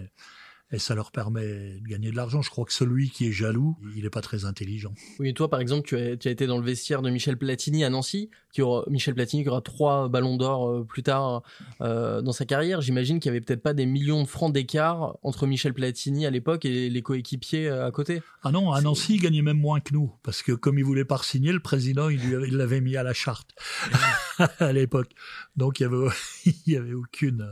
et 0.72 0.78
ça 0.78 0.94
leur 0.94 1.12
permet 1.12 1.78
de 1.80 1.88
gagner 1.88 2.10
de 2.10 2.16
l'argent. 2.16 2.42
Je 2.42 2.50
crois 2.50 2.64
que 2.64 2.72
celui 2.72 3.10
qui 3.10 3.28
est 3.28 3.32
jaloux, 3.32 3.76
il 3.96 4.02
n'est 4.02 4.10
pas 4.10 4.22
très 4.22 4.44
intelligent. 4.44 4.94
Oui, 5.18 5.28
et 5.28 5.34
toi, 5.34 5.48
par 5.48 5.60
exemple, 5.60 5.86
tu 5.86 5.96
as, 5.96 6.16
tu 6.16 6.28
as, 6.28 6.30
été 6.30 6.46
dans 6.46 6.58
le 6.58 6.64
vestiaire 6.64 7.02
de 7.02 7.10
Michel 7.10 7.36
Platini 7.36 7.84
à 7.84 7.90
Nancy, 7.90 8.30
qui 8.52 8.62
aura, 8.62 8.84
Michel 8.88 9.14
Platini 9.14 9.42
qui 9.42 9.48
aura 9.48 9.60
trois 9.60 10.08
ballons 10.08 10.36
d'or 10.36 10.68
euh, 10.68 10.84
plus 10.84 11.02
tard 11.02 11.42
euh, 11.80 12.22
dans 12.22 12.32
sa 12.32 12.44
carrière. 12.44 12.80
J'imagine 12.80 13.20
qu'il 13.20 13.30
n'y 13.30 13.36
avait 13.36 13.44
peut-être 13.44 13.62
pas 13.62 13.74
des 13.74 13.86
millions 13.86 14.22
de 14.22 14.28
francs 14.28 14.52
d'écart 14.52 15.16
entre 15.22 15.46
Michel 15.46 15.74
Platini 15.74 16.26
à 16.26 16.30
l'époque 16.30 16.64
et 16.64 16.88
les 16.88 17.02
coéquipiers 17.02 17.68
euh, 17.68 17.86
à 17.86 17.90
côté. 17.90 18.22
Ah 18.42 18.50
non, 18.50 18.72
à 18.72 18.80
Nancy, 18.80 19.16
il 19.16 19.20
gagnait 19.20 19.42
même 19.42 19.58
moins 19.58 19.80
que 19.80 19.92
nous, 19.92 20.12
parce 20.22 20.42
que 20.42 20.52
comme 20.52 20.78
il 20.78 20.84
voulait 20.84 21.04
pas 21.04 21.18
signer, 21.22 21.52
le 21.52 21.60
président, 21.60 22.08
il 22.08 22.56
l'avait 22.56 22.80
mis 22.80 22.96
à 22.96 23.02
la 23.02 23.12
charte 23.12 23.50
à 24.58 24.72
l'époque. 24.72 25.10
Donc 25.56 25.80
il 25.80 25.84
avait, 25.84 26.06
il 26.46 26.72
y 26.72 26.76
avait 26.76 26.94
aucune, 26.94 27.48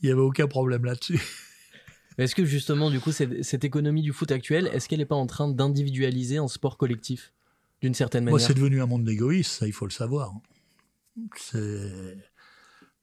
il 0.00 0.08
y 0.08 0.12
avait 0.12 0.20
aucun 0.20 0.46
problème 0.46 0.84
là-dessus. 0.84 1.20
Est-ce 2.18 2.34
que 2.34 2.44
justement, 2.44 2.90
du 2.90 3.00
coup, 3.00 3.12
cette, 3.12 3.64
économie 3.64 4.02
du 4.02 4.12
foot 4.12 4.30
actuel, 4.30 4.68
est-ce 4.72 4.88
qu'elle 4.88 4.98
n'est 4.98 5.06
pas 5.06 5.16
en 5.16 5.26
train 5.26 5.48
d'individualiser 5.48 6.38
un 6.38 6.48
sport 6.48 6.76
collectif 6.76 7.32
d'une 7.80 7.94
certaine 7.94 8.24
manière 8.24 8.38
Moi, 8.38 8.46
c'est 8.46 8.54
devenu 8.54 8.82
un 8.82 8.86
monde 8.86 9.04
d'égoïstes, 9.04 9.52
ça, 9.52 9.66
il 9.66 9.72
faut 9.72 9.86
le 9.86 9.92
savoir. 9.92 10.34
C'est 11.36 12.16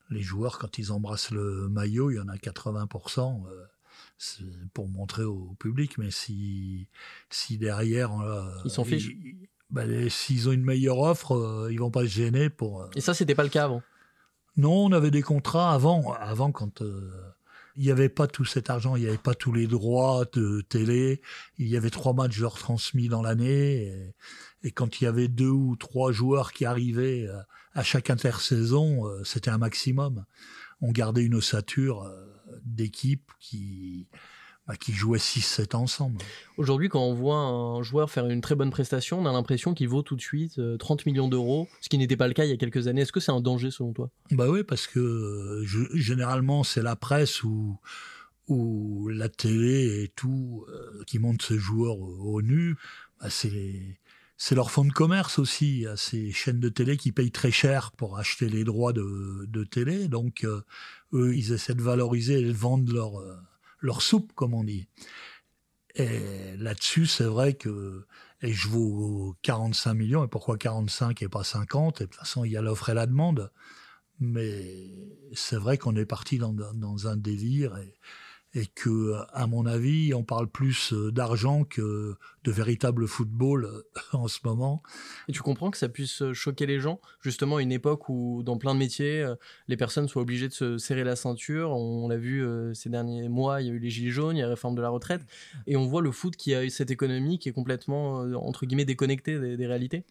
les 0.09 0.21
joueurs 0.21 0.59
quand 0.59 0.77
ils 0.77 0.91
embrassent 0.91 1.31
le 1.31 1.67
maillot, 1.69 2.11
il 2.11 2.15
y 2.15 2.19
en 2.19 2.27
a 2.27 2.35
80%. 2.35 3.43
Euh, 3.47 3.65
pour 4.73 4.87
montrer 4.87 5.23
au 5.23 5.55
public, 5.59 5.97
mais 5.99 6.09
si, 6.09 6.87
si 7.29 7.57
derrière. 7.57 8.19
Euh, 8.19 8.49
ils 8.65 8.71
s'en 8.71 8.83
fichent. 8.83 9.11
Ben, 9.69 10.09
s'ils 10.09 10.49
ont 10.49 10.53
une 10.53 10.63
meilleure 10.63 10.99
offre, 10.99 11.35
euh, 11.35 11.69
ils 11.71 11.79
vont 11.79 11.91
pas 11.91 12.01
se 12.01 12.07
gêner 12.07 12.49
pour. 12.49 12.89
Et 12.95 13.01
ça, 13.01 13.13
c'était 13.13 13.35
pas 13.35 13.43
le 13.43 13.49
cas 13.49 13.65
avant 13.65 13.83
Non, 14.55 14.85
on 14.85 14.91
avait 14.91 15.11
des 15.11 15.21
contrats 15.21 15.71
avant, 15.71 16.13
avant 16.13 16.51
quand 16.51 16.81
il 17.77 17.83
n'y 17.83 17.91
avait 17.91 18.09
pas 18.09 18.27
tout 18.27 18.43
cet 18.43 18.71
argent, 18.71 18.95
il 18.95 19.03
n'y 19.03 19.07
avait 19.07 19.17
pas 19.17 19.35
tous 19.35 19.53
les 19.53 19.67
droits 19.67 20.25
de 20.33 20.61
télé, 20.61 21.21
il 21.59 21.67
y 21.67 21.77
avait 21.77 21.91
trois 21.91 22.13
matchs 22.13 22.41
retransmis 22.41 23.07
dans 23.07 23.21
l'année, 23.21 24.13
et, 24.63 24.71
quand 24.71 24.99
il 24.99 25.05
y 25.05 25.07
avait 25.07 25.27
deux 25.27 25.49
ou 25.49 25.75
trois 25.77 26.11
joueurs 26.11 26.51
qui 26.51 26.65
arrivaient 26.65 27.27
euh, 27.27 27.39
à 27.73 27.83
chaque 27.83 28.09
intersaison, 28.09 29.07
euh, 29.07 29.23
c'était 29.23 29.51
un 29.51 29.59
maximum. 29.59 30.25
On 30.81 30.91
gardait 30.91 31.23
une 31.23 31.35
ossature 31.35 32.03
euh, 32.03 32.25
d'équipe 32.65 33.31
qui, 33.39 34.09
bah, 34.67 34.75
qui 34.75 34.91
jouaient 34.91 35.17
6-7 35.17 35.75
ensemble. 35.77 36.17
Aujourd'hui, 36.57 36.89
quand 36.89 37.01
on 37.01 37.13
voit 37.13 37.37
un 37.37 37.81
joueur 37.83 38.11
faire 38.11 38.27
une 38.27 38.41
très 38.41 38.55
bonne 38.55 38.69
prestation, 38.69 39.19
on 39.19 39.25
a 39.25 39.31
l'impression 39.31 39.73
qu'il 39.73 39.87
vaut 39.87 40.01
tout 40.01 40.17
de 40.17 40.21
suite 40.21 40.59
30 40.77 40.99
euh, 40.99 41.03
millions 41.05 41.29
d'euros, 41.29 41.69
ce 41.79 41.87
qui 41.87 41.97
n'était 41.97 42.17
pas 42.17 42.27
le 42.27 42.33
cas 42.33 42.43
il 42.43 42.49
y 42.49 42.53
a 42.53 42.57
quelques 42.57 42.87
années. 42.87 43.01
Est-ce 43.01 43.13
que 43.13 43.21
c'est 43.21 43.31
un 43.31 43.39
danger 43.39 43.71
selon 43.71 43.93
toi? 43.93 44.09
Bah 44.31 44.49
oui, 44.49 44.63
parce 44.63 44.87
que 44.87 44.99
euh, 44.99 45.65
généralement 45.93 46.63
c'est 46.63 46.81
la 46.81 46.97
presse 46.97 47.43
ou 47.43 47.79
ou 48.49 49.09
la 49.09 49.29
télé 49.29 50.03
et 50.03 50.07
tout 50.09 50.65
euh, 50.69 51.03
qui 51.05 51.19
montre 51.19 51.45
ce 51.45 51.57
joueur 51.57 51.97
au, 51.99 52.41
nu. 52.41 52.75
Bah, 53.21 53.29
c'est 53.29 53.97
c'est 54.39 54.53
leur 54.53 54.69
fonds 54.69 54.85
de 54.85 54.91
commerce 54.91 55.39
aussi, 55.39 55.87
à 55.87 55.97
ces 55.97 56.31
chaînes 56.31 56.59
de 56.59 56.69
télé 56.69 56.97
qui 56.97 57.11
payent 57.11 57.31
très 57.31 57.51
cher 57.51 57.91
pour 57.93 58.19
acheter 58.19 58.49
les 58.49 58.63
droits 58.63 58.93
de, 58.93 59.45
de 59.47 59.63
télé. 59.63 60.07
Donc, 60.07 60.45
eux, 61.13 61.35
ils 61.35 61.53
essaient 61.53 61.73
de 61.73 61.81
valoriser 61.81 62.41
et 62.41 62.43
de 62.43 62.51
vendre 62.51 62.93
leur, 62.93 63.13
leur 63.79 64.01
soupe, 64.01 64.33
comme 64.33 64.53
on 64.53 64.63
dit. 64.63 64.87
Et 65.95 66.55
là-dessus, 66.57 67.07
c'est 67.07 67.23
vrai 67.23 67.53
que 67.53 68.05
et 68.41 68.53
je 68.53 68.67
vaux 68.67 69.35
45 69.41 69.93
millions, 69.95 70.23
et 70.23 70.27
pourquoi 70.27 70.57
45 70.57 71.21
et 71.23 71.29
pas 71.29 71.43
50 71.43 72.01
Et 72.01 72.03
de 72.03 72.09
toute 72.09 72.19
façon, 72.19 72.45
il 72.45 72.51
y 72.51 72.57
a 72.57 72.61
l'offre 72.61 72.89
et 72.89 72.93
la 72.93 73.07
demande. 73.07 73.51
Mais 74.19 74.91
c'est 75.33 75.57
vrai 75.57 75.77
qu'on 75.77 75.95
est 75.95 76.05
parti 76.05 76.37
dans, 76.37 76.53
dans, 76.53 77.07
un 77.07 77.17
délire, 77.17 77.77
et 78.57 78.65
que, 78.65 79.13
à 79.33 79.45
mon 79.45 79.67
avis, 79.67 80.15
on 80.15 80.23
parle 80.23 80.47
plus 80.47 80.91
euh, 80.91 81.11
d'argent 81.11 81.63
que 81.63 82.15
de 82.43 82.51
véritable 82.51 83.07
football 83.07 83.65
euh, 83.65 83.83
en 84.13 84.27
ce 84.27 84.39
moment. 84.43 84.81
Et 85.27 85.31
tu 85.31 85.43
comprends 85.43 85.69
que 85.69 85.77
ça 85.77 85.89
puisse 85.89 86.23
euh, 86.23 86.33
choquer 86.33 86.65
les 86.65 86.79
gens, 86.79 86.99
justement, 87.21 87.57
à 87.57 87.61
une 87.61 87.71
époque 87.71 88.09
où, 88.09 88.41
dans 88.43 88.57
plein 88.57 88.73
de 88.73 88.79
métiers, 88.79 89.31
les 89.67 89.77
personnes 89.77 90.07
soient 90.07 90.23
obligées 90.23 90.47
de 90.47 90.53
se 90.53 90.79
serrer 90.79 91.03
la 91.03 91.15
ceinture. 91.15 91.69
On 91.69 92.07
l'a 92.07 92.17
vu 92.17 92.43
ces 92.73 92.89
derniers 92.89 93.29
mois, 93.29 93.61
il 93.61 93.67
y 93.67 93.69
a 93.69 93.73
eu 93.73 93.79
les 93.79 93.89
gilets 93.91 94.09
jaunes, 94.09 94.35
il 94.35 94.39
y 94.39 94.41
a 94.41 94.45
la 94.45 94.51
réforme 94.51 94.75
de 94.75 94.81
la 94.81 94.89
retraite, 94.89 95.21
et 95.67 95.75
on 95.75 95.85
voit 95.85 96.01
le 96.01 96.11
foot 96.11 96.35
qui 96.35 96.55
a 96.55 96.63
eu 96.63 96.69
cette 96.69 96.89
économie 96.89 97.37
qui 97.37 97.49
est 97.49 97.53
complètement, 97.53 98.21
entre 98.35 98.65
guillemets, 98.65 98.85
déconnectée 98.85 99.57
des, 99.57 99.67
réalités. 99.67 100.03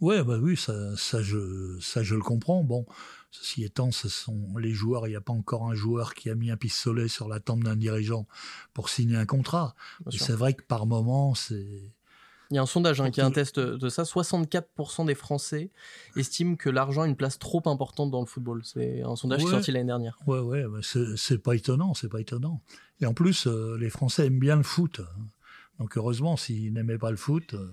Ouais, 0.00 0.22
bah 0.22 0.38
oui, 0.40 0.56
ça, 0.56 0.96
ça, 0.96 1.22
je, 1.22 1.78
ça 1.80 2.02
je 2.02 2.14
le 2.14 2.22
comprends. 2.22 2.62
Bon, 2.62 2.86
ceci 3.34 3.64
étant, 3.64 3.90
ce 3.90 4.08
sont 4.08 4.56
les 4.58 4.72
joueurs. 4.72 5.06
Il 5.06 5.10
n'y 5.10 5.16
a 5.16 5.20
pas 5.20 5.32
encore 5.32 5.64
un 5.68 5.74
joueur 5.74 6.14
qui 6.14 6.30
a 6.30 6.34
mis 6.34 6.50
un 6.50 6.56
pistolet 6.56 7.08
sur 7.08 7.28
la 7.28 7.40
tempe 7.40 7.64
d'un 7.64 7.76
dirigeant 7.76 8.26
pour 8.72 8.88
signer 8.88 9.16
un 9.16 9.26
contrat. 9.26 9.74
C'est 10.10 10.32
vrai 10.32 10.54
que 10.54 10.62
par 10.62 10.86
moment, 10.86 11.34
c'est 11.34 11.92
il 12.50 12.56
y 12.56 12.58
a 12.58 12.62
un 12.62 12.66
sondage 12.66 13.00
hein, 13.00 13.10
qui 13.10 13.20
atteste 13.20 13.58
de 13.58 13.88
ça. 13.88 14.02
64% 14.02 15.06
des 15.06 15.14
Français 15.14 15.70
estiment 16.14 16.56
que 16.56 16.68
l'argent 16.68 17.02
a 17.02 17.08
une 17.08 17.16
place 17.16 17.38
trop 17.38 17.62
importante 17.66 18.10
dans 18.10 18.20
le 18.20 18.26
football. 18.26 18.60
C'est 18.64 19.02
un 19.02 19.16
sondage 19.16 19.40
qui 19.40 19.46
est 19.46 19.50
sorti 19.50 19.72
l'année 19.72 19.86
dernière. 19.86 20.18
Ouais, 20.26 20.38
ouais, 20.38 20.64
c'est 21.16 21.42
pas 21.42 21.56
étonnant, 21.56 21.94
c'est 21.94 22.10
pas 22.10 22.20
étonnant. 22.20 22.60
Et 23.00 23.06
en 23.06 23.14
plus, 23.14 23.46
euh, 23.46 23.76
les 23.78 23.90
Français 23.90 24.26
aiment 24.26 24.38
bien 24.38 24.56
le 24.56 24.62
foot. 24.62 25.00
Hein. 25.00 25.22
Donc 25.80 25.96
heureusement, 25.96 26.36
s'ils 26.36 26.72
n'aimaient 26.72 26.98
pas 26.98 27.10
le 27.10 27.16
foot, 27.16 27.54
euh, 27.54 27.72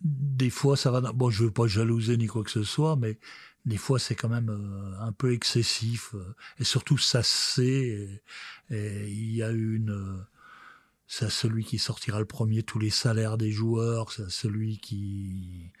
des 0.00 0.50
fois 0.50 0.76
ça 0.76 0.90
va. 0.90 1.00
Bon, 1.12 1.28
je 1.28 1.44
veux 1.44 1.50
pas 1.50 1.66
jalouser 1.66 2.16
ni 2.16 2.28
quoi 2.28 2.44
que 2.44 2.50
ce 2.50 2.62
soit, 2.62 2.96
mais 2.96 3.18
des 3.66 3.76
fois 3.76 3.98
c'est 3.98 4.14
quand 4.14 4.28
même 4.28 4.50
euh, 4.50 5.00
un 5.00 5.12
peu 5.12 5.32
excessif. 5.32 6.14
et 6.58 6.64
surtout, 6.64 6.98
ça 6.98 7.22
c'est. 7.22 8.22
Et 8.70 9.08
il 9.08 9.34
y 9.34 9.42
a 9.42 9.50
une 9.50 10.24
c'est 11.08 11.30
celui 11.30 11.64
qui 11.64 11.78
sortira 11.78 12.18
le 12.18 12.26
premier 12.26 12.62
tous 12.62 12.78
les 12.78 12.90
salaires 12.90 13.38
des 13.38 13.52
joueurs, 13.52 14.12
c'est 14.12 14.30
celui 14.30 14.78
qui 14.78 15.72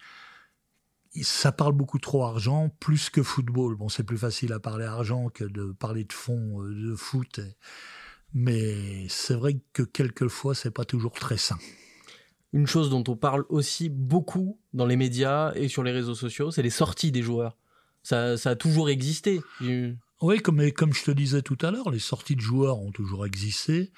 ça 1.22 1.52
parle 1.52 1.72
beaucoup 1.72 1.98
trop 1.98 2.24
argent, 2.24 2.70
plus 2.80 3.10
que 3.10 3.22
football. 3.22 3.76
Bon, 3.76 3.88
c'est 3.88 4.02
plus 4.04 4.18
facile 4.18 4.52
à 4.52 4.60
parler 4.60 4.84
argent 4.84 5.30
que 5.30 5.44
de 5.44 5.72
parler 5.72 6.04
de 6.04 6.12
fond 6.12 6.62
euh, 6.62 6.90
de 6.90 6.94
foot, 6.94 7.40
mais 8.34 9.08
c'est 9.08 9.34
vrai 9.34 9.58
que 9.72 9.82
quelquefois 9.82 10.54
c'est 10.54 10.70
pas 10.70 10.84
toujours 10.84 11.12
très 11.12 11.38
sain. 11.38 11.58
Une 12.52 12.66
chose 12.66 12.90
dont 12.90 13.04
on 13.08 13.16
parle 13.16 13.44
aussi 13.48 13.88
beaucoup 13.88 14.58
dans 14.72 14.86
les 14.86 14.96
médias 14.96 15.52
et 15.54 15.68
sur 15.68 15.82
les 15.82 15.92
réseaux 15.92 16.14
sociaux, 16.14 16.50
c'est 16.50 16.62
les 16.62 16.70
sorties 16.70 17.12
des 17.12 17.22
joueurs. 17.22 17.56
Ça, 18.06 18.36
ça 18.36 18.50
a 18.50 18.54
toujours 18.54 18.88
existé. 18.88 19.40
Oui, 20.20 20.38
comme, 20.38 20.70
comme 20.70 20.94
je 20.94 21.02
te 21.02 21.10
disais 21.10 21.42
tout 21.42 21.58
à 21.60 21.72
l'heure, 21.72 21.90
les 21.90 21.98
sorties 21.98 22.36
de 22.36 22.40
joueurs 22.40 22.78
ont 22.78 22.92
toujours 22.92 23.26
existé 23.26 23.90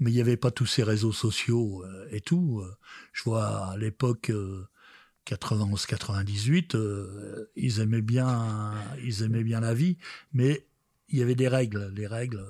mais 0.00 0.10
il 0.10 0.14
n'y 0.14 0.20
avait 0.20 0.36
pas 0.36 0.50
tous 0.50 0.66
ces 0.66 0.82
réseaux 0.82 1.12
sociaux 1.12 1.84
euh, 1.84 2.08
et 2.10 2.20
tout. 2.20 2.64
Je 3.12 3.22
vois 3.22 3.68
à 3.70 3.76
l'époque 3.76 4.32
91-98, 5.24 6.74
euh, 6.74 6.78
euh, 6.78 7.50
ils 7.54 7.78
aimaient 7.78 8.02
bien, 8.02 8.72
ils 9.04 9.22
aimaient 9.22 9.44
bien 9.44 9.60
la 9.60 9.72
vie, 9.72 9.98
mais 10.32 10.66
il 11.08 11.20
y 11.20 11.22
avait 11.22 11.36
des 11.36 11.46
règles. 11.46 11.92
Les 11.94 12.08
règles. 12.08 12.44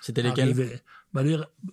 C'était 0.00 0.22
lesquelles? 0.22 0.80
bah 1.12 1.22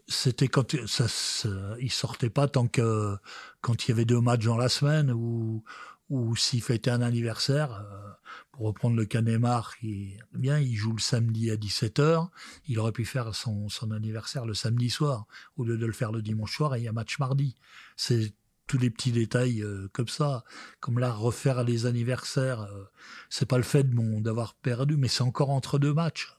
C'était 0.09 0.49
quand 0.49 0.75
ça, 0.87 1.07
ça, 1.07 1.49
ils 1.79 1.91
sortaient 1.91 2.29
pas 2.29 2.49
tant 2.49 2.67
que 2.67 3.15
quand 3.61 3.85
il 3.85 3.91
y 3.91 3.93
avait 3.93 4.03
deux 4.03 4.19
matchs 4.19 4.43
dans 4.43 4.57
la 4.57 4.67
semaine 4.67 5.09
ou 5.11 5.63
ou 6.09 6.35
s'il 6.35 6.61
fêtait 6.61 6.91
un 6.91 7.01
anniversaire, 7.01 7.71
euh, 7.73 8.11
reprendre 8.57 8.95
le 8.95 9.05
Canemar, 9.05 9.77
qui, 9.77 10.15
bien, 10.33 10.59
il 10.59 10.75
joue 10.75 10.93
le 10.93 10.99
samedi 10.99 11.51
à 11.51 11.55
17h, 11.55 12.29
il 12.67 12.79
aurait 12.79 12.91
pu 12.91 13.05
faire 13.05 13.33
son, 13.35 13.67
anniversaire 13.91 14.45
le 14.45 14.53
samedi 14.53 14.89
soir, 14.89 15.27
au 15.55 15.63
lieu 15.63 15.77
de 15.77 15.85
le 15.85 15.93
faire 15.93 16.11
le 16.11 16.21
dimanche 16.21 16.55
soir, 16.55 16.75
et 16.75 16.79
il 16.79 16.83
y 16.83 16.87
a 16.87 16.93
match 16.93 17.19
mardi. 17.19 17.55
C'est 17.95 18.33
tous 18.65 18.77
les 18.77 18.89
petits 18.89 19.11
détails 19.11 19.61
euh, 19.61 19.87
comme 19.93 20.09
ça, 20.09 20.43
comme 20.79 20.99
là, 20.99 21.11
refaire 21.11 21.63
les 21.63 21.85
anniversaires, 21.85 22.61
euh, 22.61 22.83
c'est 23.29 23.47
pas 23.47 23.57
le 23.57 23.63
fait 23.63 23.89
d'avoir 24.21 24.55
perdu, 24.55 24.97
mais 24.97 25.07
c'est 25.07 25.23
encore 25.23 25.51
entre 25.51 25.79
deux 25.79 25.93
matchs. 25.93 26.37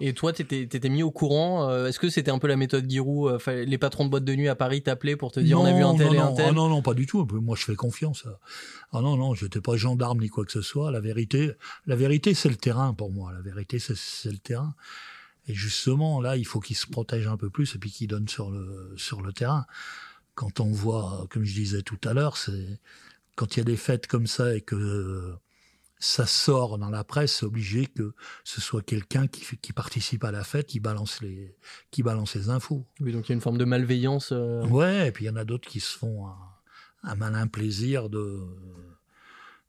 Et 0.00 0.12
toi, 0.14 0.32
t'étais 0.32 0.62
étais 0.62 0.88
mis 0.88 1.02
au 1.02 1.10
courant 1.10 1.68
euh, 1.68 1.86
Est-ce 1.86 1.98
que 1.98 2.08
c'était 2.08 2.30
un 2.30 2.38
peu 2.38 2.46
la 2.46 2.56
méthode 2.56 2.88
Giroud 2.88 3.40
euh, 3.48 3.64
Les 3.64 3.78
patrons 3.78 4.04
de 4.04 4.10
boîtes 4.10 4.24
de 4.24 4.34
nuit 4.34 4.48
à 4.48 4.54
Paris 4.54 4.82
t'appelaient 4.82 5.16
pour 5.16 5.32
te 5.32 5.40
dire 5.40 5.60
on 5.60 5.64
a 5.64 5.72
vu 5.72 5.82
un 5.82 5.96
tel 5.96 6.14
et 6.14 6.18
un 6.18 6.32
tel 6.32 6.46
ah 6.48 6.52
Non, 6.52 6.68
non, 6.68 6.82
pas 6.82 6.94
du 6.94 7.06
tout. 7.06 7.26
Moi, 7.26 7.56
je 7.56 7.64
fais 7.64 7.74
confiance. 7.74 8.26
Ah 8.92 9.00
non, 9.00 9.16
non, 9.16 9.34
j'étais 9.34 9.60
pas 9.60 9.76
gendarme 9.76 10.20
ni 10.20 10.28
quoi 10.28 10.44
que 10.44 10.52
ce 10.52 10.62
soit. 10.62 10.90
La 10.90 11.00
vérité, 11.00 11.52
la 11.86 11.96
vérité, 11.96 12.34
c'est 12.34 12.48
le 12.48 12.56
terrain 12.56 12.94
pour 12.94 13.10
moi. 13.10 13.32
La 13.32 13.40
vérité, 13.40 13.78
c'est 13.78 14.30
le 14.30 14.38
terrain. 14.38 14.74
Et 15.48 15.54
justement, 15.54 16.20
là, 16.20 16.36
il 16.36 16.46
faut 16.46 16.60
qu'ils 16.60 16.76
se 16.76 16.86
protègent 16.86 17.28
un 17.28 17.36
peu 17.36 17.50
plus 17.50 17.74
et 17.74 17.78
puis 17.78 17.90
qu'ils 17.90 18.08
donnent 18.08 18.28
sur 18.28 18.50
le 18.50 18.94
sur 18.96 19.22
le 19.22 19.32
terrain. 19.32 19.66
Quand 20.34 20.60
on 20.60 20.70
voit, 20.70 21.26
comme 21.30 21.44
je 21.44 21.54
disais 21.54 21.82
tout 21.82 22.00
à 22.04 22.12
l'heure, 22.12 22.36
c'est 22.36 22.80
quand 23.36 23.56
il 23.56 23.60
y 23.60 23.62
a 23.62 23.64
des 23.64 23.76
fêtes 23.76 24.06
comme 24.06 24.26
ça 24.26 24.54
et 24.56 24.60
que 24.60 25.34
ça 25.98 26.26
sort 26.26 26.78
dans 26.78 26.90
la 26.90 27.04
presse, 27.04 27.38
c'est 27.38 27.46
obligé 27.46 27.86
que 27.86 28.14
ce 28.44 28.60
soit 28.60 28.82
quelqu'un 28.82 29.26
qui, 29.26 29.56
qui 29.56 29.72
participe 29.72 30.24
à 30.24 30.30
la 30.30 30.44
fête, 30.44 30.66
qui 30.66 30.80
balance 30.80 31.22
les, 31.22 31.56
qui 31.90 32.02
balance 32.02 32.34
les 32.34 32.50
infos. 32.50 32.84
Oui, 33.00 33.12
donc 33.12 33.26
il 33.26 33.30
y 33.30 33.32
a 33.32 33.36
une 33.36 33.40
forme 33.40 33.58
de 33.58 33.64
malveillance. 33.64 34.30
Euh. 34.32 34.66
Ouais, 34.66 35.08
et 35.08 35.12
puis 35.12 35.24
il 35.24 35.28
y 35.28 35.30
en 35.30 35.36
a 35.36 35.44
d'autres 35.44 35.68
qui 35.68 35.80
se 35.80 35.96
font 35.96 36.26
un, 37.02 37.14
malin 37.14 37.46
plaisir 37.46 38.10
de, 38.10 38.40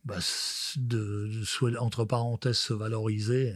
bah, 0.03 0.17
de, 0.75 1.29
de, 1.29 1.77
entre 1.77 2.03
parenthèses, 2.03 2.57
se 2.57 2.73
valoriser 2.73 3.53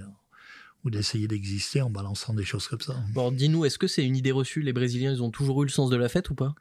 ou 0.84 0.90
d'essayer 0.90 1.28
d'exister 1.28 1.82
en 1.82 1.90
balançant 1.90 2.34
des 2.34 2.46
choses 2.46 2.68
comme 2.68 2.82
ça. 2.82 2.96
Bon, 3.14 3.32
dis-nous, 3.32 3.66
est-ce 3.66 3.78
que 3.78 3.88
c'est 3.88 4.06
une 4.06 4.16
idée 4.16 4.32
reçue? 4.32 4.62
Les 4.62 4.74
Brésiliens, 4.74 5.12
ils 5.12 5.22
ont 5.22 5.30
toujours 5.30 5.62
eu 5.62 5.66
le 5.66 5.72
sens 5.72 5.90
de 5.90 5.96
la 5.98 6.10
fête 6.10 6.30
ou 6.30 6.36
pas? 6.36 6.56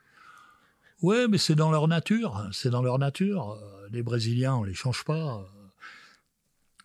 Ouais, 1.03 1.29
mais 1.29 1.39
c'est 1.39 1.55
dans 1.55 1.71
leur 1.71 1.89
nature. 1.89 2.47
C'est 2.53 2.69
dans 2.69 2.83
leur 2.83 2.99
nature. 2.99 3.59
Les 3.91 4.03
Brésiliens, 4.03 4.57
on 4.57 4.65
les 4.65 4.75
change 4.75 5.05
pas 5.05 5.47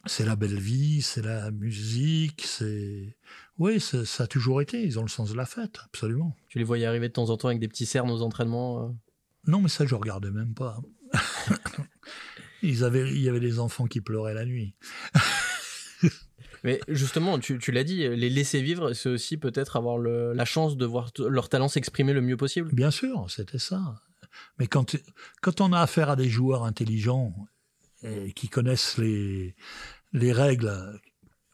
c'est 0.06 0.26
la 0.26 0.36
belle 0.36 0.60
vie, 0.60 1.01
c'est 1.01 1.22
la 1.22 1.51
musique, 1.51 2.43
c'est... 2.45 3.18
Oui, 3.58 3.80
ça 3.80 4.24
a 4.24 4.28
toujours 4.28 4.62
été, 4.62 4.84
ils 4.84 4.99
ont 4.99 5.01
le 5.01 5.08
sens 5.10 5.32
de 5.32 5.38
la 5.38 5.45
fête, 5.45 5.80
absolument. 5.86 6.36
Tu 6.49 6.58
les 6.58 6.64
voyais 6.64 6.86
arriver 6.86 7.08
de 7.08 7.14
temps 7.14 7.30
en 7.30 7.38
temps 7.38 7.47
avec 7.47 7.60
des 7.60 7.68
petits 7.68 7.86
cernes 7.86 8.12
aux 8.12 8.22
entraînements 8.22 8.84
euh? 8.84 8.91
Non, 9.47 9.62
mais 9.62 9.70
ça, 9.70 9.86
je 9.86 9.95
regardais 9.95 10.32
même 10.32 10.53
pas. 10.53 10.82
Ils 12.62 12.84
avaient, 12.84 13.08
il 13.12 13.22
y 13.22 13.30
avait 13.30 13.39
des 13.39 13.60
enfants 13.60 13.86
qui 13.86 14.01
pleuraient 14.01 14.34
la 14.34 14.45
nuit. 14.45 14.74
mais 16.64 16.80
justement, 16.88 17.38
tu, 17.38 17.60
l'as 17.72 17.84
dit, 17.84 18.08
les 18.08 18.30
laisser 18.30 18.60
vivre, 18.62 18.93
c'est 18.93 19.10
aussi 19.10 19.38
peut-être 19.38 19.76
avoir 19.76 19.99
la 19.99 20.45
chance 20.45 20.76
de 20.76 20.86
voir 20.86 21.12
leur 21.20 21.47
talent 21.47 21.68
s'exprimer 21.68 22.14
le 22.14 22.22
mieux 22.22 22.38
possible. 22.38 22.74
Bien 22.74 22.89
sûr, 22.89 23.30
c'était 23.30 23.60
ça. 23.60 24.01
Mais 24.58 24.66
quand, 24.66 24.95
quand 25.41 25.62
on 25.62 25.74
a 25.74 25.80
affaire 25.80 26.10
à 26.10 26.16
des 26.16 26.28
joueurs 26.28 26.64
intelligents 26.64 27.36
et 28.03 28.31
qui 28.33 28.49
connaissent 28.49 28.97
les, 28.97 29.55
les 30.13 30.31
règles, 30.31 30.71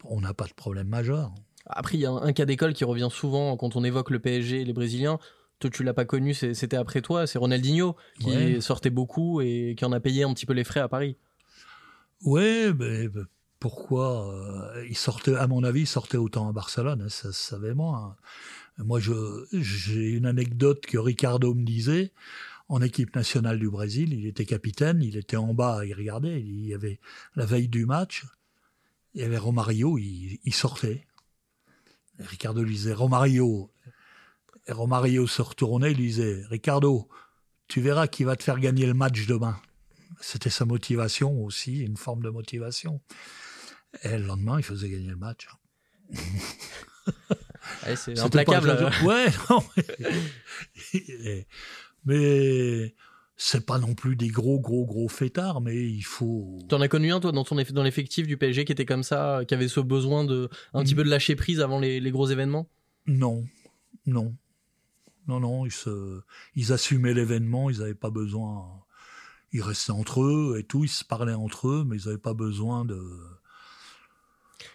on 0.03 0.21
n'a 0.21 0.33
pas 0.33 0.45
de 0.45 0.53
problème 0.53 0.87
majeur. 0.87 1.33
Après, 1.65 1.97
il 1.97 2.01
y 2.01 2.05
a 2.05 2.11
un, 2.11 2.33
cas 2.33 2.45
d'école 2.45 2.73
qui 2.73 2.83
revient 2.83 3.09
souvent 3.11 3.55
quand 3.57 3.75
on 3.75 3.83
évoque 3.83 4.09
le 4.09 4.19
PSG 4.19 4.61
et 4.61 4.65
les 4.65 4.73
Brésiliens. 4.73 5.19
Toi, 5.59 5.69
tu 5.69 5.83
l'as 5.83 5.93
pas 5.93 6.05
connu, 6.05 6.33
c'était 6.33 6.75
après 6.75 7.01
toi, 7.01 7.27
c'est 7.27 7.37
Ronaldinho 7.37 7.95
qui 8.19 8.61
sortait 8.61 8.89
beaucoup 8.89 9.41
et 9.41 9.75
qui 9.77 9.85
en 9.85 9.91
a 9.91 9.99
payé 9.99 10.23
un 10.23 10.33
petit 10.33 10.47
peu 10.47 10.53
les 10.53 10.63
frais 10.63 10.79
à 10.79 10.87
Paris. 10.87 11.17
Ouais, 12.23 12.73
mais 12.73 13.07
pourquoi 13.59 14.33
euh, 14.33 14.85
Il 14.89 14.97
sortait, 14.97 15.35
à 15.35 15.47
mon 15.47 15.63
avis, 15.63 15.81
il 15.81 15.87
sortait 15.87 16.17
autant 16.17 16.49
à 16.49 16.51
Barcelone, 16.51 17.03
hein, 17.03 17.09
ça, 17.09 17.31
ça 17.31 17.51
savait 17.51 17.75
moi. 17.75 18.17
Hein. 18.79 18.83
Moi, 18.83 18.99
j'ai 18.99 20.09
une 20.09 20.25
anecdote 20.25 20.83
que 20.85 20.97
Ricardo 20.97 21.53
me 21.53 21.63
disait 21.63 22.11
en 22.71 22.81
équipe 22.81 23.13
nationale 23.15 23.59
du 23.59 23.69
Brésil. 23.69 24.13
Il 24.13 24.25
était 24.25 24.45
capitaine, 24.45 25.03
il 25.03 25.17
était 25.17 25.35
en 25.35 25.53
bas, 25.53 25.85
il 25.85 25.93
regardait. 25.93 26.39
Il 26.41 26.65
y 26.65 26.73
avait 26.73 27.01
la 27.35 27.45
veille 27.45 27.67
du 27.67 27.85
match, 27.85 28.23
il 29.13 29.21
y 29.21 29.23
avait 29.25 29.37
Romario, 29.37 29.97
il, 29.97 30.53
sortait. 30.53 31.05
Ricardo 32.17 32.63
lui 32.63 32.75
disait 32.75 32.93
Romario. 32.93 33.69
Et 34.67 34.71
Romario 34.71 35.27
se 35.27 35.41
retournait, 35.41 35.91
il 35.91 35.97
lui 35.97 36.07
disait 36.07 36.43
Ricardo, 36.49 37.09
tu 37.67 37.81
verras 37.81 38.07
qui 38.07 38.23
va 38.23 38.37
te 38.37 38.43
faire 38.43 38.59
gagner 38.59 38.85
le 38.85 38.93
match 38.93 39.27
demain. 39.27 39.59
C'était 40.21 40.49
sa 40.49 40.63
motivation 40.63 41.43
aussi, 41.43 41.79
une 41.79 41.97
forme 41.97 42.23
de 42.23 42.29
motivation. 42.29 43.01
Et 44.03 44.17
le 44.17 44.25
lendemain, 44.25 44.57
il 44.59 44.63
faisait 44.63 44.89
gagner 44.89 45.09
le 45.09 45.17
match. 45.17 45.49
c'est 47.95 48.17
implacable. 48.17 48.89
Ouais, 49.03 49.27
non. 49.49 49.61
mais 52.05 52.95
c'est 53.43 53.65
pas 53.65 53.79
non 53.79 53.95
plus 53.95 54.15
des 54.15 54.27
gros, 54.27 54.59
gros, 54.59 54.85
gros 54.85 55.07
fêtards, 55.07 55.61
mais 55.61 55.75
il 55.75 56.03
faut. 56.03 56.59
T'en 56.69 56.79
as 56.79 56.87
connu 56.87 57.11
un, 57.11 57.19
toi, 57.19 57.31
dans, 57.31 57.43
ton 57.43 57.55
dans 57.71 57.83
l'effectif 57.83 58.27
du 58.27 58.37
PSG 58.37 58.65
qui 58.65 58.71
était 58.71 58.85
comme 58.85 59.01
ça, 59.01 59.41
qui 59.47 59.55
avait 59.55 59.67
ce 59.67 59.79
besoin 59.79 60.23
de 60.23 60.47
un 60.73 60.83
petit 60.83 60.93
peu 60.93 61.03
de 61.03 61.09
lâcher 61.09 61.35
prise 61.35 61.59
avant 61.59 61.79
les, 61.79 62.11
gros 62.11 62.27
événements? 62.27 62.69
Non, 63.07 63.43
non. 64.05 64.35
Non, 65.27 65.39
non, 65.39 65.65
ils, 65.65 65.71
se, 65.71 66.21
ils 66.55 66.71
assumaient 66.71 67.13
l'événement, 67.13 67.69
ils 67.69 67.79
n'avaient 67.79 67.95
pas 67.95 68.11
besoin. 68.11 68.83
Ils 69.53 69.61
restaient 69.61 69.91
entre 69.91 70.21
eux 70.21 70.57
et 70.59 70.63
tout, 70.63 70.83
ils 70.83 70.89
se 70.89 71.03
parlaient 71.03 71.33
entre 71.33 71.67
eux, 71.67 71.83
mais 71.83 71.97
ils 71.97 72.05
n'avaient 72.05 72.17
pas 72.19 72.33
besoin 72.33 72.85
de 72.85 73.01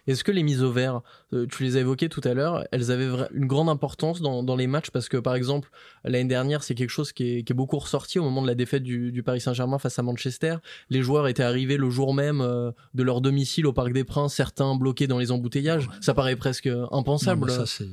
est-ce 0.06 0.24
que 0.24 0.32
les 0.32 0.42
mises 0.42 0.62
au 0.62 0.70
vert, 0.70 1.02
euh, 1.32 1.46
tu 1.46 1.62
les 1.62 1.76
as 1.76 1.80
évoquées 1.80 2.08
tout 2.08 2.20
à 2.24 2.34
l'heure, 2.34 2.64
elles 2.72 2.90
avaient 2.90 3.08
une 3.32 3.46
grande 3.46 3.68
importance 3.68 4.20
dans, 4.20 4.56
les 4.56 4.66
matchs? 4.66 4.90
Parce 4.90 5.08
que 5.08 5.16
par 5.16 5.34
exemple 5.34 5.70
l'année 6.04 6.28
dernière 6.28 6.62
c'est 6.62 6.74
quelque 6.74 6.90
chose 6.90 7.12
qui 7.12 7.38
est, 7.38 7.52
beaucoup 7.52 7.78
ressorti 7.78 8.18
au 8.18 8.22
moment 8.22 8.42
de 8.42 8.46
la 8.46 8.54
défaite 8.54 8.82
du, 8.82 9.22
Paris 9.24 9.40
Saint-Germain 9.40 9.78
face 9.78 9.98
à 9.98 10.02
Manchester. 10.02 10.56
Les 10.90 11.02
joueurs 11.02 11.26
étaient 11.28 11.42
arrivés 11.42 11.76
le 11.76 11.90
jour 11.90 12.14
même 12.14 12.40
euh, 12.40 12.70
de 12.94 13.02
leur 13.02 13.20
domicile 13.20 13.66
au 13.66 13.72
Parc 13.72 13.92
des 13.92 14.04
Princes, 14.04 14.34
certains 14.34 14.76
bloqués 14.76 15.06
dans 15.06 15.18
les 15.18 15.32
embouteillages. 15.32 15.88
Ça 16.00 16.14
paraît 16.14 16.36
presque 16.36 16.68
impensable. 16.92 17.50
ça 17.50 17.66
c'est 17.66 17.88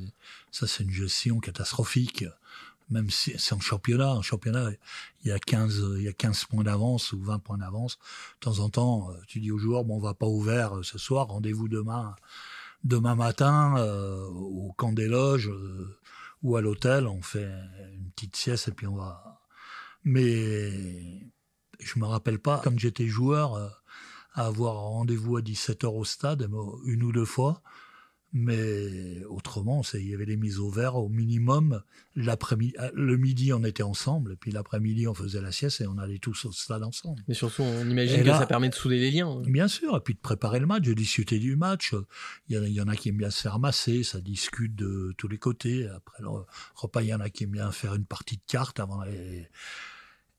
ça 0.50 0.66
c'est 0.66 0.84
une 0.84 0.90
gestion 0.90 1.40
catastrophique. 1.40 2.24
Même 2.90 3.10
si 3.10 3.34
c'est 3.38 3.54
en 3.54 3.60
championnat, 3.60 4.14
en 4.14 4.22
championnat, 4.22 4.70
il 5.22 5.28
y 5.28 5.32
a 5.32 5.38
15, 5.38 5.82
il 5.96 6.02
y 6.02 6.08
a 6.08 6.12
15 6.12 6.44
points 6.46 6.64
d'avance 6.64 7.12
ou 7.12 7.20
20 7.22 7.38
points 7.38 7.58
d'avance. 7.58 7.98
De 8.34 8.40
temps 8.40 8.58
en 8.60 8.68
temps, 8.68 9.10
euh, 9.10 9.14
tu 9.26 9.40
dis 9.40 9.50
aux 9.50 9.58
joueurs, 9.58 9.84
bon, 9.84 9.96
on 9.96 10.00
va 10.00 10.14
pas 10.14 10.26
ouvert 10.26 10.76
euh, 10.76 10.82
ce 10.82 10.98
soir, 10.98 11.28
rendez-vous 11.28 11.68
demain, 11.68 12.14
demain 12.84 13.14
matin, 13.14 13.76
euh, 13.78 14.24
au 14.26 14.72
camp 14.76 14.92
des 14.92 15.08
loges 15.08 15.50
ou 16.42 16.56
à 16.56 16.60
l'hôtel, 16.60 17.06
on 17.06 17.22
fait 17.22 17.50
une 17.94 18.10
petite 18.10 18.36
sieste 18.36 18.68
et 18.68 18.72
puis 18.72 18.86
on 18.86 18.96
va. 18.96 19.40
Mais 20.04 20.70
je 21.80 21.98
me 21.98 22.04
rappelle 22.04 22.38
pas, 22.38 22.60
quand 22.62 22.78
j'étais 22.78 23.06
joueur, 23.06 23.56
à 24.34 24.46
avoir 24.46 24.74
rendez-vous 24.74 25.38
à 25.38 25.40
17h 25.40 25.86
au 25.86 26.04
stade, 26.04 26.50
une 26.84 27.02
ou 27.02 27.12
deux 27.12 27.24
fois. 27.24 27.62
Mais 28.36 29.24
autrement, 29.30 29.82
il 29.94 30.08
y 30.08 30.12
avait 30.12 30.26
des 30.26 30.36
mises 30.36 30.58
au 30.58 30.68
vert 30.68 30.96
au 30.96 31.08
minimum. 31.08 31.82
L'après-midi, 32.16 32.74
euh, 32.80 32.90
le 32.92 33.16
midi, 33.16 33.52
on 33.52 33.62
était 33.62 33.84
ensemble, 33.84 34.32
et 34.32 34.36
puis 34.36 34.50
l'après-midi, 34.50 35.06
on 35.06 35.14
faisait 35.14 35.40
la 35.40 35.52
sieste 35.52 35.80
et 35.80 35.86
on 35.86 35.98
allait 35.98 36.18
tous 36.18 36.44
au 36.46 36.50
stade 36.50 36.82
ensemble. 36.82 37.22
Mais 37.28 37.34
surtout, 37.34 37.62
on 37.62 37.88
imagine 37.88 38.24
que 38.24 38.30
ça 38.30 38.46
permet 38.46 38.70
de 38.70 38.74
souder 38.74 38.98
les 38.98 39.12
liens. 39.12 39.40
Bien 39.42 39.68
sûr, 39.68 39.96
et 39.96 40.00
puis 40.00 40.14
de 40.14 40.18
préparer 40.18 40.58
le 40.58 40.66
match, 40.66 40.82
de 40.82 40.94
discuter 40.94 41.38
du 41.38 41.54
match. 41.54 41.94
Il 42.48 42.58
y, 42.58 42.80
en 42.80 42.88
a 42.88 42.96
qui 42.96 43.10
aiment 43.10 43.18
bien 43.18 43.30
se 43.30 43.40
faire 43.40 43.60
masser, 43.60 44.02
ça 44.02 44.20
discute 44.20 44.74
de 44.74 45.14
tous 45.16 45.28
les 45.28 45.38
côtés. 45.38 45.86
Après 45.86 46.20
le 46.20 46.28
repas, 46.74 47.02
il 47.02 47.08
y 47.08 47.14
en 47.14 47.20
a 47.20 47.30
qui 47.30 47.44
aiment 47.44 47.50
bien 47.50 47.70
faire 47.70 47.94
une 47.94 48.04
partie 48.04 48.36
de 48.36 48.42
cartes 48.48 48.80
avant 48.80 49.04
Et, 49.04 49.48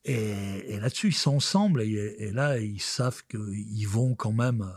et 0.03 0.79
là-dessus, 0.81 1.07
ils 1.07 1.15
sont 1.15 1.37
ensemble, 1.37 1.81
et, 1.81 2.15
et 2.19 2.31
là, 2.31 2.59
ils 2.59 2.81
savent 2.81 3.23
qu'ils 3.29 3.87
vont 3.87 4.15
quand 4.15 4.33
même 4.33 4.69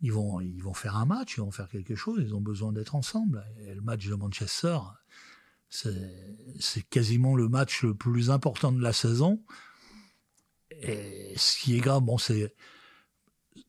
ils 0.00 0.12
vont, 0.12 0.40
ils 0.40 0.62
vont 0.62 0.74
faire 0.74 0.96
un 0.96 1.06
match, 1.06 1.36
ils 1.36 1.40
vont 1.40 1.50
faire 1.50 1.68
quelque 1.68 1.94
chose, 1.94 2.22
ils 2.22 2.34
ont 2.34 2.40
besoin 2.40 2.72
d'être 2.72 2.94
ensemble. 2.94 3.44
Et 3.60 3.74
le 3.74 3.80
match 3.80 4.06
de 4.06 4.14
Manchester, 4.14 4.78
c'est 5.68 6.88
quasiment 6.90 7.34
le 7.34 7.48
match 7.48 7.82
le 7.82 7.94
plus 7.94 8.30
important 8.30 8.72
de 8.72 8.82
la 8.82 8.92
saison. 8.92 9.42
Et 10.70 11.32
ce 11.36 11.58
qui 11.58 11.76
est 11.76 11.80
grave, 11.80 12.02
bon, 12.02 12.18
c'est 12.18 12.54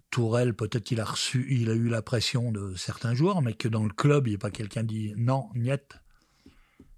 Tourelle, 0.09 0.53
peut-être 0.53 0.83
qu'il 0.83 0.99
a 0.99 1.05
reçu, 1.05 1.47
il 1.49 1.69
a 1.69 1.73
eu 1.73 1.89
la 1.89 2.01
pression 2.01 2.51
de 2.51 2.75
certains 2.75 3.13
joueurs, 3.13 3.41
mais 3.41 3.53
que 3.53 3.67
dans 3.67 3.83
le 3.83 3.93
club, 3.93 4.27
il 4.27 4.31
n'y 4.31 4.35
a 4.35 4.39
pas 4.39 4.51
quelqu'un 4.51 4.85
qui 4.85 5.09
dit 5.09 5.13
non, 5.17 5.49
niet, 5.55 5.81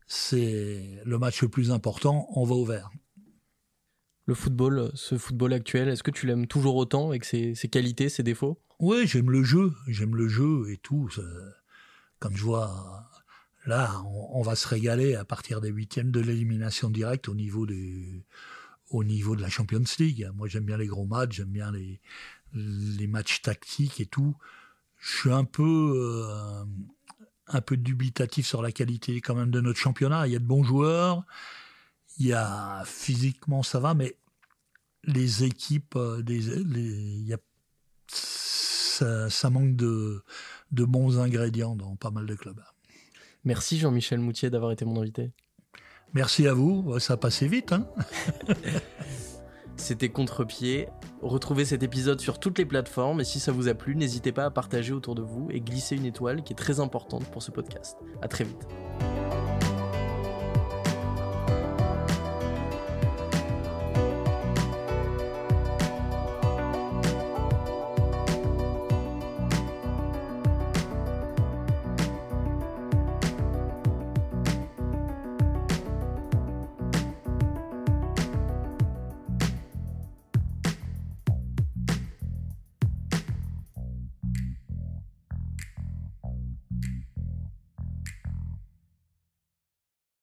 c'est 0.07 1.01
le 1.05 1.19
match 1.19 1.41
le 1.41 1.49
plus 1.49 1.71
important, 1.71 2.27
on 2.31 2.43
va 2.45 2.55
au 2.55 2.65
vert. 2.65 2.91
Le 4.29 4.35
football, 4.35 4.91
ce 4.93 5.17
football 5.17 5.53
actuel, 5.53 5.89
est-ce 5.89 6.03
que 6.03 6.11
tu 6.11 6.27
l'aimes 6.27 6.45
toujours 6.45 6.75
autant 6.75 7.09
avec 7.09 7.25
ses 7.25 7.55
qualités, 7.71 8.09
ses 8.09 8.21
défauts? 8.21 8.61
Oui, 8.77 9.07
j'aime 9.07 9.31
le 9.31 9.41
jeu, 9.41 9.73
j'aime 9.87 10.15
le 10.15 10.27
jeu 10.27 10.69
et 10.69 10.77
tout. 10.77 11.09
Quand 12.19 12.29
je 12.35 12.43
vois, 12.43 13.09
là, 13.65 14.03
on, 14.05 14.43
va 14.43 14.55
se 14.55 14.67
régaler 14.67 15.15
à 15.15 15.25
partir 15.25 15.61
des 15.61 15.69
huitièmes 15.69 16.11
de 16.11 16.19
l'élimination 16.19 16.91
directe 16.91 17.27
au 17.27 17.33
niveau 17.33 17.65
au 18.91 19.03
niveau 19.03 19.35
de 19.35 19.41
la 19.41 19.49
Champions 19.49 19.81
League. 19.97 20.29
Moi, 20.35 20.47
j'aime 20.47 20.65
bien 20.65 20.77
les 20.77 20.85
gros 20.85 21.07
matchs, 21.07 21.37
j'aime 21.37 21.49
bien 21.49 21.71
les, 21.71 21.99
les 22.53 23.07
matchs 23.07 23.41
tactiques 23.41 23.99
et 23.99 24.05
tout. 24.05 24.37
Je 24.99 25.09
suis 25.21 25.31
un 25.31 25.43
peu, 25.43 25.93
euh, 25.95 26.65
un 27.47 27.61
peu 27.61 27.77
dubitatif 27.77 28.45
sur 28.45 28.61
la 28.61 28.71
qualité 28.71 29.21
quand 29.21 29.33
même 29.33 29.49
de 29.49 29.59
notre 29.59 29.79
championnat. 29.79 30.27
Il 30.27 30.33
y 30.33 30.35
a 30.35 30.39
de 30.39 30.45
bons 30.45 30.63
joueurs, 30.63 31.25
il 32.19 32.27
y 32.27 32.33
a 32.33 32.83
physiquement 32.85 33.63
ça 33.63 33.79
va, 33.79 33.95
mais 33.95 34.18
les 35.13 35.43
équipes, 35.43 35.95
euh, 35.95 36.23
il 36.27 37.27
y 37.27 37.33
a 37.33 37.37
ça, 39.29 39.49
manque 39.49 39.75
de, 39.75 40.23
bons 40.71 41.19
ingrédients 41.19 41.75
dans 41.75 41.95
pas 41.95 42.11
mal 42.11 42.25
de 42.25 42.35
clubs. 42.35 42.61
Merci 43.45 43.77
Jean-Michel 43.77 44.19
Moutier 44.19 44.49
d'avoir 44.49 44.71
été 44.71 44.85
mon 44.85 44.99
invité. 44.99 45.31
Merci 46.13 46.47
à 46.47 46.53
vous, 46.53 46.99
ça 46.99 47.13
a 47.13 47.17
passé 47.17 47.47
vite. 47.47 47.71
Hein 47.71 47.87
C'était 49.77 50.09
Contre-pied. 50.09 50.89
Retrouvez 51.21 51.63
cet 51.63 51.83
épisode 51.83 52.19
sur 52.19 52.39
toutes 52.39 52.57
les 52.57 52.65
plateformes 52.65 53.21
et 53.21 53.23
si 53.23 53.39
ça 53.39 53.53
vous 53.53 53.69
a 53.69 53.73
plu, 53.73 53.95
n'hésitez 53.95 54.33
pas 54.33 54.45
à 54.45 54.51
partager 54.51 54.91
autour 54.91 55.15
de 55.15 55.21
vous 55.21 55.47
et 55.51 55.61
glisser 55.61 55.95
une 55.95 56.05
étoile 56.05 56.43
qui 56.43 56.53
est 56.53 56.57
très 56.57 56.81
importante 56.81 57.25
pour 57.31 57.41
ce 57.41 57.51
podcast. 57.51 57.97
À 58.21 58.27
très 58.27 58.43
vite. 58.43 58.67